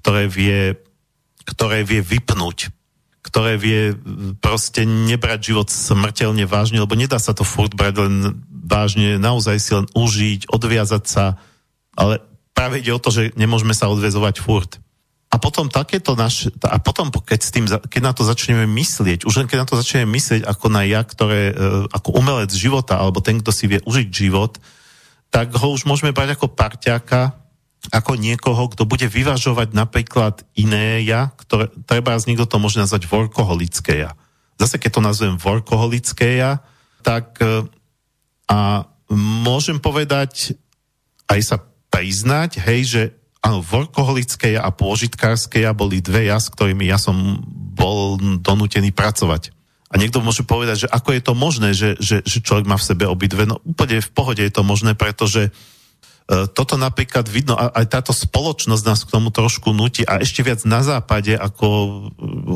Ktoré 0.02 0.26
vie, 0.26 0.74
ktoré 1.46 1.86
vie 1.86 2.02
vypnúť. 2.02 2.74
Ktoré 3.22 3.54
vie 3.54 3.94
proste 4.42 4.82
nebrať 4.82 5.54
život 5.54 5.70
smrteľne 5.70 6.42
vážne, 6.50 6.82
lebo 6.82 6.98
nedá 6.98 7.22
sa 7.22 7.38
to 7.38 7.46
furt 7.46 7.78
brať 7.78 8.02
len 8.02 8.42
vážne, 8.50 9.14
naozaj 9.22 9.56
si 9.62 9.70
len 9.78 9.86
užiť, 9.94 10.50
odviazať 10.50 11.04
sa, 11.06 11.38
ale 11.94 12.31
práve 12.52 12.80
ide 12.80 12.92
o 12.92 13.02
to, 13.02 13.10
že 13.12 13.32
nemôžeme 13.34 13.74
sa 13.74 13.90
odvezovať 13.90 14.40
furt. 14.40 14.78
A 15.32 15.40
potom 15.40 15.72
takéto 15.72 16.12
naš, 16.12 16.52
a 16.60 16.76
potom 16.76 17.08
keď, 17.08 17.40
s 17.40 17.50
tým, 17.50 17.64
keď 17.64 18.02
na 18.04 18.12
to 18.12 18.20
začneme 18.20 18.68
myslieť, 18.68 19.24
už 19.24 19.40
len 19.40 19.48
keď 19.48 19.64
na 19.64 19.68
to 19.68 19.80
začneme 19.80 20.04
myslieť 20.12 20.44
ako 20.44 20.68
na 20.68 20.84
ja, 20.84 21.00
ktoré, 21.00 21.56
e, 21.56 21.88
ako 21.88 22.20
umelec 22.20 22.52
života, 22.52 23.00
alebo 23.00 23.24
ten, 23.24 23.40
kto 23.40 23.48
si 23.48 23.64
vie 23.64 23.80
užiť 23.80 24.08
život, 24.12 24.60
tak 25.32 25.56
ho 25.56 25.72
už 25.72 25.88
môžeme 25.88 26.12
brať 26.12 26.36
ako 26.36 26.52
parťáka, 26.52 27.32
ako 27.88 28.20
niekoho, 28.20 28.68
kto 28.76 28.84
bude 28.84 29.08
vyvažovať 29.08 29.72
napríklad 29.72 30.44
iné 30.52 31.00
ja, 31.02 31.32
ktoré, 31.40 31.72
treba 31.88 32.12
z 32.20 32.28
niekto 32.28 32.44
to 32.44 32.60
môže 32.60 32.76
nazvať 32.76 33.08
workoholické 33.08 34.04
ja. 34.04 34.12
Zase 34.60 34.76
keď 34.76 35.00
to 35.00 35.00
nazvem 35.00 35.40
workoholické 35.40 36.44
ja, 36.44 36.60
tak 37.00 37.40
e, 37.40 37.64
a 38.52 38.84
môžem 39.42 39.80
povedať, 39.80 40.60
aj 41.24 41.40
sa 41.40 41.56
priznať, 41.92 42.56
hej, 42.64 42.80
že 42.88 43.02
áno, 43.44 43.60
workoholické 43.60 44.56
a 44.56 44.72
pôžitkárske 44.72 45.60
ja 45.60 45.76
boli 45.76 46.00
dve 46.00 46.32
ja, 46.32 46.40
s 46.40 46.48
ktorými 46.48 46.88
ja 46.88 46.96
som 46.96 47.44
bol 47.76 48.16
donútený 48.40 48.96
pracovať. 48.96 49.52
A 49.92 50.00
niekto 50.00 50.24
môže 50.24 50.40
povedať, 50.40 50.88
že 50.88 50.88
ako 50.88 51.10
je 51.12 51.22
to 51.22 51.34
možné, 51.36 51.68
že, 51.76 52.00
že, 52.00 52.24
že 52.24 52.40
človek 52.40 52.64
má 52.64 52.80
v 52.80 52.88
sebe 52.88 53.04
obidve. 53.04 53.44
No 53.44 53.60
úplne 53.60 54.00
v 54.00 54.12
pohode 54.14 54.40
je 54.40 54.48
to 54.48 54.64
možné, 54.64 54.96
pretože 54.96 55.52
uh, 55.52 56.48
toto 56.48 56.80
napríklad 56.80 57.28
vidno, 57.28 57.60
a 57.60 57.68
aj 57.76 58.00
táto 58.00 58.16
spoločnosť 58.16 58.84
nás 58.88 59.04
k 59.04 59.12
tomu 59.12 59.28
trošku 59.28 59.76
nutí 59.76 60.08
a 60.08 60.16
ešte 60.24 60.40
viac 60.40 60.64
na 60.64 60.80
západe, 60.80 61.36
ako 61.36 61.68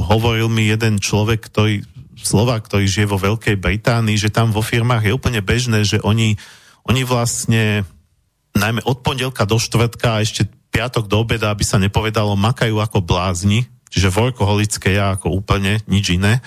hovoril 0.09 0.49
mi 0.49 0.65
jeden 0.65 0.97
človek, 0.97 1.45
ktorý, 1.53 1.85
Slovák, 2.17 2.65
ktorý 2.73 2.89
žije 2.89 3.13
vo 3.13 3.21
Veľkej 3.21 3.61
Británii, 3.61 4.17
že 4.17 4.33
tam 4.33 4.49
vo 4.49 4.65
firmách 4.65 5.05
je 5.05 5.13
úplne 5.13 5.45
bežné, 5.45 5.85
že 5.85 6.01
oni, 6.01 6.41
oni 6.89 7.03
vlastne 7.05 7.85
najmä 8.57 8.81
od 8.89 9.05
pondelka 9.05 9.45
do 9.45 9.61
štvrtka 9.61 10.17
a 10.17 10.23
ešte 10.25 10.49
piatok 10.73 11.09
do 11.09 11.23
obeda, 11.23 11.53
aby 11.53 11.65
sa 11.65 11.81
nepovedalo, 11.81 12.37
makajú 12.37 12.81
ako 12.81 13.05
blázni, 13.05 13.69
čiže 13.89 14.13
workoholické 14.13 14.97
ja 14.97 15.17
ako 15.17 15.33
úplne 15.33 15.81
nič 15.89 16.17
iné, 16.17 16.41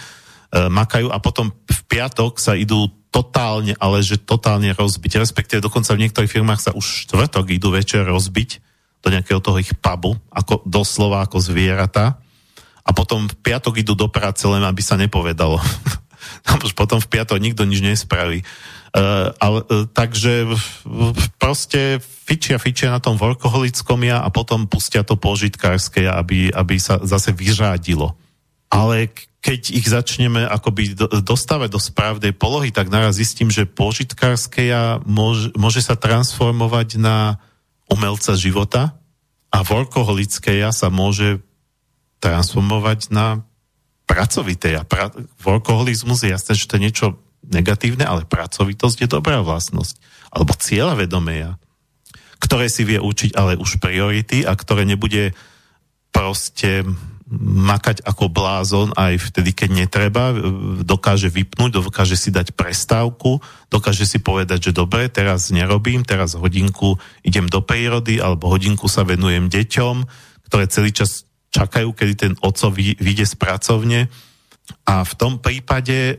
e, 0.54 0.68
makajú 0.70 1.10
a 1.10 1.18
potom 1.18 1.50
v 1.54 1.82
piatok 1.90 2.38
sa 2.38 2.54
idú 2.54 2.90
totálne, 3.10 3.74
ale 3.82 4.06
že 4.06 4.22
totálne 4.22 4.70
rozbiť, 4.74 5.18
respektíve 5.18 5.66
dokonca 5.66 5.98
v 5.98 6.06
niektorých 6.06 6.30
firmách 6.30 6.62
sa 6.62 6.72
už 6.78 7.10
štvrtok 7.10 7.50
idú 7.58 7.74
večer 7.74 8.06
rozbiť 8.06 8.62
do 9.02 9.10
nejakého 9.10 9.42
toho 9.42 9.58
ich 9.58 9.74
pubu, 9.80 10.14
ako 10.30 10.62
doslova 10.68 11.26
ako 11.26 11.42
zvieratá 11.42 12.22
a 12.86 12.90
potom 12.94 13.26
v 13.30 13.36
piatok 13.38 13.82
idú 13.82 13.94
do 13.94 14.10
práce 14.10 14.46
len, 14.46 14.62
aby 14.66 14.82
sa 14.82 14.98
nepovedalo. 14.98 15.58
potom 16.80 16.98
v 16.98 17.12
piatok 17.12 17.38
nikto 17.38 17.66
nič 17.66 17.86
nespraví. 17.86 18.42
Uh, 18.90 19.30
ale, 19.38 19.60
uh, 19.70 19.86
takže 19.86 20.50
proste 21.38 22.02
fičia, 22.02 22.58
fičia 22.58 22.90
na 22.90 22.98
tom 22.98 23.22
workoholickom 23.22 24.02
ja 24.02 24.26
a 24.26 24.30
potom 24.34 24.66
pustia 24.66 25.06
to 25.06 25.14
požitkárske 25.14 26.10
aby, 26.10 26.50
aby 26.50 26.76
sa 26.82 26.98
zase 27.06 27.30
vyřádilo. 27.30 28.18
Ale 28.70 29.14
keď 29.40 29.62
ich 29.72 29.88
začneme 29.88 30.44
akoby 30.44 31.00
dostávať 31.24 31.70
do 31.72 31.80
správnej 31.80 32.36
polohy, 32.36 32.76
tak 32.76 32.92
naraz 32.92 33.18
zistím, 33.18 33.48
že 33.48 33.70
požitkárske 33.70 34.68
ja 34.68 35.00
môže, 35.08 35.56
môže 35.56 35.80
sa 35.80 35.96
transformovať 35.96 37.00
na 37.00 37.40
umelca 37.88 38.36
života 38.36 39.00
a 39.50 39.64
workoholické 39.64 40.60
ja 40.60 40.76
sa 40.76 40.92
môže 40.92 41.40
transformovať 42.20 43.16
na 43.16 43.42
pracovité 44.04 44.76
ja. 44.76 44.84
Pra, 44.84 45.14
workoholizmus 45.40 46.28
je 46.28 46.36
jasné, 46.36 46.54
že 46.60 46.68
to 46.68 46.76
je 46.76 46.86
niečo 46.86 47.08
negatívne, 47.46 48.04
ale 48.06 48.28
pracovitosť 48.28 49.06
je 49.06 49.10
dobrá 49.10 49.40
vlastnosť. 49.42 49.98
Alebo 50.30 50.54
cieľa 50.58 51.00
vedomia, 51.00 51.58
ktoré 52.40 52.72
si 52.72 52.88
vie 52.88 53.02
učiť 53.02 53.36
ale 53.36 53.60
už 53.60 53.82
priority 53.84 54.48
a 54.48 54.56
ktoré 54.56 54.88
nebude 54.88 55.36
proste 56.10 56.84
makať 57.62 58.02
ako 58.10 58.26
blázon 58.34 58.90
aj 58.98 59.30
vtedy, 59.30 59.54
keď 59.54 59.70
netreba, 59.86 60.34
dokáže 60.82 61.30
vypnúť, 61.30 61.78
dokáže 61.78 62.18
si 62.18 62.34
dať 62.34 62.58
prestávku, 62.58 63.38
dokáže 63.70 64.10
si 64.10 64.18
povedať, 64.18 64.70
že 64.70 64.72
dobre, 64.74 65.06
teraz 65.14 65.54
nerobím, 65.54 66.02
teraz 66.02 66.34
hodinku 66.34 66.98
idem 67.22 67.46
do 67.46 67.62
prírody 67.62 68.18
alebo 68.18 68.50
hodinku 68.50 68.90
sa 68.90 69.06
venujem 69.06 69.46
deťom, 69.46 69.96
ktoré 70.50 70.66
celý 70.66 70.90
čas 70.90 71.30
čakajú, 71.54 71.94
kedy 71.94 72.14
ten 72.18 72.34
oco 72.42 72.74
vyjde 72.74 73.26
z 73.30 73.36
pracovne 73.38 74.10
a 74.90 75.06
v 75.06 75.14
tom 75.14 75.38
prípade 75.38 76.18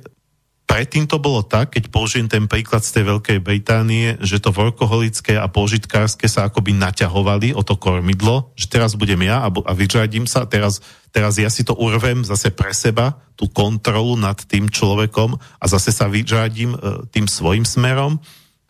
predtým 0.71 1.11
to 1.11 1.19
bolo 1.19 1.43
tak, 1.43 1.75
keď 1.75 1.91
použijem 1.91 2.31
ten 2.31 2.47
príklad 2.47 2.87
z 2.87 2.95
tej 2.95 3.05
Veľkej 3.11 3.39
Británie, 3.43 4.15
že 4.23 4.39
to 4.39 4.55
workoholické 4.55 5.35
a 5.35 5.51
požitkárske 5.51 6.31
sa 6.31 6.47
akoby 6.47 6.79
naťahovali 6.79 7.59
o 7.59 7.67
to 7.67 7.75
kormidlo, 7.75 8.55
že 8.55 8.71
teraz 8.71 8.95
budem 8.95 9.27
ja 9.27 9.43
a, 9.43 9.51
a 9.51 9.73
vyřadím 9.75 10.31
sa, 10.31 10.47
teraz, 10.47 10.79
teraz 11.11 11.43
ja 11.43 11.51
si 11.51 11.67
to 11.67 11.75
urvem 11.75 12.23
zase 12.23 12.55
pre 12.55 12.71
seba, 12.71 13.19
tú 13.35 13.51
kontrolu 13.51 14.15
nad 14.15 14.39
tým 14.47 14.71
človekom 14.71 15.35
a 15.35 15.65
zase 15.67 15.91
sa 15.91 16.07
vyřadím 16.07 16.79
e, 16.79 16.79
tým 17.11 17.27
svojim 17.27 17.67
smerom. 17.67 18.23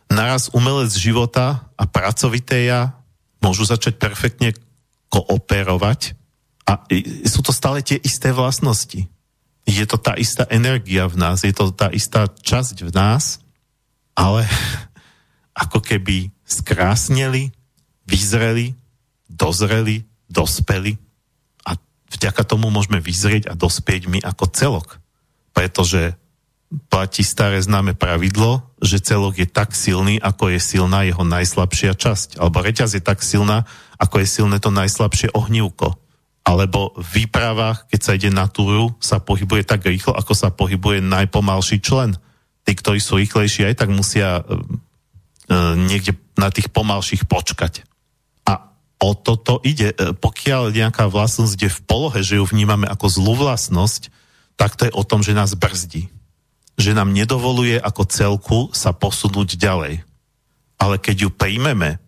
Naraz 0.09 0.49
umelec 0.57 0.89
života 0.97 1.69
a 1.77 1.85
pracovité 1.85 2.65
ja 2.65 2.97
môžu 3.45 3.69
začať 3.69 4.01
perfektne 4.01 4.57
kooperovať 5.13 6.17
a 6.65 6.81
sú 7.29 7.45
to 7.45 7.53
stále 7.53 7.85
tie 7.85 8.01
isté 8.01 8.33
vlastnosti 8.33 9.05
je 9.71 9.85
to 9.87 9.97
tá 10.01 10.17
istá 10.19 10.43
energia 10.51 11.07
v 11.07 11.15
nás, 11.15 11.47
je 11.47 11.55
to 11.55 11.71
tá 11.71 11.87
istá 11.93 12.27
časť 12.27 12.83
v 12.83 12.91
nás, 12.91 13.39
ale 14.17 14.43
ako 15.63 15.79
keby 15.79 16.31
skrásneli, 16.43 17.55
vyzreli, 18.03 18.75
dozreli, 19.31 20.03
dospeli 20.27 20.99
a 21.63 21.79
vďaka 22.11 22.43
tomu 22.43 22.67
môžeme 22.67 22.99
vyzrieť 22.99 23.47
a 23.47 23.53
dospieť 23.55 24.11
my 24.11 24.19
ako 24.19 24.45
celok. 24.51 24.87
Pretože 25.55 26.15
platí 26.87 27.23
staré 27.23 27.59
známe 27.59 27.95
pravidlo, 27.95 28.63
že 28.79 29.03
celok 29.03 29.39
je 29.39 29.47
tak 29.47 29.75
silný, 29.75 30.19
ako 30.19 30.55
je 30.55 30.59
silná 30.59 31.03
jeho 31.03 31.23
najslabšia 31.23 31.95
časť. 31.95 32.39
Alebo 32.39 32.63
reťaz 32.63 32.95
je 32.95 33.03
tak 33.03 33.19
silná, 33.23 33.67
ako 33.99 34.23
je 34.23 34.27
silné 34.27 34.57
to 34.63 34.71
najslabšie 34.71 35.35
ohnívko 35.35 36.00
alebo 36.41 36.97
v 36.97 37.25
výpravách, 37.25 37.85
keď 37.85 37.99
sa 38.01 38.15
ide 38.17 38.33
na 38.33 38.49
túru, 38.49 38.97
sa 38.97 39.21
pohybuje 39.21 39.61
tak 39.61 39.85
rýchlo, 39.85 40.17
ako 40.17 40.33
sa 40.33 40.49
pohybuje 40.49 41.05
najpomalší 41.05 41.77
člen. 41.85 42.17
Tí, 42.65 42.73
ktorí 42.73 42.97
sú 42.97 43.21
rýchlejší, 43.21 43.69
aj 43.69 43.75
tak 43.77 43.89
musia 43.93 44.41
e, 44.41 44.43
niekde 45.85 46.17
na 46.37 46.49
tých 46.49 46.73
pomalších 46.73 47.29
počkať. 47.29 47.85
A 48.49 48.73
o 48.97 49.13
toto 49.13 49.61
ide. 49.61 49.93
E, 49.93 50.17
pokiaľ 50.17 50.73
nejaká 50.73 51.05
vlastnosť 51.05 51.57
je 51.61 51.69
v 51.69 51.83
polohe, 51.85 52.19
že 52.25 52.41
ju 52.41 52.45
vnímame 52.45 52.89
ako 52.89 53.05
zlú 53.05 53.33
vlastnosť, 53.37 54.09
tak 54.57 54.77
to 54.77 54.89
je 54.89 54.93
o 54.97 55.05
tom, 55.05 55.21
že 55.21 55.37
nás 55.37 55.53
brzdí. 55.53 56.09
Že 56.81 56.97
nám 56.97 57.13
nedovoluje 57.13 57.77
ako 57.77 58.03
celku 58.09 58.59
sa 58.73 58.97
posunúť 58.97 59.61
ďalej. 59.61 60.01
Ale 60.81 60.97
keď 60.97 61.15
ju 61.25 61.29
príjmeme, 61.29 62.01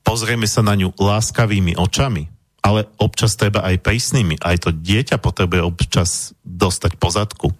pozrieme 0.00 0.48
sa 0.48 0.64
na 0.64 0.72
ňu 0.72 0.96
láskavými 0.96 1.76
očami, 1.76 2.37
ale 2.68 2.84
občas 3.00 3.32
treba 3.32 3.64
aj 3.64 3.80
prísnymi. 3.80 4.44
Aj 4.44 4.60
to 4.60 4.68
dieťa 4.76 5.16
potrebuje 5.16 5.64
občas 5.64 6.36
dostať 6.44 7.00
pozadku. 7.00 7.56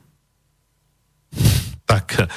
tak 1.89 2.29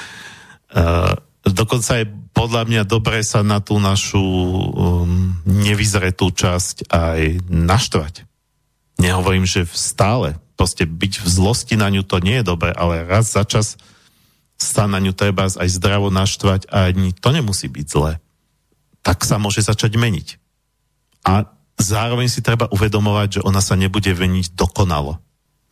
uh, 0.72 1.12
dokonca 1.44 2.00
je 2.00 2.06
podľa 2.32 2.64
mňa 2.64 2.82
dobre 2.88 3.20
sa 3.20 3.44
na 3.44 3.60
tú 3.60 3.76
našu 3.76 4.24
um, 4.24 5.36
nevyzretú 5.44 6.32
časť 6.32 6.88
aj 6.88 7.44
naštvať. 7.52 8.24
Nehovorím, 8.96 9.44
že 9.44 9.68
stále. 9.68 10.40
Proste 10.56 10.88
byť 10.88 11.20
v 11.20 11.28
zlosti 11.28 11.76
na 11.76 11.92
ňu 11.92 12.08
to 12.08 12.24
nie 12.24 12.40
je 12.40 12.48
dobré, 12.48 12.72
ale 12.72 13.04
raz 13.04 13.36
za 13.36 13.44
čas 13.44 13.76
sa 14.56 14.88
na 14.88 14.96
ňu 14.96 15.12
treba 15.12 15.44
aj 15.44 15.68
zdravo 15.68 16.08
naštvať 16.08 16.72
a 16.72 16.88
ani 16.88 17.12
to 17.12 17.28
nemusí 17.34 17.68
byť 17.68 17.86
zlé. 17.86 18.22
Tak 19.04 19.26
sa 19.28 19.36
môže 19.36 19.60
začať 19.60 19.98
meniť. 19.98 20.40
A 21.26 21.50
zároveň 21.80 22.28
si 22.28 22.44
treba 22.44 22.68
uvedomovať, 22.70 23.40
že 23.40 23.44
ona 23.44 23.60
sa 23.64 23.78
nebude 23.78 24.12
veniť 24.12 24.56
dokonalo. 24.56 25.18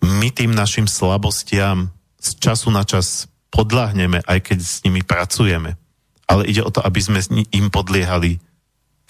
My 0.01 0.33
tým 0.33 0.53
našim 0.57 0.89
slabostiam 0.89 1.93
z 2.21 2.31
času 2.41 2.73
na 2.73 2.85
čas 2.85 3.29
podľahneme, 3.51 4.25
aj 4.25 4.39
keď 4.41 4.59
s 4.63 4.81
nimi 4.87 5.05
pracujeme. 5.05 5.77
Ale 6.31 6.47
ide 6.47 6.63
o 6.63 6.71
to, 6.71 6.81
aby 6.81 7.01
sme 7.03 7.19
im 7.51 7.69
podliehali 7.69 8.39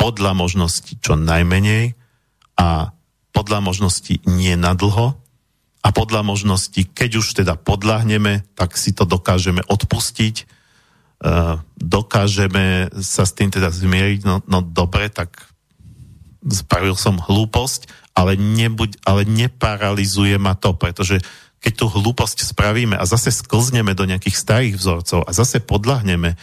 podľa 0.00 0.32
možností 0.32 0.96
čo 0.96 1.14
najmenej 1.20 1.92
a 2.56 2.96
podľa 3.36 3.60
možností 3.60 4.24
nie 4.24 4.56
nadlho 4.56 5.20
a 5.80 5.88
podľa 5.92 6.24
možností, 6.24 6.88
keď 6.88 7.10
už 7.20 7.44
teda 7.44 7.56
podľahneme, 7.60 8.44
tak 8.56 8.80
si 8.80 8.96
to 8.96 9.04
dokážeme 9.04 9.60
odpustiť, 9.64 10.48
uh, 11.24 11.60
dokážeme 11.76 12.88
sa 13.00 13.28
s 13.28 13.32
tým 13.36 13.52
teda 13.52 13.68
zmieriť, 13.68 14.20
no, 14.24 14.40
no 14.48 14.64
dobre, 14.64 15.12
tak 15.12 15.49
spravil 16.46 16.96
som 16.96 17.20
hlúposť, 17.20 17.90
ale, 18.16 18.36
nebuď, 18.36 19.00
ale 19.04 19.28
neparalizuje 19.28 20.40
ma 20.40 20.56
to, 20.56 20.72
pretože 20.76 21.20
keď 21.60 21.72
tú 21.76 21.86
hlúposť 21.92 22.48
spravíme 22.56 22.96
a 22.96 23.04
zase 23.04 23.28
sklzneme 23.32 23.92
do 23.92 24.08
nejakých 24.08 24.36
starých 24.36 24.74
vzorcov 24.80 25.28
a 25.28 25.30
zase 25.36 25.60
podľahneme 25.60 26.34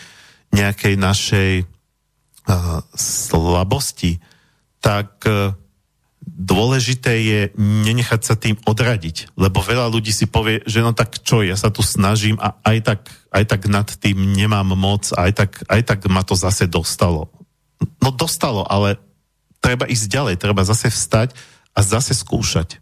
nejakej 0.53 0.95
našej 0.95 1.51
uh, 1.65 2.79
slabosti, 2.93 4.21
tak 4.77 5.25
uh, 5.25 5.57
dôležité 6.27 7.13
je 7.23 7.39
nenechať 7.57 8.21
sa 8.21 8.35
tým 8.37 8.59
odradiť, 8.61 9.33
lebo 9.39 9.63
veľa 9.63 9.89
ľudí 9.89 10.13
si 10.13 10.29
povie, 10.29 10.61
že 10.69 10.85
no 10.85 10.93
tak 10.93 11.23
čo, 11.23 11.41
ja 11.41 11.57
sa 11.57 11.73
tu 11.73 11.81
snažím 11.81 12.37
a 12.37 12.53
aj 12.61 12.77
tak, 12.83 13.01
aj 13.33 13.43
tak 13.47 13.61
nad 13.71 13.87
tým 13.87 14.37
nemám 14.37 14.77
moc, 14.77 15.09
aj 15.17 15.31
tak, 15.33 15.51
aj 15.65 15.81
tak 15.81 15.99
ma 16.11 16.21
to 16.21 16.37
zase 16.37 16.69
dostalo. 16.69 17.31
No 18.03 18.13
dostalo, 18.13 18.67
ale 18.67 19.01
treba 19.67 19.83
ísť 19.83 20.07
ďalej, 20.07 20.35
treba 20.39 20.63
zase 20.63 20.87
vstať 20.87 21.35
a 21.75 21.83
zase 21.83 22.15
skúšať. 22.15 22.79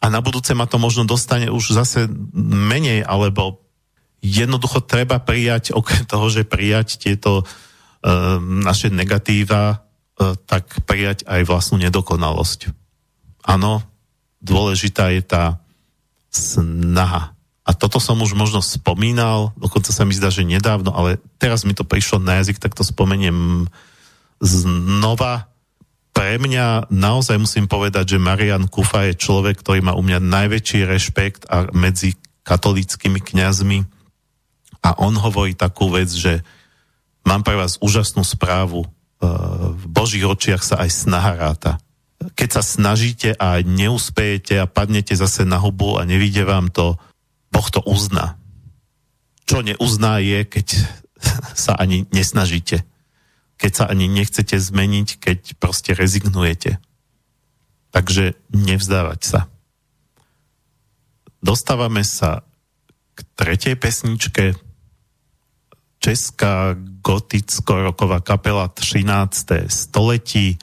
A 0.00 0.08
na 0.08 0.24
budúce 0.24 0.56
ma 0.56 0.64
to 0.64 0.80
možno 0.80 1.04
dostane 1.04 1.52
už 1.52 1.76
zase 1.76 2.08
menej, 2.40 3.04
alebo 3.04 3.60
jednoducho 4.24 4.80
treba 4.80 5.20
prijať, 5.20 5.76
okrem 5.76 6.08
toho, 6.08 6.32
že 6.32 6.48
prijať 6.48 6.96
tieto 6.96 7.44
uh, 7.44 8.40
naše 8.40 8.88
negatíva, 8.88 9.84
uh, 9.84 10.32
tak 10.48 10.80
prijať 10.88 11.28
aj 11.28 11.44
vlastnú 11.44 11.76
nedokonalosť. 11.84 12.72
Áno, 13.44 13.84
dôležitá 14.40 15.12
je 15.12 15.20
tá 15.20 15.60
snaha. 16.32 17.36
A 17.64 17.72
toto 17.76 18.00
som 18.00 18.16
už 18.20 18.32
možno 18.32 18.64
spomínal, 18.64 19.52
dokonca 19.60 19.92
sa 19.92 20.04
mi 20.08 20.16
zdá, 20.16 20.32
že 20.32 20.44
nedávno, 20.44 20.92
ale 20.92 21.20
teraz 21.36 21.64
mi 21.68 21.76
to 21.76 21.84
prišlo 21.84 22.20
na 22.20 22.40
jazyk, 22.40 22.60
tak 22.60 22.76
to 22.76 22.84
spomeniem 22.84 23.68
znova 24.40 25.53
pre 26.14 26.38
mňa 26.38 26.94
naozaj 26.94 27.36
musím 27.42 27.66
povedať, 27.66 28.14
že 28.14 28.22
Marian 28.22 28.70
Kufa 28.70 29.10
je 29.10 29.18
človek, 29.18 29.58
ktorý 29.58 29.82
má 29.82 29.98
u 29.98 30.02
mňa 30.06 30.22
najväčší 30.22 30.86
rešpekt 30.86 31.50
a 31.50 31.66
medzi 31.74 32.14
katolickými 32.46 33.18
kňazmi 33.18 33.82
a 34.78 34.94
on 35.02 35.18
hovorí 35.18 35.58
takú 35.58 35.90
vec, 35.90 36.06
že 36.14 36.46
mám 37.26 37.42
pre 37.42 37.58
vás 37.58 37.82
úžasnú 37.82 38.22
správu, 38.22 38.86
e, 38.86 38.88
v 39.74 39.84
Božích 39.90 40.22
očiach 40.22 40.62
sa 40.62 40.78
aj 40.86 40.90
snaha 40.94 41.32
ráta. 41.34 41.72
Keď 42.38 42.48
sa 42.56 42.62
snažíte 42.62 43.34
a 43.34 43.58
neúspejete 43.64 44.62
a 44.62 44.70
padnete 44.70 45.18
zase 45.18 45.42
na 45.42 45.58
hubu 45.58 45.98
a 45.98 46.06
nevíde 46.06 46.46
vám 46.46 46.70
to, 46.70 46.94
Boh 47.50 47.68
to 47.74 47.82
uzná. 47.90 48.38
Čo 49.50 49.66
neuzná 49.66 50.22
je, 50.22 50.46
keď 50.46 50.66
sa 51.64 51.74
ani 51.74 52.06
nesnažíte 52.14 52.86
keď 53.56 53.72
sa 53.72 53.84
ani 53.86 54.10
nechcete 54.10 54.58
zmeniť, 54.58 55.08
keď 55.18 55.38
proste 55.56 55.94
rezignujete. 55.94 56.82
Takže 57.94 58.34
nevzdávať 58.50 59.20
sa. 59.22 59.40
Dostávame 61.44 62.02
sa 62.02 62.42
k 63.14 63.18
tretej 63.38 63.78
pesničke. 63.78 64.58
Česká 66.02 66.74
goticko-roková 67.04 68.20
kapela 68.20 68.66
13. 68.68 69.70
století. 69.70 70.58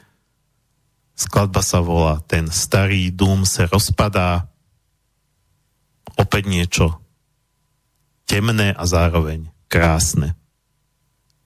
Skladba 1.16 1.62
sa 1.62 1.80
volá 1.82 2.20
Ten 2.26 2.50
starý 2.50 3.14
dům 3.14 3.46
se 3.46 3.66
rozpadá. 3.70 4.50
Opäť 6.18 6.44
niečo 6.46 7.02
temné 8.26 8.74
a 8.76 8.84
zároveň 8.86 9.48
krásne. 9.72 10.36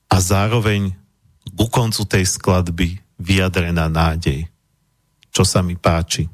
A 0.09 0.17
zároveň 0.17 0.95
ku 1.53 1.65
koncu 1.69 2.01
tej 2.09 2.25
skladby 2.25 2.97
vyjadrená 3.21 3.87
nádej, 3.87 4.49
čo 5.29 5.45
sa 5.45 5.61
mi 5.61 5.77
páči. 5.77 6.27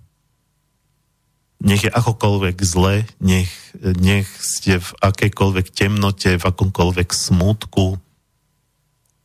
Nech 1.61 1.85
je 1.85 1.91
akokoľvek 1.93 2.57
zle, 2.65 3.05
nech, 3.21 3.51
nech 3.77 4.25
ste 4.41 4.81
v 4.81 4.89
akejkoľvek 4.97 5.67
temnote, 5.69 6.33
v 6.33 6.43
akomkoľvek 6.43 7.13
smútku. 7.13 8.01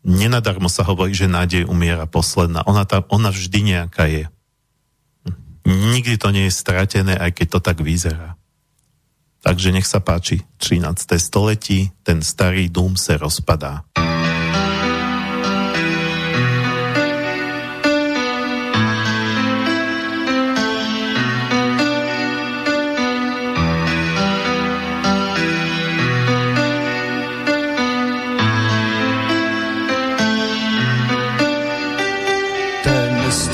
Nenadarmo 0.05 0.69
sa 0.69 0.85
hovorí, 0.85 1.17
že 1.17 1.33
nádej 1.33 1.65
umiera 1.65 2.05
posledná. 2.05 2.61
Ona, 2.69 2.85
tam, 2.85 3.09
ona 3.09 3.33
vždy 3.33 3.59
nejaká 3.73 4.05
je. 4.13 4.29
Nikdy 5.67 6.15
to 6.21 6.29
nie 6.31 6.47
je 6.47 6.55
stratené, 6.55 7.17
aj 7.17 7.33
keď 7.35 7.47
to 7.57 7.61
tak 7.65 7.79
vyzerá. 7.81 8.37
Takže 9.41 9.73
nech 9.73 9.89
sa 9.89 10.05
páči, 10.05 10.45
13. 10.61 11.17
století, 11.19 11.91
ten 12.05 12.23
starý 12.23 12.69
dům 12.69 13.01
se 13.01 13.17
rozpadá. 13.17 13.83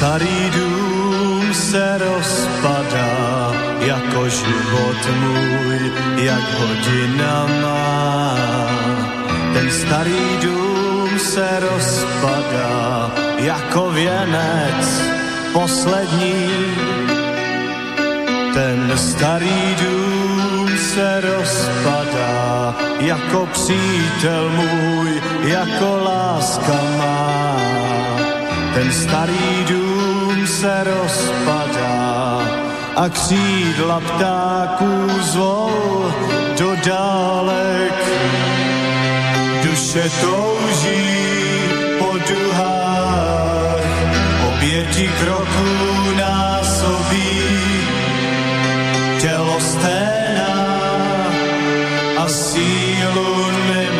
Starý 0.02 0.50
dům 0.50 1.54
se 1.54 1.98
rozpadá, 1.98 3.52
jako 3.80 4.28
život 4.28 5.02
můj, 5.20 5.92
jak 6.16 6.58
hodina 6.58 7.46
má. 7.62 8.36
Ten 9.52 9.70
starý 9.70 10.38
dům 10.42 11.18
se 11.18 11.48
rozpadá, 11.60 13.10
jako 13.38 13.90
věnec 13.90 15.02
poslední. 15.52 16.50
Ten 18.54 18.92
starý 18.96 19.76
dům 19.82 20.68
se 20.78 21.20
rozpadá, 21.20 22.74
jako 23.00 23.46
přítel 23.46 24.50
můj, 24.50 25.22
jako 25.44 25.96
láska 26.04 26.80
má. 26.98 28.21
Ten 28.74 28.92
starý 28.92 29.64
dům 29.68 30.46
se 30.46 30.84
rozpadá 30.84 32.40
a 32.96 33.08
křídla 33.08 34.00
ptáků 34.00 35.20
zvou 35.20 35.70
do 36.58 36.76
dálek. 36.86 37.94
Duše 39.62 40.10
touží 40.20 41.18
po 41.98 42.12
duhách, 42.28 43.84
oběti 44.48 45.10
kroků 45.20 46.16
násobí, 46.16 47.40
tělo 49.20 49.60
sténá 49.60 50.66
a 52.16 52.28
sílu 52.28 53.50
nemá 53.68 53.91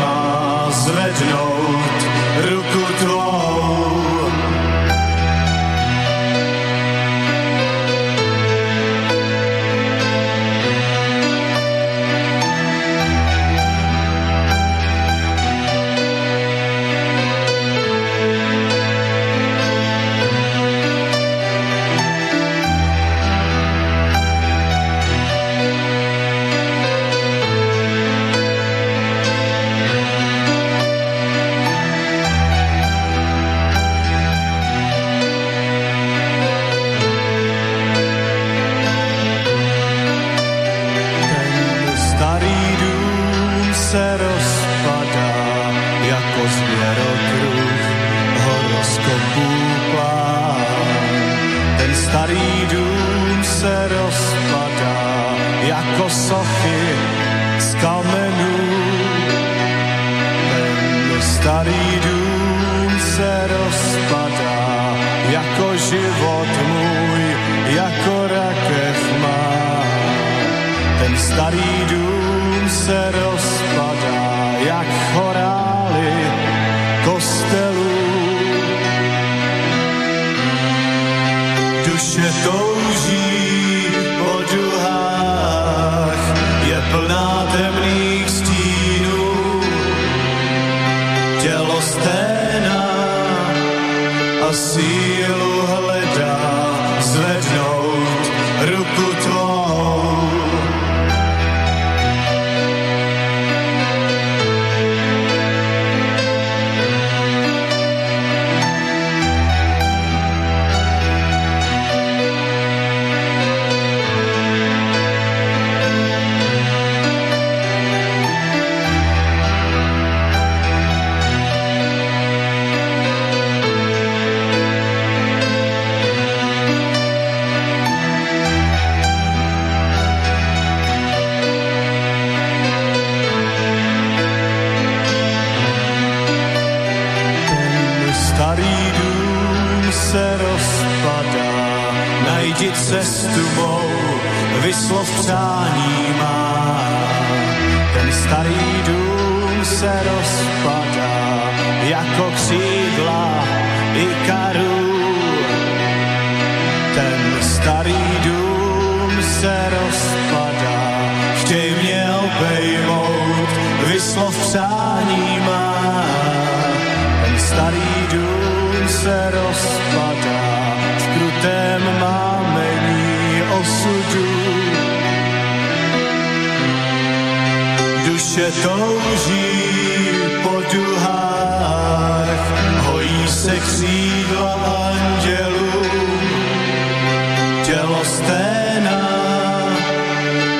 Sténá 188.03 189.03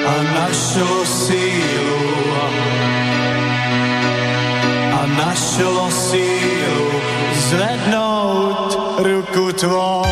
a 0.07 0.15
našlo 0.35 1.03
sílu 1.07 2.03
a 4.93 5.03
našlo 5.07 5.91
sílu 5.91 6.87
zvednout 7.35 8.71
ruku 9.03 9.53
tvou. 9.53 10.07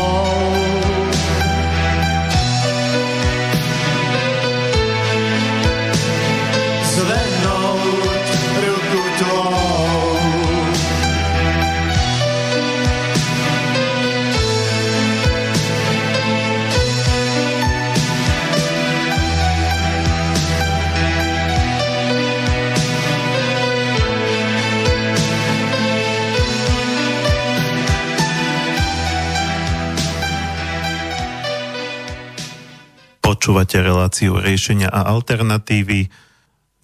Počúvate 33.51 33.83
reláciu 33.83 34.39
riešenia 34.39 34.87
a 34.87 35.11
alternatívy 35.11 36.07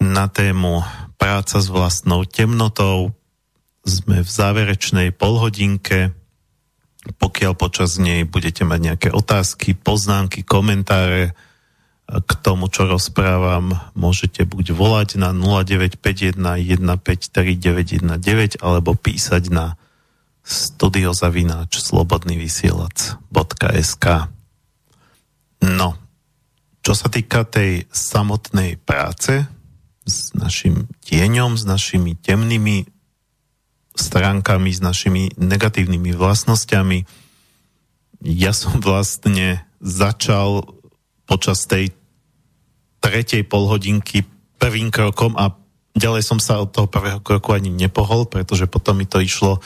na 0.04 0.28
tému 0.28 0.84
práca 1.16 1.64
s 1.64 1.72
vlastnou 1.72 2.28
temnotou. 2.28 3.16
Sme 3.88 4.20
v 4.20 4.28
záverečnej 4.28 5.16
polhodinke 5.16 6.12
Pokiaľ 7.16 7.56
počas 7.56 7.96
nej 7.96 8.28
budete 8.28 8.68
mať 8.68 8.80
nejaké 8.84 9.08
otázky, 9.08 9.80
poznámky, 9.80 10.44
komentáre 10.44 11.32
k 12.04 12.30
tomu, 12.44 12.68
čo 12.68 12.84
rozprávam, 12.84 13.72
môžete 13.96 14.44
buď 14.44 14.76
volať 14.76 15.16
na 15.16 15.32
0951 15.32 16.36
153 16.36 18.60
alebo 18.60 18.92
písať 18.92 19.44
na 19.48 19.80
studiozavináč 20.44 21.80
slobodnyvysielac.sk 21.80 24.04
No, 25.64 26.07
čo 26.88 26.96
sa 26.96 27.12
týka 27.12 27.44
tej 27.44 27.84
samotnej 27.92 28.80
práce 28.80 29.44
s 30.08 30.32
našim 30.32 30.88
tieňom, 31.04 31.60
s 31.60 31.68
našimi 31.68 32.16
temnými 32.16 32.88
stránkami, 33.92 34.72
s 34.72 34.80
našimi 34.80 35.28
negatívnymi 35.36 36.16
vlastnosťami, 36.16 37.04
ja 38.24 38.56
som 38.56 38.80
vlastne 38.88 39.68
začal 39.84 40.64
počas 41.28 41.68
tej 41.68 41.92
tretej 43.04 43.44
polhodinky 43.44 44.24
prvým 44.56 44.88
krokom 44.88 45.36
a 45.36 45.52
ďalej 45.92 46.24
som 46.24 46.40
sa 46.40 46.64
od 46.64 46.72
toho 46.72 46.88
prvého 46.88 47.20
kroku 47.20 47.52
ani 47.52 47.68
nepohol, 47.68 48.24
pretože 48.32 48.64
potom 48.64 48.96
mi 48.96 49.04
to 49.04 49.20
išlo 49.20 49.60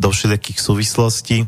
do 0.00 0.08
všetkých 0.08 0.56
súvislostí. 0.56 1.44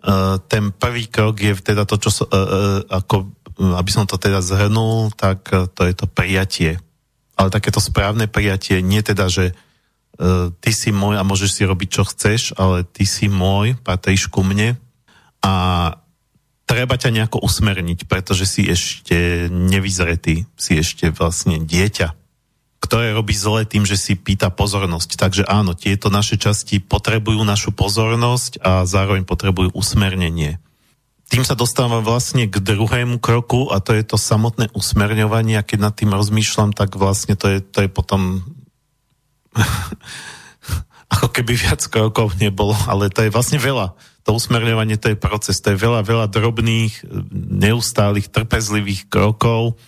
Uh, 0.00 0.40
ten 0.48 0.72
prvý 0.72 1.04
krok 1.04 1.36
je 1.36 1.52
teda 1.52 1.84
to, 1.84 2.00
čo 2.00 2.08
so, 2.08 2.24
uh, 2.24 2.32
uh, 2.32 2.80
ako 2.88 3.41
aby 3.58 3.90
som 3.92 4.08
to 4.08 4.16
teda 4.16 4.40
zhrnul, 4.40 5.12
tak 5.12 5.48
e, 5.52 5.68
to 5.68 5.82
je 5.84 5.94
to 5.96 6.06
prijatie. 6.08 6.80
Ale 7.36 7.48
takéto 7.48 7.80
správne 7.80 8.28
prijatie, 8.28 8.84
nie 8.84 9.00
teda, 9.00 9.26
že 9.32 9.56
uh, 9.56 10.52
ty 10.60 10.70
si 10.70 10.92
môj 10.92 11.16
a 11.16 11.24
môžeš 11.24 11.50
si 11.58 11.62
robiť, 11.64 11.88
čo 11.88 12.02
chceš, 12.04 12.52
ale 12.60 12.84
ty 12.84 13.08
si 13.08 13.26
môj, 13.26 13.72
patríš 13.80 14.28
ku 14.28 14.44
mne 14.44 14.76
a 15.40 15.54
treba 16.68 17.00
ťa 17.00 17.08
nejako 17.08 17.40
usmerniť, 17.40 18.04
pretože 18.04 18.44
si 18.44 18.68
ešte 18.68 19.48
nevyzretý, 19.48 20.44
si 20.60 20.72
ešte 20.76 21.08
vlastne 21.08 21.56
dieťa, 21.56 22.14
ktoré 22.84 23.16
robí 23.16 23.32
zle 23.32 23.64
tým, 23.64 23.88
že 23.88 23.96
si 23.96 24.12
pýta 24.14 24.52
pozornosť. 24.52 25.16
Takže 25.16 25.42
áno, 25.48 25.72
tieto 25.72 26.12
naše 26.12 26.36
časti 26.36 26.84
potrebujú 26.84 27.40
našu 27.42 27.72
pozornosť 27.72 28.60
a 28.60 28.84
zároveň 28.84 29.24
potrebujú 29.24 29.72
usmernenie 29.72 30.60
tým 31.32 31.48
sa 31.48 31.56
dostávam 31.56 32.04
vlastne 32.04 32.44
k 32.44 32.60
druhému 32.60 33.16
kroku 33.16 33.72
a 33.72 33.80
to 33.80 33.96
je 33.96 34.04
to 34.04 34.20
samotné 34.20 34.68
usmerňovanie. 34.76 35.56
A 35.56 35.64
keď 35.64 35.88
nad 35.88 35.94
tým 35.96 36.12
rozmýšľam, 36.12 36.76
tak 36.76 37.00
vlastne 37.00 37.40
to 37.40 37.48
je, 37.48 37.58
to 37.64 37.80
je 37.80 37.88
potom 37.88 38.44
ako 41.16 41.32
keby 41.32 41.56
viac 41.56 41.80
krokov 41.88 42.36
nebolo, 42.36 42.76
ale 42.84 43.08
to 43.08 43.24
je 43.24 43.32
vlastne 43.32 43.56
veľa. 43.56 43.96
To 44.28 44.36
usmerňovanie 44.36 45.00
to 45.00 45.08
je 45.08 45.16
proces, 45.16 45.56
to 45.64 45.72
je 45.72 45.80
veľa, 45.80 46.04
veľa 46.04 46.28
drobných, 46.28 47.00
neustálých, 47.32 48.28
trpezlivých 48.28 49.08
krokov. 49.08 49.80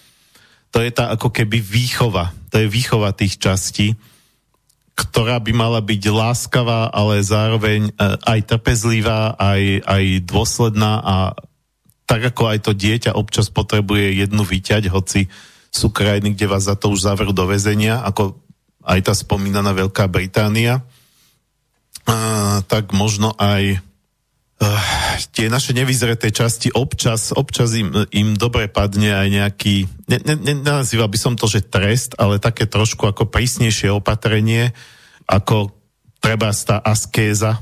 To 0.72 0.80
je 0.80 0.88
tá 0.96 1.12
ako 1.12 1.28
keby 1.28 1.60
výchova, 1.60 2.32
to 2.48 2.64
je 2.64 2.72
výchova 2.72 3.12
tých 3.12 3.36
častí 3.36 4.00
ktorá 4.94 5.42
by 5.42 5.52
mala 5.54 5.82
byť 5.82 6.02
láskavá, 6.06 6.86
ale 6.94 7.18
zároveň 7.18 7.90
e, 7.90 7.92
aj 8.22 8.40
trpezlivá, 8.46 9.34
aj, 9.34 9.82
aj 9.82 10.04
dôsledná 10.22 11.02
a 11.02 11.16
tak 12.06 12.30
ako 12.30 12.42
aj 12.46 12.58
to 12.62 12.72
dieťa 12.76 13.16
občas 13.18 13.50
potrebuje 13.50 14.22
jednu 14.22 14.46
vyťať, 14.46 14.92
hoci 14.94 15.26
sú 15.74 15.90
krajiny, 15.90 16.38
kde 16.38 16.46
vás 16.46 16.70
za 16.70 16.78
to 16.78 16.94
už 16.94 17.02
zavrú 17.10 17.34
do 17.34 17.42
väzenia, 17.50 18.06
ako 18.06 18.38
aj 18.86 19.00
tá 19.10 19.14
spomínaná 19.16 19.74
Veľká 19.74 20.06
Británia, 20.06 20.86
a, 22.06 22.62
tak 22.62 22.94
možno 22.94 23.34
aj 23.34 23.82
tie 25.34 25.50
naše 25.50 25.74
nevyzreté 25.74 26.30
časti 26.30 26.70
občas, 26.74 27.34
občas 27.34 27.74
im, 27.74 27.90
im 28.12 28.38
dobre 28.38 28.70
padne 28.70 29.14
aj 29.14 29.28
nejaký, 29.30 29.74
ne, 30.10 30.18
ne, 30.22 30.34
nenazýval 30.36 31.08
by 31.10 31.18
som 31.18 31.34
to, 31.34 31.46
že 31.50 31.66
trest, 31.66 32.14
ale 32.18 32.42
také 32.42 32.68
trošku 32.68 33.06
ako 33.06 33.30
prísnejšie 33.30 33.90
opatrenie, 33.90 34.76
ako 35.26 35.72
treba 36.22 36.52
tá 36.52 36.80
askéza, 36.80 37.60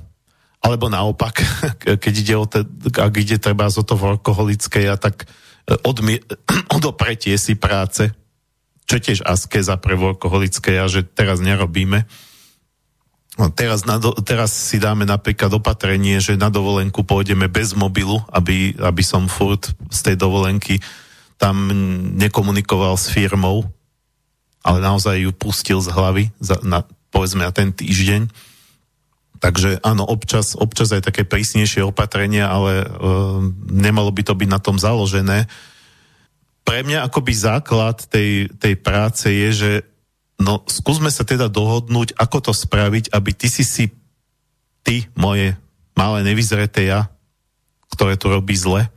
alebo 0.63 0.87
naopak, 0.87 1.43
keď 2.03 2.15
ide 2.15 2.35
o, 2.39 2.47
te, 2.47 2.63
ak 2.95 3.15
ide 3.19 3.43
treba 3.43 3.67
o 3.67 3.83
to 3.83 3.95
workoholické, 3.99 4.87
a 4.87 4.95
tak 4.95 5.27
e, 5.27 5.75
odmi, 5.83 6.23
odopretie 6.77 7.35
si 7.35 7.59
práce, 7.59 8.15
čo 8.87 8.97
tiež 8.99 9.27
askéza 9.27 9.79
pre 9.79 9.99
workoholické, 9.99 10.79
a 10.79 10.87
že 10.87 11.07
teraz 11.07 11.43
nerobíme. 11.43 12.07
No, 13.41 13.49
teraz, 13.49 13.89
na, 13.89 13.97
teraz 14.29 14.53
si 14.53 14.77
dáme 14.77 15.09
napríklad 15.09 15.49
opatrenie, 15.57 16.21
že 16.21 16.37
na 16.37 16.53
dovolenku 16.53 17.01
pôjdeme 17.01 17.49
bez 17.49 17.73
mobilu, 17.73 18.21
aby, 18.29 18.77
aby 18.77 19.01
som 19.01 19.25
furt 19.25 19.73
z 19.89 19.99
tej 20.05 20.17
dovolenky 20.21 20.85
tam 21.41 21.73
nekomunikoval 22.21 22.95
s 23.01 23.09
firmou, 23.09 23.65
ale 24.61 24.79
naozaj 24.85 25.25
ju 25.25 25.33
pustil 25.33 25.81
z 25.81 25.89
hlavy 25.91 26.25
za, 26.39 26.61
na, 26.61 26.85
povedzme 27.09 27.43
na 27.43 27.51
ten 27.51 27.73
týždeň. 27.73 28.29
Takže 29.43 29.83
áno, 29.83 30.07
občas, 30.07 30.55
občas 30.55 30.95
aj 30.95 31.03
také 31.03 31.27
prísnejšie 31.27 31.83
opatrenia, 31.83 32.47
ale 32.47 32.85
e, 32.85 32.87
nemalo 33.75 34.15
by 34.15 34.23
to 34.23 34.39
byť 34.39 34.49
na 34.49 34.61
tom 34.63 34.79
založené. 34.79 35.51
Pre 36.63 36.79
mňa 36.87 37.11
akoby 37.11 37.33
základ 37.35 38.07
tej, 38.07 38.55
tej 38.55 38.79
práce 38.79 39.27
je, 39.27 39.49
že 39.51 39.73
no 40.43 40.67
skúsme 40.67 41.09
sa 41.09 41.23
teda 41.23 41.47
dohodnúť, 41.47 42.19
ako 42.19 42.51
to 42.51 42.53
spraviť, 42.53 43.15
aby 43.15 43.31
ty 43.31 43.47
si 43.47 43.63
si, 43.63 43.89
ty, 44.83 45.07
moje 45.15 45.55
malé 45.95 46.27
nevyzreté 46.27 46.91
ja, 46.91 47.09
ktoré 47.95 48.19
to 48.19 48.35
robí 48.35 48.59
zle, 48.59 48.85
e, 48.85 48.91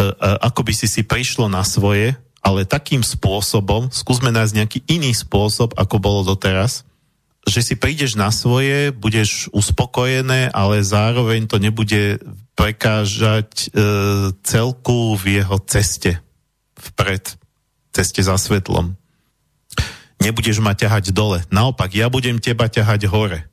e, 0.00 0.12
ako 0.42 0.66
by 0.66 0.72
si 0.74 0.90
si 0.90 1.06
prišlo 1.06 1.46
na 1.46 1.62
svoje, 1.62 2.18
ale 2.42 2.66
takým 2.66 3.06
spôsobom, 3.06 3.94
skúsme 3.94 4.34
nájsť 4.34 4.56
nejaký 4.58 4.78
iný 4.90 5.14
spôsob, 5.14 5.78
ako 5.78 6.02
bolo 6.02 6.26
doteraz, 6.26 6.82
že 7.46 7.62
si 7.62 7.74
prídeš 7.74 8.14
na 8.14 8.30
svoje, 8.30 8.94
budeš 8.94 9.50
uspokojené, 9.50 10.50
ale 10.54 10.82
zároveň 10.82 11.46
to 11.50 11.58
nebude 11.58 12.22
prekážať 12.54 13.50
e, 13.50 13.66
celku 14.42 15.18
v 15.18 15.42
jeho 15.42 15.56
ceste 15.66 16.22
vpred, 16.78 17.34
ceste 17.90 18.22
za 18.22 18.38
svetlom. 18.38 18.94
Nebudeš 20.22 20.62
ma 20.62 20.78
ťahať 20.78 21.10
dole. 21.10 21.42
Naopak, 21.50 21.90
ja 21.98 22.06
budem 22.06 22.38
teba 22.38 22.70
ťahať 22.70 23.10
hore. 23.10 23.50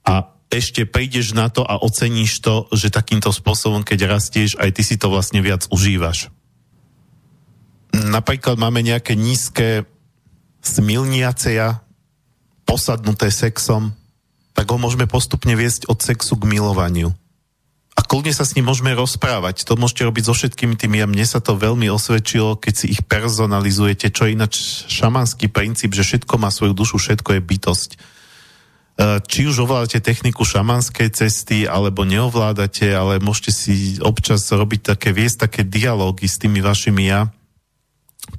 A 0.00 0.32
ešte 0.48 0.88
prídeš 0.88 1.36
na 1.36 1.52
to 1.52 1.60
a 1.60 1.76
oceníš 1.76 2.40
to, 2.40 2.66
že 2.72 2.90
takýmto 2.90 3.28
spôsobom, 3.30 3.84
keď 3.84 4.08
rastieš, 4.08 4.56
aj 4.56 4.74
ty 4.74 4.82
si 4.82 4.96
to 4.96 5.12
vlastne 5.12 5.44
viac 5.44 5.68
užívaš. 5.68 6.32
Napríklad 7.92 8.56
máme 8.56 8.80
nejaké 8.80 9.12
nízke 9.12 9.84
smilniaceja, 10.64 11.84
posadnuté 12.64 13.28
sexom, 13.28 13.92
tak 14.56 14.66
ho 14.72 14.78
môžeme 14.80 15.04
postupne 15.04 15.52
viesť 15.52 15.86
od 15.90 16.00
sexu 16.00 16.38
k 16.38 16.48
milovaniu. 16.48 17.12
A 18.00 18.06
kľudne 18.08 18.32
sa 18.32 18.48
s 18.48 18.56
ním 18.56 18.64
môžeme 18.64 18.96
rozprávať. 18.96 19.68
To 19.68 19.76
môžete 19.76 20.08
robiť 20.08 20.24
so 20.24 20.32
všetkými 20.32 20.72
tými 20.72 21.04
a 21.04 21.10
mne 21.10 21.20
sa 21.28 21.44
to 21.44 21.60
veľmi 21.60 21.92
osvedčilo, 21.92 22.56
keď 22.56 22.72
si 22.72 22.86
ich 22.96 23.04
personalizujete, 23.04 24.08
čo 24.08 24.24
je 24.24 24.32
ináč 24.32 24.88
šamanský 24.88 25.52
princíp, 25.52 25.92
že 25.92 26.08
všetko 26.08 26.40
má 26.40 26.48
svoju 26.48 26.72
dušu, 26.72 26.96
všetko 26.96 27.36
je 27.36 27.40
bytosť. 27.44 27.90
E, 27.92 27.98
či 29.28 29.44
už 29.44 29.68
ovládate 29.68 30.00
techniku 30.00 30.48
šamanskej 30.48 31.12
cesty, 31.12 31.68
alebo 31.68 32.08
neovládate, 32.08 32.88
ale 32.88 33.20
môžete 33.20 33.52
si 33.52 33.74
občas 34.00 34.48
robiť 34.48 34.96
také, 34.96 35.12
viesť 35.12 35.52
také 35.52 35.60
dialógy 35.68 36.24
s 36.24 36.40
tými 36.40 36.64
vašimi 36.64 37.04
ja. 37.04 37.28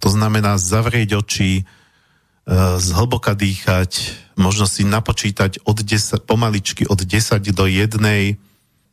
To 0.01 0.09
znamená 0.09 0.57
zavrieť 0.57 1.21
oči, 1.21 1.69
E, 2.41 2.81
zhlboka 2.81 3.37
dýchať, 3.37 4.17
možno 4.33 4.65
si 4.65 4.81
napočítať 4.81 5.61
od 5.61 5.77
10, 5.77 6.25
pomaličky 6.25 6.89
od 6.89 6.97
10 6.97 7.37
do 7.53 7.69
1, 7.69 7.95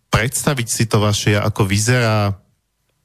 predstaviť 0.09 0.69
si 0.69 0.85
to 0.89 1.01
vaše, 1.01 1.37
ako 1.37 1.69
vyzerá 1.69 2.37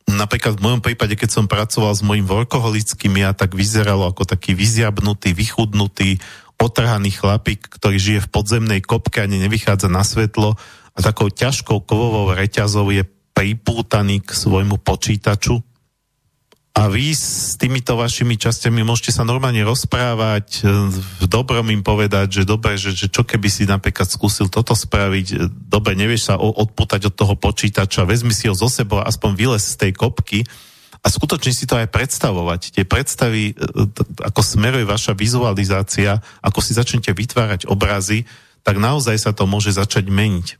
napríklad 0.07 0.59
v 0.59 0.63
mojom 0.67 0.81
prípade, 0.83 1.15
keď 1.15 1.29
som 1.31 1.45
pracoval 1.47 1.95
s 1.95 2.03
mojim 2.03 2.27
workoholickým 2.27 3.23
ja, 3.23 3.31
tak 3.31 3.55
vyzeralo 3.55 4.07
ako 4.11 4.27
taký 4.27 4.51
vyziabnutý, 4.51 5.31
vychudnutý, 5.31 6.19
otrhaný 6.59 7.11
chlapík, 7.11 7.67
ktorý 7.67 7.97
žije 7.99 8.19
v 8.23 8.31
podzemnej 8.31 8.79
kopke, 8.79 9.19
ani 9.19 9.35
nevychádza 9.43 9.91
na 9.91 10.03
svetlo 10.05 10.55
a 10.93 10.99
takou 11.03 11.27
ťažkou 11.27 11.83
kovovou 11.83 12.31
reťazou 12.31 12.87
je 12.93 13.03
pripútaný 13.35 14.23
k 14.23 14.31
svojmu 14.31 14.79
počítaču 14.79 15.59
a 16.73 16.89
vy 16.89 17.13
s 17.13 17.53
týmito 17.61 17.93
vašimi 17.93 18.33
časťami 18.33 18.81
môžete 18.81 19.13
sa 19.13 19.21
normálne 19.21 19.61
rozprávať, 19.61 20.65
e, 20.65 20.89
v 21.21 21.25
dobrom 21.29 21.69
im 21.69 21.85
povedať, 21.85 22.41
že 22.41 22.49
dobre, 22.49 22.81
že, 22.81 22.97
že 22.97 23.13
čo 23.13 23.21
keby 23.21 23.45
si 23.45 23.69
napríklad 23.69 24.09
skúsil 24.09 24.49
toto 24.49 24.73
spraviť, 24.73 25.27
e, 25.37 25.53
dobre, 25.69 25.93
nevieš 25.93 26.33
sa 26.33 26.35
odputať 26.41 27.13
od 27.13 27.13
toho 27.13 27.37
počítača, 27.37 28.09
vezmi 28.09 28.33
si 28.33 28.49
ho 28.49 28.57
zo 28.57 28.73
sebou, 28.73 29.05
aspoň 29.05 29.31
vylez 29.37 29.61
z 29.61 29.85
tej 29.85 29.91
kopky 29.93 30.49
a 31.05 31.07
skutočne 31.13 31.53
si 31.53 31.69
to 31.69 31.77
aj 31.77 31.93
predstavovať. 31.93 32.73
Tie 32.73 32.89
predstavy, 32.89 33.53
e, 33.53 33.83
ako 34.25 34.41
smeruje 34.41 34.89
vaša 34.89 35.13
vizualizácia, 35.13 36.25
ako 36.41 36.57
si 36.57 36.73
začnete 36.73 37.13
vytvárať 37.13 37.69
obrazy, 37.69 38.25
tak 38.65 38.81
naozaj 38.81 39.21
sa 39.21 39.29
to 39.29 39.45
môže 39.45 39.77
začať 39.77 40.09
meniť. 40.09 40.57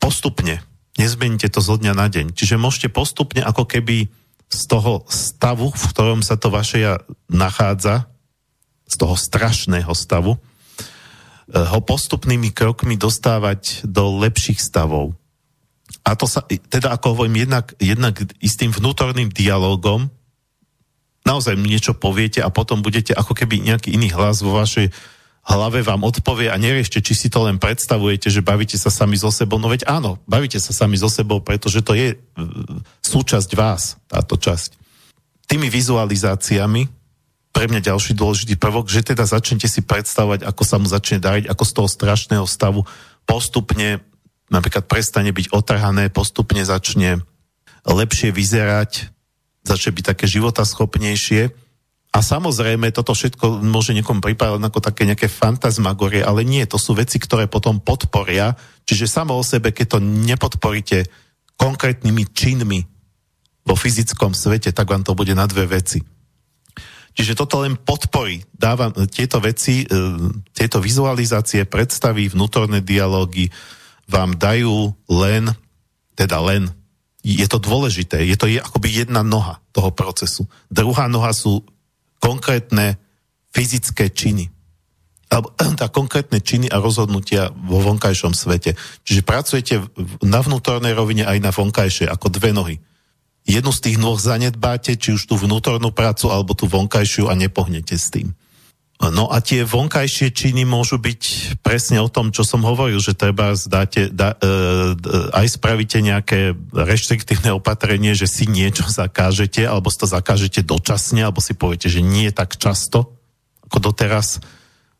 Postupne. 0.00 0.64
Nezmeníte 0.96 1.52
to 1.52 1.60
zo 1.60 1.76
dňa 1.76 1.92
na 1.92 2.08
deň. 2.08 2.32
Čiže 2.32 2.56
môžete 2.56 2.88
postupne 2.88 3.44
ako 3.44 3.68
keby 3.68 4.08
z 4.50 4.62
toho 4.66 5.06
stavu, 5.06 5.70
v 5.70 5.84
ktorom 5.94 6.20
sa 6.26 6.34
to 6.34 6.50
vaše 6.50 6.82
ja 6.82 6.98
nachádza, 7.30 8.10
z 8.90 8.94
toho 8.98 9.14
strašného 9.14 9.94
stavu, 9.94 10.34
eh, 10.34 10.42
ho 11.54 11.78
postupnými 11.78 12.50
krokmi 12.50 12.98
dostávať 12.98 13.86
do 13.86 14.18
lepších 14.18 14.58
stavov. 14.58 15.14
A 16.02 16.18
to 16.18 16.26
sa, 16.26 16.42
teda 16.46 16.98
ako 16.98 17.14
hovorím, 17.14 17.46
jednak, 17.46 17.74
jednak 17.78 18.18
istým 18.42 18.74
vnútorným 18.74 19.30
dialogom, 19.30 20.10
naozaj 21.22 21.54
niečo 21.54 21.94
poviete 21.94 22.42
a 22.42 22.50
potom 22.50 22.82
budete 22.82 23.14
ako 23.14 23.36
keby 23.36 23.62
nejaký 23.62 23.94
iný 23.94 24.10
hlas 24.10 24.42
vo 24.42 24.56
vašej 24.56 24.90
hlave 25.50 25.82
vám 25.82 26.06
odpovie 26.06 26.46
a 26.46 26.56
neriešte, 26.56 27.02
či 27.02 27.18
si 27.18 27.26
to 27.26 27.42
len 27.42 27.58
predstavujete, 27.58 28.30
že 28.30 28.46
bavíte 28.46 28.78
sa 28.78 28.88
sami 28.88 29.18
so 29.18 29.34
sebou. 29.34 29.58
No 29.58 29.66
veď 29.66 29.90
áno, 29.90 30.22
bavíte 30.30 30.62
sa 30.62 30.70
sami 30.70 30.94
so 30.94 31.10
sebou, 31.10 31.42
pretože 31.42 31.82
to 31.82 31.98
je 31.98 32.14
súčasť 33.02 33.50
vás, 33.58 33.98
táto 34.06 34.38
časť. 34.38 34.78
Tými 35.50 35.66
vizualizáciami, 35.66 36.86
pre 37.50 37.66
mňa 37.66 37.82
ďalší 37.82 38.14
dôležitý 38.14 38.54
prvok, 38.54 38.86
že 38.86 39.02
teda 39.02 39.26
začnete 39.26 39.66
si 39.66 39.82
predstavovať, 39.82 40.46
ako 40.46 40.62
sa 40.62 40.78
mu 40.78 40.86
začne 40.86 41.18
dariť, 41.18 41.50
ako 41.50 41.64
z 41.66 41.72
toho 41.74 41.88
strašného 41.90 42.46
stavu 42.46 42.86
postupne 43.26 43.98
napríklad 44.50 44.86
prestane 44.86 45.34
byť 45.34 45.50
otrhané, 45.50 46.10
postupne 46.14 46.62
začne 46.62 47.22
lepšie 47.86 48.30
vyzerať, 48.30 49.10
začne 49.66 49.90
byť 49.94 50.04
také 50.14 50.26
životaschopnejšie 50.30 51.69
a 52.10 52.18
samozrejme, 52.26 52.90
toto 52.90 53.14
všetko 53.14 53.62
môže 53.62 53.94
niekomu 53.94 54.18
pripadať 54.18 54.66
ako 54.66 54.80
také 54.82 55.06
nejaké 55.06 55.30
fantasmagorie, 55.30 56.26
ale 56.26 56.42
nie, 56.42 56.66
to 56.66 56.74
sú 56.74 56.98
veci, 56.98 57.22
ktoré 57.22 57.46
potom 57.46 57.78
podporia, 57.78 58.58
čiže 58.82 59.06
samo 59.06 59.38
o 59.38 59.46
sebe, 59.46 59.70
keď 59.70 59.86
to 59.94 59.98
nepodporíte 60.02 61.06
konkrétnymi 61.54 62.26
činmi 62.34 62.82
vo 63.62 63.78
fyzickom 63.78 64.34
svete, 64.34 64.74
tak 64.74 64.90
vám 64.90 65.06
to 65.06 65.14
bude 65.14 65.30
na 65.38 65.46
dve 65.46 65.70
veci. 65.70 66.02
Čiže 67.14 67.38
toto 67.38 67.62
len 67.62 67.78
podporí, 67.78 68.42
dávam 68.50 68.90
tieto 69.06 69.38
veci, 69.38 69.82
e, 69.82 69.86
tieto 70.50 70.82
vizualizácie, 70.82 71.62
predstavy, 71.62 72.26
vnútorné 72.26 72.82
dialógy 72.82 73.54
vám 74.10 74.34
dajú 74.34 74.90
len, 75.06 75.54
teda 76.18 76.42
len, 76.42 76.74
je 77.22 77.46
to 77.46 77.62
dôležité, 77.62 78.24
je 78.26 78.34
to 78.34 78.50
akoby 78.50 79.04
jedna 79.04 79.22
noha 79.22 79.62
toho 79.70 79.94
procesu. 79.94 80.48
Druhá 80.72 81.06
noha 81.06 81.30
sú 81.36 81.62
konkrétne 82.20 83.00
fyzické 83.50 84.12
činy. 84.12 84.52
Alebo 85.30 85.50
tá 85.56 85.88
konkrétne 85.98 86.38
činy 86.38 86.70
a 86.70 86.78
rozhodnutia 86.78 87.50
vo 87.50 87.82
vonkajšom 87.82 88.36
svete. 88.36 88.78
Čiže 89.02 89.26
pracujete 89.26 89.74
na 90.22 90.44
vnútornej 90.44 90.94
rovine 90.94 91.26
aj 91.26 91.38
na 91.42 91.50
vonkajšej, 91.50 92.06
ako 92.06 92.26
dve 92.30 92.54
nohy. 92.54 92.76
Jednu 93.48 93.72
z 93.72 93.80
tých 93.80 93.96
nôh 93.96 94.20
zanedbáte, 94.20 95.00
či 95.00 95.16
už 95.16 95.24
tú 95.24 95.34
vnútornú 95.40 95.90
prácu, 95.96 96.28
alebo 96.28 96.52
tú 96.52 96.68
vonkajšiu 96.68 97.32
a 97.32 97.34
nepohnete 97.34 97.96
s 97.96 98.12
tým. 98.12 98.36
No 99.00 99.32
a 99.32 99.40
tie 99.40 99.64
vonkajšie 99.64 100.28
činy 100.28 100.68
môžu 100.68 101.00
byť 101.00 101.56
presne 101.64 102.04
o 102.04 102.12
tom, 102.12 102.36
čo 102.36 102.44
som 102.44 102.60
hovoril, 102.60 103.00
že 103.00 103.16
treba 103.16 103.56
zdáte, 103.56 104.12
da, 104.12 104.36
e, 104.36 104.92
aj 105.32 105.56
spravíte 105.56 106.04
nejaké 106.04 106.52
reštriktívne 106.68 107.56
opatrenie, 107.56 108.12
že 108.12 108.28
si 108.28 108.44
niečo 108.44 108.84
zakážete, 108.92 109.64
alebo 109.64 109.88
si 109.88 110.04
to 110.04 110.04
zakážete 110.04 110.60
dočasne, 110.68 111.24
alebo 111.24 111.40
si 111.40 111.56
poviete, 111.56 111.88
že 111.88 112.04
nie 112.04 112.28
tak 112.28 112.60
často, 112.60 113.16
ako 113.72 113.88
doteraz. 113.88 114.44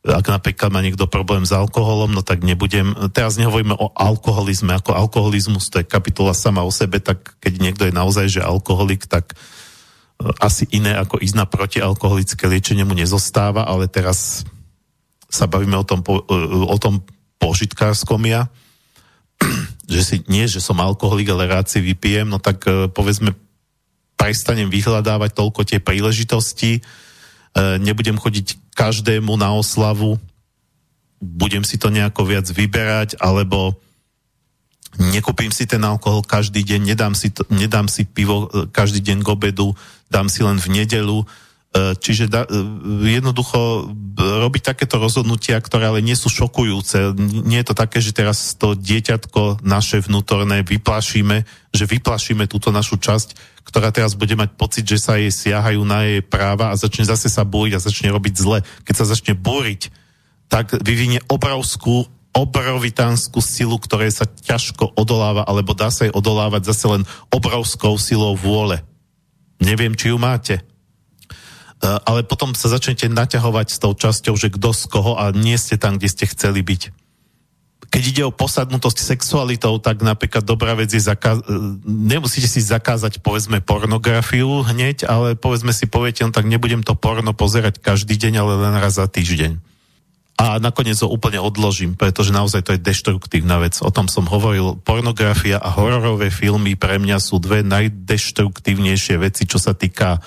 Ak 0.01 0.33
napríklad 0.33 0.73
má 0.73 0.81
niekto 0.81 1.05
problém 1.05 1.45
s 1.45 1.53
alkoholom, 1.53 2.17
no 2.17 2.25
tak 2.25 2.41
nebudem, 2.41 2.97
teraz 3.13 3.37
nehovoríme 3.37 3.77
o 3.77 3.93
alkoholizme, 3.93 4.81
ako 4.81 4.97
alkoholizmus, 4.97 5.69
to 5.69 5.85
je 5.85 5.85
kapitola 5.85 6.33
sama 6.33 6.65
o 6.65 6.73
sebe, 6.73 7.05
tak 7.05 7.37
keď 7.37 7.53
niekto 7.61 7.85
je 7.85 7.93
naozaj, 7.93 8.33
že 8.33 8.41
alkoholik, 8.41 9.05
tak 9.05 9.37
asi 10.41 10.69
iné 10.77 10.93
ako 10.97 11.17
ísť 11.21 11.37
na 11.37 11.47
protialkoholické 11.49 12.45
liečenie 12.45 12.85
mu 12.85 12.93
nezostáva, 12.93 13.65
ale 13.65 13.89
teraz 13.89 14.45
sa 15.31 15.47
bavíme 15.49 15.79
o 15.79 15.87
tom, 15.87 16.05
o 16.05 16.77
tom 16.77 17.01
požitkárskom 17.41 18.21
ja, 18.29 18.51
že 19.93 20.03
si, 20.05 20.17
nie, 20.29 20.45
že 20.45 20.61
som 20.61 20.77
alkoholik, 20.77 21.33
ale 21.33 21.49
rád 21.49 21.73
si 21.73 21.81
vypijem, 21.81 22.29
no 22.29 22.37
tak 22.37 22.67
e, 22.69 22.93
povedzme 22.93 23.33
prestanem 24.21 24.69
vyhľadávať 24.69 25.33
toľko 25.33 25.65
tie 25.65 25.81
príležitosti, 25.81 26.79
e, 26.79 26.81
nebudem 27.81 28.21
chodiť 28.21 28.77
každému 28.77 29.33
na 29.41 29.57
oslavu, 29.57 30.21
budem 31.21 31.65
si 31.65 31.81
to 31.81 31.89
nejako 31.89 32.29
viac 32.29 32.45
vyberať, 32.53 33.17
alebo 33.17 33.73
nekúpim 35.01 35.49
si 35.49 35.65
ten 35.65 35.81
alkohol 35.81 36.27
každý 36.27 36.61
deň, 36.67 36.81
nedám 36.93 37.15
si, 37.17 37.33
to, 37.33 37.47
nedám 37.49 37.89
si 37.89 38.05
pivo 38.05 38.51
e, 38.53 38.69
každý 38.69 39.01
deň 39.01 39.25
k 39.25 39.33
obedu, 39.33 39.73
dám 40.11 40.27
si 40.27 40.43
len 40.43 40.59
v 40.59 40.83
nedelu. 40.83 41.25
E, 41.71 41.95
čiže 41.95 42.27
da, 42.27 42.45
e, 42.45 42.51
jednoducho 43.15 43.87
robiť 44.19 44.75
takéto 44.75 44.99
rozhodnutia, 44.99 45.63
ktoré 45.63 45.87
ale 45.87 46.03
nie 46.03 46.19
sú 46.19 46.27
šokujúce. 46.27 47.15
Nie 47.47 47.63
je 47.63 47.69
to 47.71 47.79
také, 47.79 48.03
že 48.03 48.11
teraz 48.11 48.59
to 48.59 48.75
dieťatko 48.75 49.63
naše 49.63 50.03
vnútorné 50.03 50.67
vyplašíme, 50.67 51.47
že 51.71 51.85
vyplašíme 51.87 52.51
túto 52.51 52.75
našu 52.75 52.99
časť, 52.99 53.63
ktorá 53.63 53.95
teraz 53.95 54.19
bude 54.19 54.35
mať 54.35 54.51
pocit, 54.59 54.83
že 54.83 54.99
sa 54.99 55.15
jej 55.15 55.31
siahajú 55.31 55.87
na 55.87 56.03
jej 56.11 56.21
práva 56.27 56.75
a 56.75 56.79
začne 56.79 57.07
zase 57.07 57.31
sa 57.31 57.47
búriť 57.47 57.79
a 57.79 57.85
začne 57.87 58.11
robiť 58.11 58.35
zle. 58.35 58.59
Keď 58.83 58.95
sa 58.99 59.07
začne 59.07 59.39
búriť, 59.39 59.95
tak 60.51 60.75
vyvinie 60.83 61.23
obrovskú 61.31 62.11
obrovitánsku 62.31 63.43
silu, 63.43 63.79
ktoré 63.79 64.11
sa 64.11 64.27
ťažko 64.27 64.95
odoláva, 64.95 65.43
alebo 65.47 65.75
dá 65.75 65.91
sa 65.91 66.07
jej 66.07 66.15
odolávať 66.15 66.71
zase 66.71 66.87
len 66.87 67.03
obrovskou 67.31 67.99
silou 67.99 68.39
vôle. 68.39 68.83
Neviem, 69.61 69.93
či 69.93 70.11
ju 70.11 70.17
máte. 70.17 70.61
E, 70.61 70.63
ale 71.85 72.25
potom 72.25 72.57
sa 72.57 72.73
začnete 72.73 73.09
naťahovať 73.13 73.67
s 73.73 73.79
tou 73.79 73.93
časťou, 73.93 74.35
že 74.37 74.53
kto 74.53 74.73
z 74.73 74.83
koho 74.89 75.13
a 75.21 75.33
nie 75.33 75.57
ste 75.61 75.77
tam, 75.77 76.01
kde 76.01 76.09
ste 76.09 76.25
chceli 76.29 76.65
byť. 76.65 76.93
Keď 77.91 78.03
ide 78.07 78.23
o 78.23 78.33
posadnutosť 78.33 79.03
sexualitou, 79.03 79.83
tak 79.83 79.99
napríklad 80.05 80.47
dobrá 80.47 80.79
vec 80.79 80.95
je 80.95 81.03
zakázať, 81.03 81.43
nemusíte 81.83 82.47
si 82.47 82.63
zakázať 82.63 83.19
povedzme 83.19 83.59
pornografiu 83.59 84.63
hneď, 84.63 85.11
ale 85.11 85.35
povedzme 85.35 85.75
si 85.75 85.91
poviete, 85.91 86.23
no 86.23 86.31
tak 86.31 86.47
nebudem 86.47 86.87
to 86.87 86.95
porno 86.95 87.35
pozerať 87.35 87.83
každý 87.83 88.15
deň, 88.15 88.47
ale 88.47 88.53
len 88.63 88.75
raz 88.79 88.95
za 88.95 89.11
týždeň 89.11 89.71
a 90.41 90.57
nakoniec 90.57 90.97
ho 91.05 91.13
úplne 91.13 91.37
odložím, 91.37 91.93
pretože 91.93 92.33
naozaj 92.33 92.65
to 92.65 92.73
je 92.73 92.81
deštruktívna 92.81 93.61
vec. 93.61 93.77
O 93.85 93.93
tom 93.93 94.09
som 94.09 94.25
hovoril. 94.25 94.81
Pornografia 94.81 95.61
a 95.61 95.69
hororové 95.69 96.33
filmy 96.33 96.81
pre 96.81 96.97
mňa 96.97 97.21
sú 97.21 97.37
dve 97.37 97.61
najdeštruktívnejšie 97.61 99.21
veci, 99.21 99.45
čo 99.45 99.61
sa 99.61 99.77
týka 99.77 100.17
e, 100.17 100.21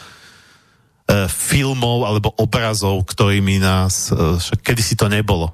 filmov 1.25 2.05
alebo 2.05 2.29
obrazov, 2.37 3.01
ktorými 3.09 3.57
nás, 3.57 4.13
e, 4.13 4.37
kedy 4.61 4.81
si 4.85 4.93
to 4.93 5.09
nebolo. 5.09 5.49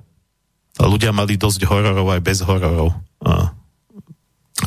Ľudia 0.76 1.16
mali 1.16 1.40
dosť 1.40 1.64
hororov 1.64 2.20
aj 2.20 2.20
bez 2.20 2.44
hororov. 2.44 2.92
A, 3.24 3.56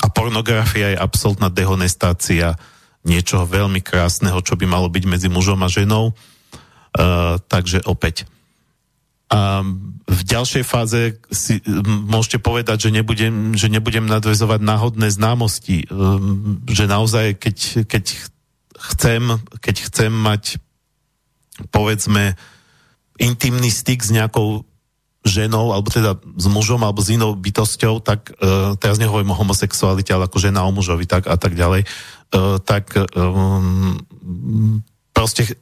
a 0.00 0.06
pornografia 0.08 0.96
je 0.96 1.02
absolútna 1.04 1.52
dehonestácia 1.52 2.56
niečoho 3.04 3.44
veľmi 3.44 3.84
krásneho, 3.84 4.40
čo 4.40 4.56
by 4.56 4.64
malo 4.64 4.88
byť 4.88 5.04
medzi 5.04 5.28
mužom 5.28 5.60
a 5.60 5.68
ženou. 5.68 6.16
E, 6.96 7.36
takže 7.44 7.84
opäť 7.84 8.24
a 9.32 9.64
v 10.12 10.22
ďalšej 10.28 10.64
fáze 10.68 11.16
si 11.32 11.64
môžete 11.88 12.36
povedať, 12.36 12.88
že 12.88 12.90
nebudem, 12.92 13.56
že 13.56 13.72
nebudem 13.72 14.04
nadvezovať 14.04 14.60
náhodné 14.60 15.08
známosti. 15.08 15.88
Ehm, 15.88 16.60
že 16.68 16.84
naozaj, 16.84 17.40
keď, 17.40 17.88
keď, 17.88 18.04
chcem, 18.92 19.22
keď 19.56 19.76
chcem 19.88 20.12
mať 20.12 20.60
povedzme 21.72 22.36
intimný 23.16 23.72
styk 23.72 24.04
s 24.04 24.12
nejakou 24.12 24.68
ženou, 25.22 25.70
alebo 25.70 25.88
teda 25.88 26.18
s 26.18 26.46
mužom, 26.50 26.82
alebo 26.82 27.00
s 27.00 27.14
inou 27.14 27.38
bytosťou, 27.38 28.02
tak 28.02 28.34
uh, 28.42 28.74
teraz 28.74 28.98
nehovorím 28.98 29.30
o 29.30 29.38
homosexualite, 29.38 30.10
ale 30.10 30.26
ako 30.26 30.42
žena 30.42 30.66
o 30.66 30.74
mužovi 30.74 31.06
tak, 31.06 31.30
a 31.30 31.38
tak 31.38 31.54
ďalej, 31.54 31.86
uh, 31.86 32.58
tak 32.58 32.90
um, 33.14 34.02
proste 35.14 35.54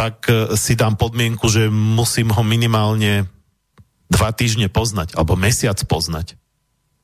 tak 0.00 0.32
e, 0.32 0.56
si 0.56 0.72
dám 0.72 0.96
podmienku, 0.96 1.44
že 1.52 1.68
musím 1.68 2.32
ho 2.32 2.40
minimálne 2.40 3.28
dva 4.08 4.32
týždne 4.32 4.72
poznať, 4.72 5.12
alebo 5.12 5.36
mesiac 5.36 5.76
poznať. 5.84 6.40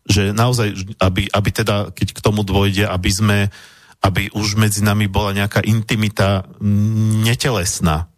Že 0.08 0.32
naozaj, 0.32 0.96
aby, 0.96 1.28
aby 1.28 1.50
teda, 1.52 1.92
keď 1.92 2.16
k 2.16 2.24
tomu 2.24 2.40
dôjde, 2.40 2.88
aby 2.88 3.10
sme, 3.12 3.38
aby 4.00 4.32
už 4.32 4.56
medzi 4.56 4.80
nami 4.80 5.12
bola 5.12 5.36
nejaká 5.36 5.60
intimita 5.68 6.48
netelesná. 7.20 8.08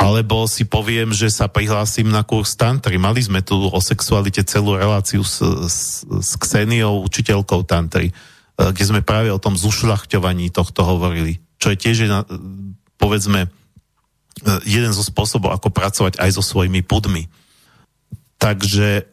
Alebo 0.00 0.48
si 0.48 0.64
poviem, 0.64 1.12
že 1.12 1.28
sa 1.28 1.48
prihlásim 1.48 2.08
na 2.08 2.24
kurz 2.24 2.56
tantry. 2.56 2.96
Mali 2.96 3.20
sme 3.20 3.44
tu 3.44 3.56
o 3.56 3.80
sexualite 3.84 4.44
celú 4.44 4.76
reláciu 4.80 5.24
s, 5.24 5.44
s, 5.44 6.04
s 6.08 6.30
Kseniou, 6.40 7.04
učiteľkou 7.04 7.68
tantry, 7.68 8.08
e, 8.08 8.12
kde 8.56 8.84
sme 8.96 9.04
práve 9.04 9.28
o 9.28 9.36
tom 9.36 9.60
zušľachťovaní 9.60 10.48
tohto 10.56 10.88
hovorili. 10.88 11.36
Čo 11.60 11.72
je 11.72 11.76
tiež, 11.76 11.96
povedzme, 12.96 13.48
E, 13.48 13.65
jeden 14.68 14.92
zo 14.92 15.00
spôsobov, 15.00 15.56
ako 15.56 15.72
pracovať 15.72 16.20
aj 16.20 16.36
so 16.36 16.44
svojimi 16.44 16.84
pudmi. 16.84 17.24
Takže 18.36 19.08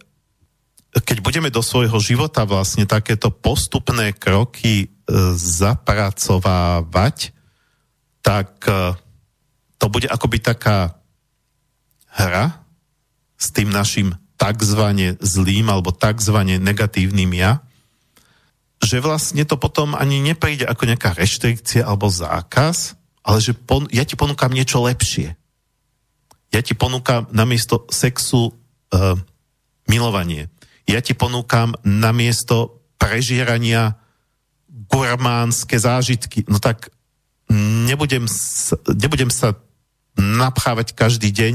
keď 0.93 1.25
budeme 1.25 1.49
do 1.49 1.65
svojho 1.65 1.97
života 1.97 2.45
vlastne 2.45 2.85
takéto 2.85 3.33
postupné 3.33 4.13
kroky 4.13 4.85
e, 4.85 4.87
zapracovávať, 5.33 7.33
tak 8.21 8.61
e, 8.69 8.93
to 9.81 9.89
bude 9.89 10.05
akoby 10.05 10.37
taká 10.37 10.93
hra 12.13 12.61
s 13.39 13.49
tým 13.49 13.73
našim 13.73 14.13
takzvané 14.37 15.17
zlým 15.17 15.65
alebo 15.71 15.89
takzvané 15.89 16.61
negatívnym 16.61 17.33
ja, 17.33 17.65
že 18.83 18.99
vlastne 18.99 19.47
to 19.47 19.55
potom 19.57 19.95
ani 19.95 20.19
nepríde 20.19 20.67
ako 20.67 20.83
nejaká 20.85 21.15
reštrikcia 21.15 21.87
alebo 21.87 22.11
zákaz, 22.11 22.99
ale 23.23 23.39
že 23.39 23.55
pon- 23.55 23.89
ja 23.89 24.03
ti 24.03 24.19
ponúkam 24.19 24.51
niečo 24.51 24.83
lepšie. 24.83 25.39
Ja 26.53 26.61
ti 26.61 26.77
ponúkam 26.77 27.25
namiesto 27.33 27.87
sexu 27.89 28.53
uh, 28.53 29.17
milovanie. 29.89 30.51
Ja 30.85 30.99
ti 30.99 31.15
ponúkam 31.15 31.73
namiesto 31.81 32.83
prežierania 32.99 33.97
gurmánske 34.69 35.79
zážitky. 35.79 36.45
No 36.45 36.59
tak 36.59 36.93
nebudem, 37.49 38.27
nebudem 38.93 39.31
sa 39.33 39.57
napchávať 40.13 40.93
každý 40.93 41.33
deň, 41.33 41.53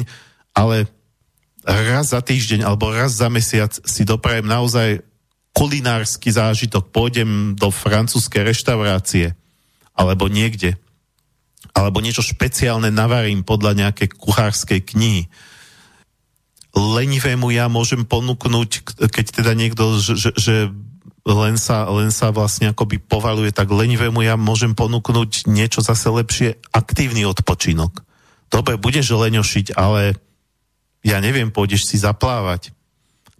ale 0.57 0.91
raz 1.63 2.11
za 2.11 2.19
týždeň 2.25 2.67
alebo 2.67 2.91
raz 2.91 3.21
za 3.21 3.29
mesiac 3.31 3.71
si 3.71 4.03
doprajem 4.03 4.49
naozaj 4.49 5.05
kulinársky 5.55 6.31
zážitok. 6.35 6.91
Pôjdem 6.91 7.55
do 7.55 7.71
francúzskej 7.71 8.51
reštaurácie 8.51 9.35
alebo 9.95 10.27
niekde. 10.27 10.79
Alebo 11.77 12.01
niečo 12.03 12.25
špeciálne 12.25 12.89
navarím 12.93 13.45
podľa 13.45 13.87
nejakej 13.87 14.09
kuchárskej 14.15 14.81
knihy. 14.83 15.23
Lenivému 16.77 17.51
ja 17.51 17.67
môžem 17.67 18.05
ponúknuť, 18.07 18.71
keď 19.09 19.27
teda 19.43 19.53
niekto, 19.57 19.99
že, 19.99 20.15
že, 20.15 20.31
že 20.37 20.55
len 21.29 21.61
sa, 21.61 21.85
len 21.93 22.09
sa 22.09 22.33
vlastne 22.33 22.73
akoby 22.73 23.01
povaluje, 23.03 23.53
tak 23.53 23.69
lenivému 23.69 24.25
ja 24.25 24.41
môžem 24.41 24.73
ponúknuť 24.73 25.45
niečo 25.51 25.85
zase 25.85 26.09
lepšie, 26.09 26.57
aktívny 26.73 27.29
odpočinok. 27.29 28.01
Dobre, 28.49 28.81
budeš 28.81 29.13
leňošiť, 29.13 29.77
ale 29.77 30.17
ja 31.05 31.21
neviem, 31.21 31.53
pôjdeš 31.53 31.93
si 31.93 31.97
zaplávať, 32.01 32.73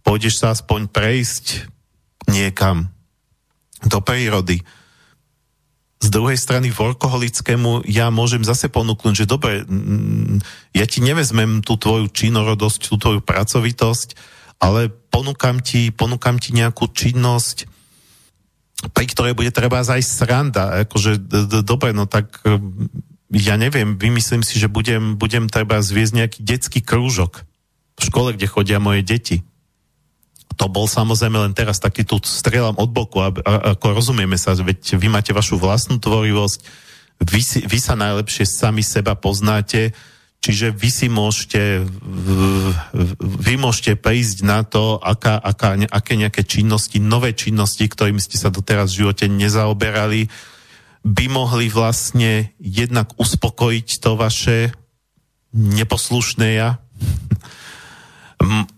pôjdeš 0.05 0.41
sa 0.41 0.53
aspoň 0.53 0.93
prejsť 0.93 1.69
niekam 2.29 2.93
do 3.89 3.99
prírody. 4.05 4.61
Z 5.99 6.15
druhej 6.15 6.39
strany 6.39 6.71
workoholickému 6.71 7.83
ja 7.91 8.07
môžem 8.15 8.47
zase 8.47 8.71
ponúknuť, 8.71 9.15
že 9.19 9.27
dobre, 9.27 9.67
ja 10.71 10.87
ti 10.87 11.03
nevezmem 11.03 11.59
tú 11.59 11.75
tvoju 11.75 12.07
činorodosť, 12.07 12.81
tú 12.87 12.97
tvoju 13.03 13.19
pracovitosť, 13.19 14.15
ale 14.63 14.95
ponúkam 15.11 15.59
ti, 15.59 15.91
ponúkam 15.91 16.39
ti 16.39 16.55
nejakú 16.55 16.87
činnosť, 16.95 17.67
pri 18.95 19.07
ktorej 19.11 19.35
bude 19.35 19.51
treba 19.51 19.83
aj 19.83 20.03
sranda. 20.07 20.87
Akože, 20.87 21.19
dobre, 21.67 21.91
no 21.91 22.07
tak 22.07 22.47
ja 23.35 23.59
neviem, 23.59 23.99
vymyslím 23.99 24.47
si, 24.47 24.55
že 24.63 24.71
budem, 24.71 25.19
budem 25.19 25.51
treba 25.51 25.83
zviezť 25.83 26.15
nejaký 26.15 26.41
detský 26.47 26.81
krúžok 26.81 27.43
v 27.99 28.03
škole, 28.07 28.39
kde 28.39 28.47
chodia 28.47 28.79
moje 28.79 29.03
deti. 29.03 29.43
To 30.59 30.67
bol 30.67 30.91
samozrejme 30.91 31.39
len 31.39 31.55
teraz 31.55 31.79
taký 31.79 32.03
tu 32.03 32.19
strieľam 32.23 32.75
od 32.83 32.91
boku, 32.91 33.23
a, 33.23 33.31
ako 33.79 33.95
rozumieme 33.95 34.35
sa, 34.35 34.59
veď 34.59 34.99
vy 34.99 35.07
máte 35.07 35.31
vašu 35.31 35.55
vlastnú 35.55 36.03
tvorivosť, 36.03 36.61
vy, 37.23 37.43
vy 37.67 37.79
sa 37.79 37.95
najlepšie 37.99 38.47
sami 38.47 38.83
seba 38.83 39.15
poznáte, 39.19 39.95
čiže 40.39 40.71
vy 40.71 40.91
si 40.91 41.07
môžete, 41.11 41.83
vy 43.19 43.55
môžete 43.59 43.99
prísť 43.99 44.47
na 44.47 44.63
to, 44.63 44.99
aká, 45.03 45.39
aká, 45.39 45.79
aké 45.91 46.15
nejaké 46.15 46.43
činnosti, 46.47 47.03
nové 47.03 47.35
činnosti, 47.35 47.87
ktorými 47.87 48.23
ste 48.23 48.39
sa 48.39 48.51
doteraz 48.51 48.95
v 48.95 49.07
živote 49.07 49.27
nezaoberali, 49.27 50.31
by 51.03 51.27
mohli 51.31 51.71
vlastne 51.71 52.55
jednak 52.59 53.15
uspokojiť 53.19 53.89
to 53.99 54.11
vaše 54.19 54.59
neposlušné 55.55 56.49
ja 56.59 56.83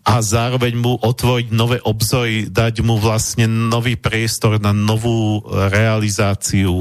a 0.05 0.15
zároveň 0.24 0.73
mu 0.74 0.97
otvoriť 0.97 1.53
nové 1.53 1.78
obzory, 1.85 2.49
dať 2.49 2.81
mu 2.81 2.97
vlastne 2.97 3.45
nový 3.45 3.95
priestor 4.01 4.57
na 4.57 4.73
novú 4.73 5.45
realizáciu. 5.47 6.81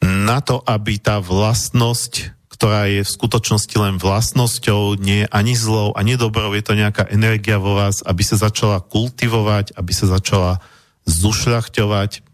Na 0.00 0.40
to, 0.40 0.64
aby 0.64 0.96
tá 0.96 1.20
vlastnosť, 1.20 2.32
ktorá 2.48 2.88
je 2.88 3.04
v 3.04 3.14
skutočnosti 3.14 3.76
len 3.76 4.00
vlastnosťou, 4.00 4.96
nie 4.96 5.24
je 5.24 5.28
ani 5.28 5.52
zlou, 5.52 5.92
ani 5.92 6.16
dobrou, 6.16 6.56
je 6.56 6.64
to 6.64 6.72
nejaká 6.72 7.04
energia 7.12 7.60
vo 7.60 7.76
vás, 7.76 8.00
aby 8.00 8.24
sa 8.24 8.40
začala 8.40 8.80
kultivovať, 8.80 9.76
aby 9.76 9.92
sa 9.92 10.08
začala 10.08 10.64
zušľachťovať 11.04 12.24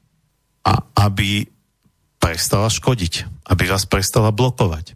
a 0.63 0.73
aby 1.11 1.51
prestala 2.23 2.71
škodiť, 2.71 3.27
aby 3.51 3.65
vás 3.67 3.89
prestala 3.89 4.31
blokovať. 4.31 4.95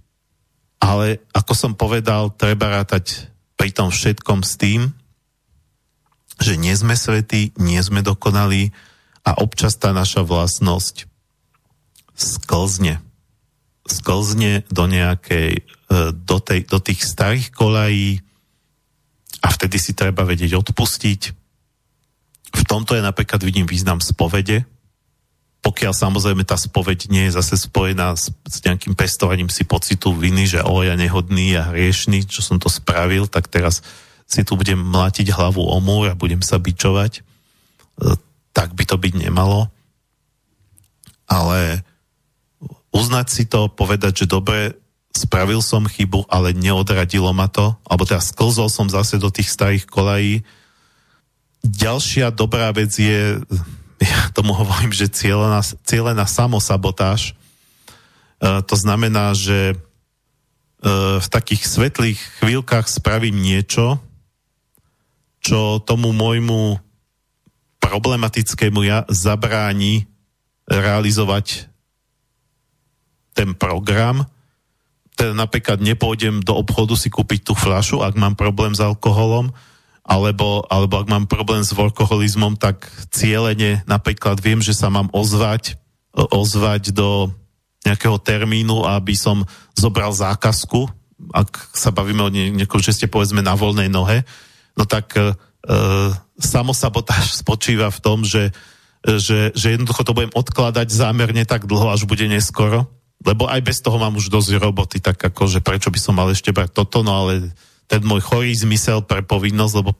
Ale 0.78 1.24
ako 1.32 1.52
som 1.56 1.72
povedal, 1.74 2.31
treba 2.36 2.70
rátať 2.70 3.34
pri 3.55 3.70
tom 3.70 3.89
všetkom 3.90 4.43
s 4.43 4.55
tým, 4.59 4.93
že 6.43 6.59
nie 6.59 6.74
sme 6.74 6.98
svetí, 6.98 7.55
nie 7.59 7.78
sme 7.78 8.02
dokonalí 8.02 8.74
a 9.22 9.39
občas 9.39 9.78
tá 9.78 9.94
naša 9.94 10.26
vlastnosť 10.26 11.06
sklzne. 12.14 13.01
Sklzne 13.86 14.66
do 14.68 14.85
nejakej, 14.90 15.62
e, 15.62 16.02
do, 16.12 16.39
tej, 16.43 16.66
do 16.66 16.78
tých 16.82 17.06
starých 17.06 17.55
kolají 17.55 18.20
a 19.44 19.48
vtedy 19.52 19.76
si 19.78 19.93
treba 19.93 20.24
vedieť 20.24 20.56
odpustiť. 20.56 21.20
V 22.55 22.62
tomto 22.66 22.97
je 22.97 23.02
napríklad 23.05 23.43
vidím 23.44 23.68
význam 23.68 24.01
spovede, 24.01 24.64
pokiaľ 25.64 25.96
samozrejme 25.96 26.44
tá 26.44 26.60
spoveď 26.60 27.08
nie 27.08 27.24
je 27.26 27.40
zase 27.40 27.56
spojená 27.56 28.12
s, 28.12 28.28
s 28.44 28.60
nejakým 28.60 28.92
pestovaním 28.92 29.48
si 29.48 29.64
pocitu 29.64 30.12
viny, 30.12 30.44
že 30.44 30.60
o, 30.60 30.84
ja 30.84 30.92
nehodný 30.92 31.56
a 31.56 31.72
hriešný, 31.72 32.28
čo 32.28 32.44
som 32.44 32.60
to 32.60 32.68
spravil, 32.68 33.24
tak 33.24 33.48
teraz 33.48 33.80
si 34.28 34.44
tu 34.44 34.60
budem 34.60 34.76
mlátiť 34.76 35.32
hlavu 35.32 35.64
o 35.64 35.78
múr 35.80 36.12
a 36.12 36.20
budem 36.20 36.44
sa 36.44 36.60
bičovať. 36.60 37.20
E, 37.20 37.22
tak 38.52 38.76
by 38.76 38.84
to 38.84 39.00
byť 39.00 39.12
nemalo. 39.16 39.72
Ale 41.24 41.80
uznať 42.92 43.26
si 43.32 43.48
to, 43.48 43.72
povedať, 43.72 44.24
že 44.24 44.26
dobre, 44.28 44.76
spravil 45.16 45.64
som 45.64 45.88
chybu, 45.88 46.28
ale 46.28 46.52
neodradilo 46.52 47.32
ma 47.32 47.48
to, 47.48 47.72
alebo 47.88 48.04
teda 48.04 48.20
sklzol 48.20 48.68
som 48.68 48.92
zase 48.92 49.16
do 49.16 49.32
tých 49.32 49.48
starých 49.48 49.88
kolají. 49.88 50.44
Ďalšia 51.64 52.36
dobrá 52.36 52.68
vec 52.76 52.92
je 52.92 53.40
ja 54.02 54.30
tomu 54.34 54.54
hovorím, 54.56 54.90
že 54.90 55.12
cieľená, 55.12 55.62
cieľená 55.62 56.26
samosabotáž. 56.26 57.32
E, 58.40 58.60
to 58.66 58.74
znamená, 58.74 59.34
že 59.34 59.72
e, 59.72 59.76
v 61.20 61.26
takých 61.30 61.62
svetlých 61.66 62.20
chvíľkach 62.42 62.90
spravím 62.90 63.38
niečo, 63.38 64.02
čo 65.44 65.78
tomu 65.84 66.16
môjmu 66.16 66.80
problematickému 67.78 68.80
ja 68.80 69.04
zabráni 69.12 70.08
realizovať 70.64 71.68
ten 73.36 73.52
program. 73.52 74.24
Teda 75.14 75.36
napríklad 75.36 75.84
nepôjdem 75.84 76.40
do 76.40 76.56
obchodu 76.56 76.96
si 76.96 77.12
kúpiť 77.12 77.44
tú 77.44 77.52
fľašu, 77.52 78.00
ak 78.00 78.16
mám 78.16 78.34
problém 78.34 78.72
s 78.72 78.80
alkoholom, 78.80 79.52
alebo, 80.05 80.60
alebo 80.68 81.01
ak 81.01 81.09
mám 81.09 81.24
problém 81.24 81.64
s 81.64 81.72
workoholizmom, 81.72 82.60
tak 82.60 82.85
cieľene 83.09 83.81
napríklad 83.89 84.36
viem, 84.44 84.60
že 84.60 84.76
sa 84.76 84.93
mám 84.93 85.09
ozvať, 85.16 85.81
ozvať 86.12 86.93
do 86.93 87.32
nejakého 87.89 88.20
termínu, 88.20 88.85
aby 88.85 89.16
som 89.16 89.48
zobral 89.72 90.12
zákazku, 90.12 90.89
ak 91.32 91.72
sa 91.72 91.89
bavíme 91.89 92.20
o 92.20 92.32
niekom, 92.32 92.85
že 92.85 92.93
ste 92.93 93.06
povedzme 93.09 93.40
na 93.40 93.56
voľnej 93.56 93.89
nohe, 93.89 94.28
no 94.76 94.85
tak 94.85 95.16
e, 95.16 95.32
samosabotáž 96.36 97.32
spočíva 97.43 97.89
v 97.89 98.02
tom, 98.05 98.28
že, 98.28 98.52
že, 99.01 99.56
že 99.56 99.76
jednoducho 99.76 100.05
to 100.05 100.16
budem 100.16 100.32
odkladať 100.36 100.93
zámerne 100.93 101.48
tak 101.48 101.64
dlho, 101.64 101.89
až 101.89 102.05
bude 102.05 102.28
neskoro, 102.28 102.93
lebo 103.24 103.48
aj 103.48 103.60
bez 103.64 103.81
toho 103.81 103.97
mám 103.97 104.20
už 104.20 104.28
dosť 104.28 104.60
roboty, 104.60 105.01
tak 105.01 105.16
akože 105.16 105.64
prečo 105.64 105.89
by 105.89 105.97
som 105.97 106.12
mal 106.12 106.28
ešte 106.28 106.52
brať 106.52 106.76
toto, 106.76 107.01
no 107.01 107.24
ale 107.24 107.56
ten 107.86 108.02
môj 108.05 108.24
chorý 108.24 108.56
zmysel 108.56 109.05
pre 109.05 109.20
povinnosť, 109.20 109.74
lebo 109.81 109.97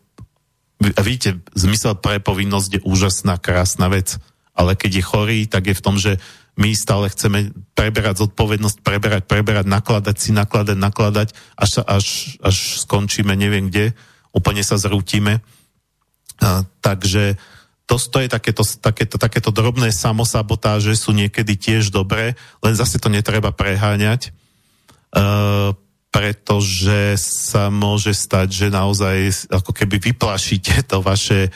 vidíte, 0.81 1.41
zmysel 1.57 1.97
pre 1.97 2.21
povinnosť 2.21 2.71
je 2.79 2.81
úžasná, 2.85 3.39
krásna 3.41 3.89
vec, 3.89 4.17
ale 4.55 4.79
keď 4.79 4.91
je 5.01 5.05
chorý, 5.05 5.39
tak 5.51 5.69
je 5.71 5.75
v 5.77 5.85
tom, 5.85 5.97
že 5.99 6.19
my 6.55 6.71
stále 6.79 7.11
chceme 7.11 7.51
preberať 7.75 8.23
zodpovednosť, 8.27 8.87
preberať, 8.87 9.23
preberať, 9.27 9.67
nakladať 9.67 10.17
si, 10.17 10.31
nakladať, 10.31 10.79
nakladať, 10.79 11.29
až, 11.59 11.83
až, 11.83 12.07
až 12.39 12.57
skončíme 12.87 13.35
neviem 13.35 13.67
kde, 13.67 13.91
úplne 14.31 14.63
sa 14.63 14.79
zrútime. 14.79 15.43
A, 16.39 16.63
takže 16.79 17.35
to, 17.91 17.99
to 17.99 18.19
je 18.23 18.29
takéto, 18.31 18.63
takéto, 18.63 19.17
takéto 19.19 19.51
drobné 19.51 19.91
samosabotáže 19.91 20.95
sú 20.95 21.11
niekedy 21.11 21.59
tiež 21.59 21.91
dobré, 21.91 22.39
len 22.63 22.75
zase 22.79 23.03
to 23.03 23.11
netreba 23.11 23.51
preháňať. 23.51 24.31
Uh, 25.15 25.75
pretože 26.15 27.19
sa 27.19 27.75
môže 27.75 28.15
stať, 28.15 28.47
že 28.47 28.67
naozaj 28.71 29.51
ako 29.51 29.75
keby 29.75 29.99
vyplašíte 29.99 30.87
to 30.87 31.03
vaše, 31.03 31.51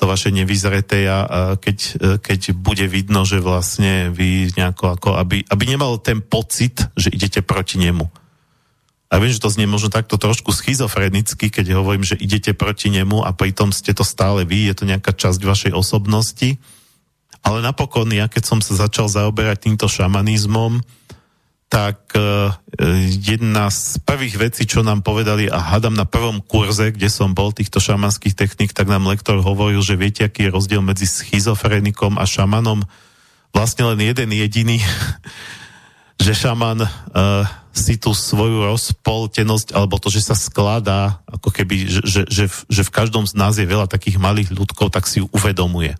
to 0.00 0.08
vaše 0.08 0.32
nevyzreté 0.32 1.04
a 1.12 1.52
keď, 1.60 1.78
keď 2.16 2.56
bude 2.56 2.88
vidno, 2.88 3.28
že 3.28 3.44
vlastne 3.44 4.08
vy 4.08 4.48
nejako 4.56 4.96
ako, 4.96 5.08
aby, 5.20 5.44
aby 5.52 5.64
nemal 5.68 6.00
ten 6.00 6.24
pocit, 6.24 6.88
že 6.96 7.12
idete 7.12 7.44
proti 7.44 7.76
nemu. 7.76 8.08
A 9.12 9.20
viem, 9.20 9.28
že 9.28 9.44
to 9.44 9.52
znie 9.52 9.68
možno 9.68 9.92
takto 9.92 10.16
trošku 10.16 10.56
schizofrenicky, 10.56 11.52
keď 11.52 11.76
hovorím, 11.76 12.08
že 12.08 12.16
idete 12.16 12.56
proti 12.56 12.88
nemu 12.88 13.20
a 13.20 13.36
pritom 13.36 13.76
ste 13.76 13.92
to 13.92 14.08
stále 14.08 14.40
vy, 14.48 14.72
je 14.72 14.74
to 14.76 14.88
nejaká 14.88 15.12
časť 15.12 15.40
vašej 15.44 15.72
osobnosti. 15.76 16.56
Ale 17.44 17.60
napokon, 17.60 18.08
ja 18.08 18.24
keď 18.24 18.56
som 18.56 18.60
sa 18.64 18.72
začal 18.88 19.12
zaoberať 19.12 19.68
týmto 19.68 19.84
šamanizmom, 19.84 20.80
tak 21.68 22.16
uh, 22.16 22.48
jedna 23.20 23.68
z 23.68 24.00
prvých 24.00 24.40
vecí, 24.40 24.64
čo 24.64 24.80
nám 24.80 25.04
povedali, 25.04 25.52
a 25.52 25.60
hadam 25.60 25.92
na 25.92 26.08
prvom 26.08 26.40
kurze, 26.40 26.88
kde 26.96 27.12
som 27.12 27.36
bol 27.36 27.52
týchto 27.52 27.76
šamanských 27.76 28.32
technik, 28.32 28.72
tak 28.72 28.88
nám 28.88 29.04
lektor 29.04 29.44
hovoril, 29.44 29.84
že 29.84 30.00
viete, 30.00 30.24
aký 30.24 30.48
je 30.48 30.54
rozdiel 30.56 30.80
medzi 30.80 31.04
schizofrenikom 31.04 32.16
a 32.16 32.24
šamanom. 32.24 32.88
Vlastne 33.52 33.84
len 33.92 34.00
jeden 34.00 34.32
jediný, 34.32 34.80
že 36.24 36.32
šaman 36.32 36.88
uh, 36.88 37.44
si 37.76 38.00
tú 38.00 38.16
svoju 38.16 38.64
rozpoltenosť, 38.64 39.76
alebo 39.76 40.00
to, 40.00 40.08
že 40.08 40.24
sa 40.24 40.34
skladá, 40.34 41.20
ako 41.28 41.52
keby, 41.52 41.84
že, 41.84 42.00
že, 42.02 42.22
že, 42.26 42.44
v, 42.48 42.58
že 42.72 42.82
v 42.82 42.94
každom 42.96 43.28
z 43.28 43.36
nás 43.36 43.60
je 43.60 43.68
veľa 43.68 43.86
takých 43.86 44.16
malých 44.16 44.56
ľudkov, 44.56 44.88
tak 44.88 45.04
si 45.04 45.20
ju 45.20 45.28
uvedomuje 45.36 45.94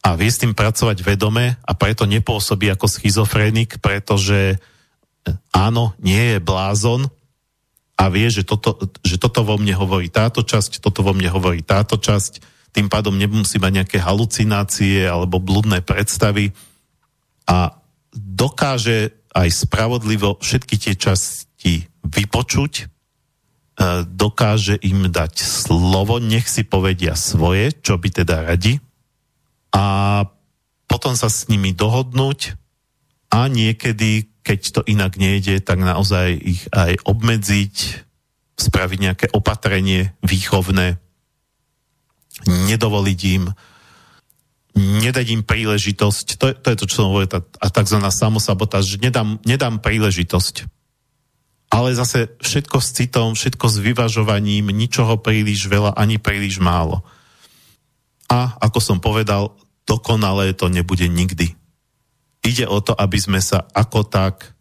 a 0.00 0.16
vie 0.16 0.30
s 0.32 0.40
tým 0.40 0.56
pracovať 0.56 1.04
vedome 1.04 1.60
a 1.60 1.72
preto 1.76 2.08
nepôsobí 2.08 2.72
ako 2.72 2.88
schizofrenik, 2.88 3.84
pretože 3.84 4.56
e, 4.56 4.58
áno, 5.52 5.92
nie 6.00 6.36
je 6.36 6.38
blázon 6.40 7.12
a 8.00 8.08
vie, 8.08 8.32
že 8.32 8.48
toto, 8.48 8.80
že 9.04 9.20
toto 9.20 9.44
vo 9.44 9.60
mne 9.60 9.76
hovorí 9.76 10.08
táto 10.08 10.40
časť, 10.40 10.80
toto 10.80 11.04
vo 11.04 11.12
mne 11.12 11.28
hovorí 11.28 11.60
táto 11.60 12.00
časť, 12.00 12.40
tým 12.72 12.88
pádom 12.88 13.12
nemusí 13.12 13.60
mať 13.60 13.72
nejaké 13.84 13.98
halucinácie 14.00 15.04
alebo 15.04 15.36
blúdne 15.36 15.84
predstavy 15.84 16.56
a 17.44 17.76
dokáže 18.16 19.12
aj 19.36 19.48
spravodlivo 19.52 20.40
všetky 20.40 20.80
tie 20.80 20.94
časti 20.96 21.84
vypočuť, 22.00 22.72
e, 22.80 22.84
dokáže 24.08 24.80
im 24.80 25.12
dať 25.12 25.44
slovo, 25.44 26.16
nech 26.24 26.48
si 26.48 26.64
povedia 26.64 27.12
svoje, 27.12 27.76
čo 27.84 28.00
by 28.00 28.08
teda 28.24 28.48
radi, 28.48 28.80
a 29.70 29.84
potom 30.90 31.14
sa 31.14 31.30
s 31.30 31.46
nimi 31.46 31.70
dohodnúť 31.70 32.58
a 33.30 33.46
niekedy, 33.46 34.26
keď 34.42 34.60
to 34.74 34.80
inak 34.90 35.14
nejde, 35.14 35.62
tak 35.62 35.78
naozaj 35.78 36.34
ich 36.34 36.62
aj 36.74 36.98
obmedziť, 37.06 37.74
spraviť 38.58 38.98
nejaké 38.98 39.26
opatrenie 39.30 40.12
výchovné, 40.26 40.98
nedovoliť 42.46 43.20
im, 43.38 43.44
nedať 44.76 45.26
im 45.34 45.42
príležitosť, 45.46 46.26
to, 46.36 46.44
je, 46.50 46.54
to 46.58 46.66
je 46.74 46.76
to, 46.78 46.84
čo 46.90 46.94
som 46.98 47.08
hovoril, 47.14 47.30
tá, 47.30 47.40
a 47.62 47.66
tzv. 47.70 47.98
samosabotáž, 48.02 48.96
že 48.96 48.98
nedám, 48.98 49.38
nedám 49.46 49.78
príležitosť. 49.78 50.66
Ale 51.70 51.94
zase 51.94 52.34
všetko 52.42 52.82
s 52.82 52.88
citom, 52.98 53.28
všetko 53.38 53.66
s 53.70 53.76
vyvažovaním, 53.78 54.74
ničoho 54.74 55.22
príliš 55.22 55.70
veľa, 55.70 55.94
ani 55.94 56.18
príliš 56.18 56.58
málo. 56.58 57.06
A 58.30 58.54
ako 58.62 58.78
som 58.78 58.98
povedal, 59.02 59.52
dokonalé 59.84 60.54
to 60.54 60.70
nebude 60.70 61.02
nikdy. 61.10 61.58
Ide 62.46 62.70
o 62.70 62.78
to, 62.80 62.94
aby 62.94 63.18
sme 63.18 63.42
sa 63.42 63.66
ako 63.74 64.06
tak 64.06 64.54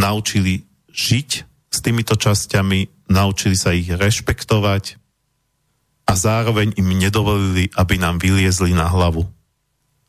naučili 0.00 0.64
žiť 0.90 1.30
s 1.68 1.78
týmito 1.84 2.16
časťami, 2.16 3.08
naučili 3.12 3.54
sa 3.54 3.76
ich 3.76 3.92
rešpektovať 3.92 4.96
a 6.08 6.12
zároveň 6.16 6.74
im 6.80 6.88
nedovolili, 6.98 7.70
aby 7.78 8.00
nám 8.00 8.18
vyliezli 8.18 8.74
na 8.74 8.88
hlavu. 8.88 9.28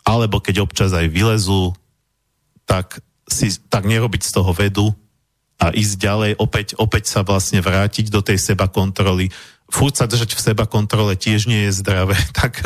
Alebo 0.04 0.44
keď 0.44 0.64
občas 0.64 0.92
aj 0.92 1.08
vylezú, 1.08 1.72
tak, 2.68 3.00
si, 3.30 3.52
tak 3.70 3.88
nerobiť 3.88 4.22
z 4.24 4.32
toho 4.32 4.52
vedu 4.52 4.92
a 5.62 5.72
ísť 5.72 5.96
ďalej, 5.96 6.32
opäť, 6.42 6.68
opäť 6.76 7.08
sa 7.08 7.22
vlastne 7.24 7.64
vrátiť 7.64 8.12
do 8.12 8.20
tej 8.20 8.36
seba 8.36 8.68
kontroly. 8.68 9.32
Fúť 9.74 9.94
sa 9.98 10.06
držať 10.06 10.38
v 10.38 10.44
seba 10.54 10.70
kontrole 10.70 11.18
tiež 11.18 11.50
nie 11.50 11.66
je 11.66 11.82
zdravé, 11.82 12.14
tak 12.38 12.62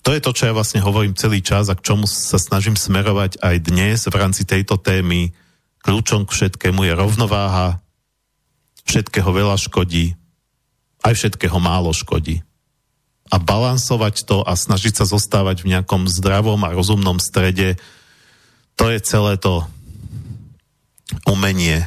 to 0.00 0.10
je 0.16 0.20
to, 0.26 0.34
čo 0.34 0.50
ja 0.50 0.56
vlastne 0.56 0.82
hovorím 0.82 1.14
celý 1.14 1.38
čas 1.38 1.70
a 1.70 1.78
k 1.78 1.86
čomu 1.86 2.10
sa 2.10 2.40
snažím 2.40 2.74
smerovať 2.74 3.38
aj 3.38 3.56
dnes 3.62 4.10
v 4.10 4.16
rámci 4.16 4.42
tejto 4.42 4.80
témy. 4.80 5.30
Kľúčom 5.86 6.26
k 6.26 6.34
všetkému 6.34 6.82
je 6.82 6.92
rovnováha, 6.98 7.78
všetkého 8.90 9.30
veľa 9.30 9.54
škodí, 9.54 10.18
aj 11.06 11.14
všetkého 11.14 11.56
málo 11.62 11.94
škodí. 11.94 12.42
A 13.30 13.38
balansovať 13.38 14.26
to 14.26 14.42
a 14.42 14.58
snažiť 14.58 14.98
sa 14.98 15.06
zostávať 15.06 15.62
v 15.62 15.78
nejakom 15.78 16.10
zdravom 16.10 16.58
a 16.66 16.74
rozumnom 16.74 17.22
strede, 17.22 17.78
to 18.74 18.90
je 18.90 18.98
celé 18.98 19.38
to 19.38 19.62
umenie 21.28 21.86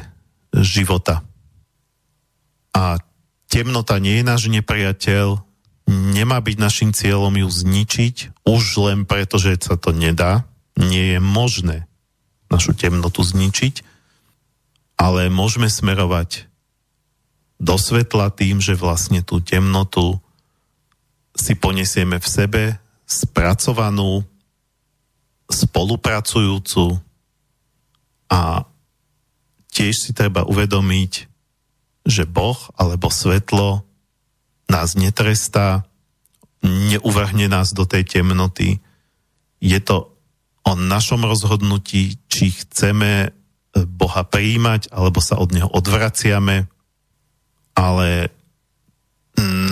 života. 0.54 1.20
A 2.72 2.98
temnota 3.54 4.02
nie 4.02 4.18
je 4.18 4.24
náš 4.26 4.50
nepriateľ, 4.50 5.38
nemá 5.86 6.42
byť 6.42 6.56
našim 6.58 6.90
cieľom 6.90 7.38
ju 7.38 7.46
zničiť, 7.46 8.42
už 8.42 8.62
len 8.82 9.06
preto, 9.06 9.38
že 9.38 9.54
sa 9.62 9.78
to 9.78 9.94
nedá. 9.94 10.42
Nie 10.74 11.14
je 11.14 11.20
možné 11.22 11.86
našu 12.50 12.74
temnotu 12.74 13.22
zničiť, 13.22 13.86
ale 14.98 15.30
môžeme 15.30 15.70
smerovať 15.70 16.50
do 17.62 17.78
svetla 17.78 18.34
tým, 18.34 18.58
že 18.58 18.74
vlastne 18.74 19.22
tú 19.22 19.38
temnotu 19.38 20.18
si 21.38 21.54
ponesieme 21.54 22.18
v 22.18 22.26
sebe 22.26 22.62
spracovanú, 23.06 24.26
spolupracujúcu 25.46 26.98
a 28.34 28.66
tiež 29.70 29.94
si 29.94 30.10
treba 30.10 30.42
uvedomiť, 30.42 31.33
že 32.04 32.28
Boh 32.28 32.56
alebo 32.76 33.08
svetlo 33.08 33.82
nás 34.68 34.96
netrestá, 34.96 35.88
neuvrhne 36.64 37.48
nás 37.48 37.72
do 37.72 37.84
tej 37.84 38.04
temnoty. 38.04 38.80
Je 39.60 39.80
to 39.80 40.12
o 40.64 40.72
našom 40.76 41.24
rozhodnutí, 41.24 42.16
či 42.28 42.52
chceme 42.52 43.32
Boha 43.74 44.22
prijímať, 44.24 44.88
alebo 44.94 45.20
sa 45.20 45.36
od 45.36 45.52
Neho 45.52 45.68
odvraciame, 45.68 46.70
ale 47.74 48.30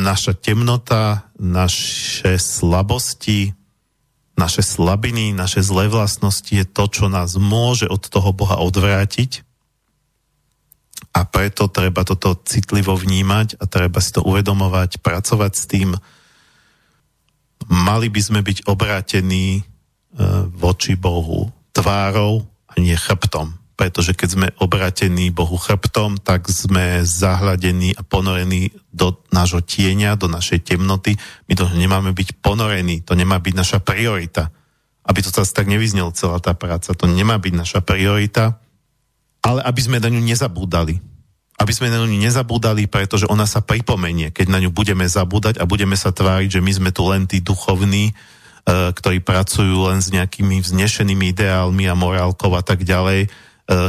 naša 0.02 0.34
temnota, 0.34 1.30
naše 1.38 2.36
slabosti, 2.36 3.54
naše 4.34 4.60
slabiny, 4.60 5.30
naše 5.30 5.62
zlé 5.62 5.86
vlastnosti 5.86 6.50
je 6.50 6.66
to, 6.66 6.84
čo 6.90 7.06
nás 7.06 7.38
môže 7.38 7.86
od 7.86 8.02
toho 8.02 8.34
Boha 8.34 8.59
odvrátiť 8.59 9.46
a 11.23 11.24
preto 11.31 11.70
treba 11.70 12.03
toto 12.03 12.35
citlivo 12.43 12.99
vnímať 12.99 13.62
a 13.62 13.70
treba 13.70 14.03
si 14.03 14.11
to 14.11 14.27
uvedomovať, 14.27 14.99
pracovať 14.99 15.53
s 15.55 15.65
tým. 15.70 15.94
Mali 17.70 18.11
by 18.11 18.19
sme 18.19 18.40
byť 18.43 18.66
obrátení 18.66 19.47
e, 19.55 19.62
voči 20.51 20.99
Bohu 20.99 21.47
tvárou 21.70 22.43
a 22.66 22.74
nie 22.82 22.99
chrbtom. 22.99 23.55
Pretože 23.78 24.19
keď 24.19 24.28
sme 24.35 24.47
obrátení 24.59 25.31
Bohu 25.31 25.55
chrbtom, 25.55 26.19
tak 26.19 26.51
sme 26.51 27.07
zahľadení 27.07 27.94
a 27.94 28.03
ponorení 28.03 28.74
do 28.90 29.15
nášho 29.31 29.62
tieňa, 29.62 30.19
do 30.19 30.27
našej 30.27 30.74
temnoty. 30.74 31.15
My 31.47 31.55
to 31.55 31.70
nemáme 31.70 32.11
byť 32.11 32.43
ponorení, 32.43 33.07
to 33.07 33.15
nemá 33.15 33.39
byť 33.39 33.55
naša 33.55 33.78
priorita. 33.78 34.51
Aby 35.07 35.23
to 35.23 35.31
zase 35.31 35.55
tak 35.55 35.70
nevyznel 35.70 36.11
celá 36.19 36.43
tá 36.43 36.51
práca, 36.51 36.90
to 36.99 37.07
nemá 37.07 37.39
byť 37.39 37.55
naša 37.55 37.78
priorita 37.78 38.59
ale 39.43 39.61
aby 39.66 39.81
sme 39.82 39.99
na 39.99 40.09
ňu 40.09 40.23
nezabúdali. 40.23 41.03
Aby 41.62 41.78
sme 41.78 41.94
na 41.94 42.02
ňu 42.02 42.18
nezabúdali, 42.18 42.90
pretože 42.90 43.30
ona 43.30 43.47
sa 43.47 43.62
pripomenie, 43.62 44.34
keď 44.34 44.51
na 44.51 44.59
ňu 44.59 44.74
budeme 44.74 45.06
zabúdať 45.06 45.62
a 45.62 45.68
budeme 45.70 45.94
sa 45.94 46.10
tváriť, 46.10 46.59
že 46.59 46.64
my 46.64 46.72
sme 46.74 46.90
tu 46.90 47.06
len 47.06 47.30
tí 47.30 47.39
duchovní, 47.39 48.10
e, 48.10 48.12
ktorí 48.90 49.22
pracujú 49.22 49.86
len 49.86 50.02
s 50.02 50.10
nejakými 50.10 50.59
vznešenými 50.59 51.30
ideálmi 51.30 51.86
a 51.86 51.94
morálkov 51.94 52.59
a 52.59 52.66
tak 52.66 52.82
ďalej. 52.82 53.20
E, 53.24 53.28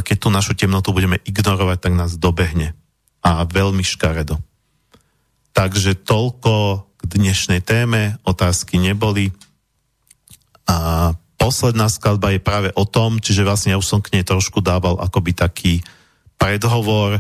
keď 0.06 0.18
tú 0.22 0.30
našu 0.30 0.54
temnotu 0.54 0.94
budeme 0.94 1.18
ignorovať, 1.26 1.90
tak 1.90 1.98
nás 1.98 2.14
dobehne. 2.14 2.78
A 3.26 3.42
veľmi 3.42 3.82
škaredo. 3.82 4.38
Takže 5.58 5.98
toľko 5.98 6.86
k 7.02 7.02
dnešnej 7.10 7.66
téme, 7.66 8.22
otázky 8.22 8.78
neboli. 8.78 9.34
A 10.70 11.10
posledná 11.42 11.90
skladba 11.90 12.38
je 12.38 12.40
práve 12.40 12.70
o 12.78 12.86
tom, 12.86 13.18
čiže 13.18 13.42
vlastne 13.42 13.74
ja 13.74 13.82
už 13.82 13.90
som 13.90 13.98
k 13.98 14.14
nej 14.14 14.22
trošku 14.22 14.62
dával 14.62 15.02
akoby 15.02 15.34
taký 15.34 15.74
predhovor, 16.38 17.18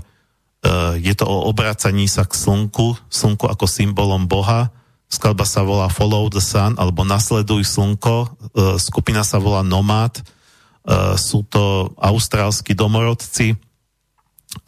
je 0.96 1.14
to 1.14 1.28
o 1.28 1.52
obracaní 1.52 2.08
sa 2.08 2.24
k 2.24 2.34
slnku, 2.34 2.96
slnku 3.12 3.52
ako 3.52 3.68
symbolom 3.68 4.24
Boha, 4.24 4.72
skladba 5.12 5.46
sa 5.46 5.62
volá 5.62 5.92
Follow 5.92 6.32
the 6.32 6.42
Sun, 6.42 6.80
alebo 6.80 7.06
Nasleduj 7.06 7.68
slnko, 7.68 8.16
uh, 8.26 8.80
skupina 8.82 9.22
sa 9.22 9.38
volá 9.38 9.62
Nomad, 9.62 10.18
uh, 10.20 11.14
sú 11.20 11.46
to 11.46 11.94
austrálsky 12.00 12.74
domorodci. 12.74 13.54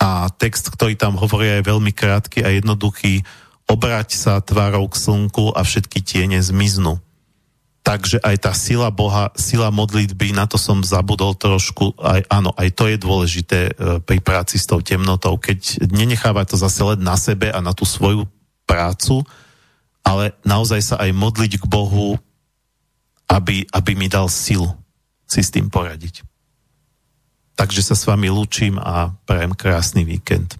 A 0.01 0.33
text, 0.33 0.73
ktorý 0.73 0.97
tam 0.97 1.13
hovorí 1.13 1.61
je 1.61 1.69
veľmi 1.69 1.93
krátky 1.93 2.41
a 2.41 2.49
jednoduchý, 2.53 3.21
obrať 3.69 4.17
sa 4.17 4.41
tvárou 4.41 4.89
k 4.89 4.97
slnku 4.97 5.53
a 5.53 5.61
všetky 5.61 6.01
tiene 6.01 6.41
zmiznú. 6.41 7.04
Takže 7.85 8.17
aj 8.25 8.49
tá 8.49 8.51
sila 8.57 8.89
Boha, 8.89 9.29
sila 9.37 9.69
modlitby, 9.69 10.33
na 10.33 10.49
to 10.49 10.57
som 10.57 10.81
zabudol 10.81 11.37
trošku, 11.37 11.93
aj, 12.01 12.25
áno, 12.33 12.49
aj 12.57 12.73
to 12.73 12.89
je 12.89 12.97
dôležité 12.97 13.59
e, 13.69 13.71
pri 14.01 14.17
práci 14.25 14.57
s 14.57 14.65
tou 14.65 14.81
temnotou, 14.81 15.37
keď 15.37 15.85
nenechávať 15.93 16.49
to 16.49 16.57
zase 16.57 16.81
len 16.81 17.05
na 17.05 17.13
sebe 17.13 17.53
a 17.53 17.61
na 17.61 17.77
tú 17.77 17.85
svoju 17.85 18.25
prácu, 18.65 19.21
ale 20.01 20.33
naozaj 20.41 20.81
sa 20.81 20.95
aj 20.97 21.13
modliť 21.13 21.61
k 21.61 21.65
Bohu, 21.69 22.17
aby, 23.29 23.69
aby 23.69 23.91
mi 23.93 24.09
dal 24.09 24.33
silu 24.33 24.73
si 25.29 25.45
s 25.45 25.53
tým 25.53 25.69
poradiť. 25.69 26.25
Takže 27.53 27.85
sa 27.85 27.93
s 27.93 28.09
vami 28.09 28.33
lúčim 28.33 28.81
a 28.81 29.13
prajem 29.29 29.53
krásny 29.53 30.01
víkend. 30.01 30.57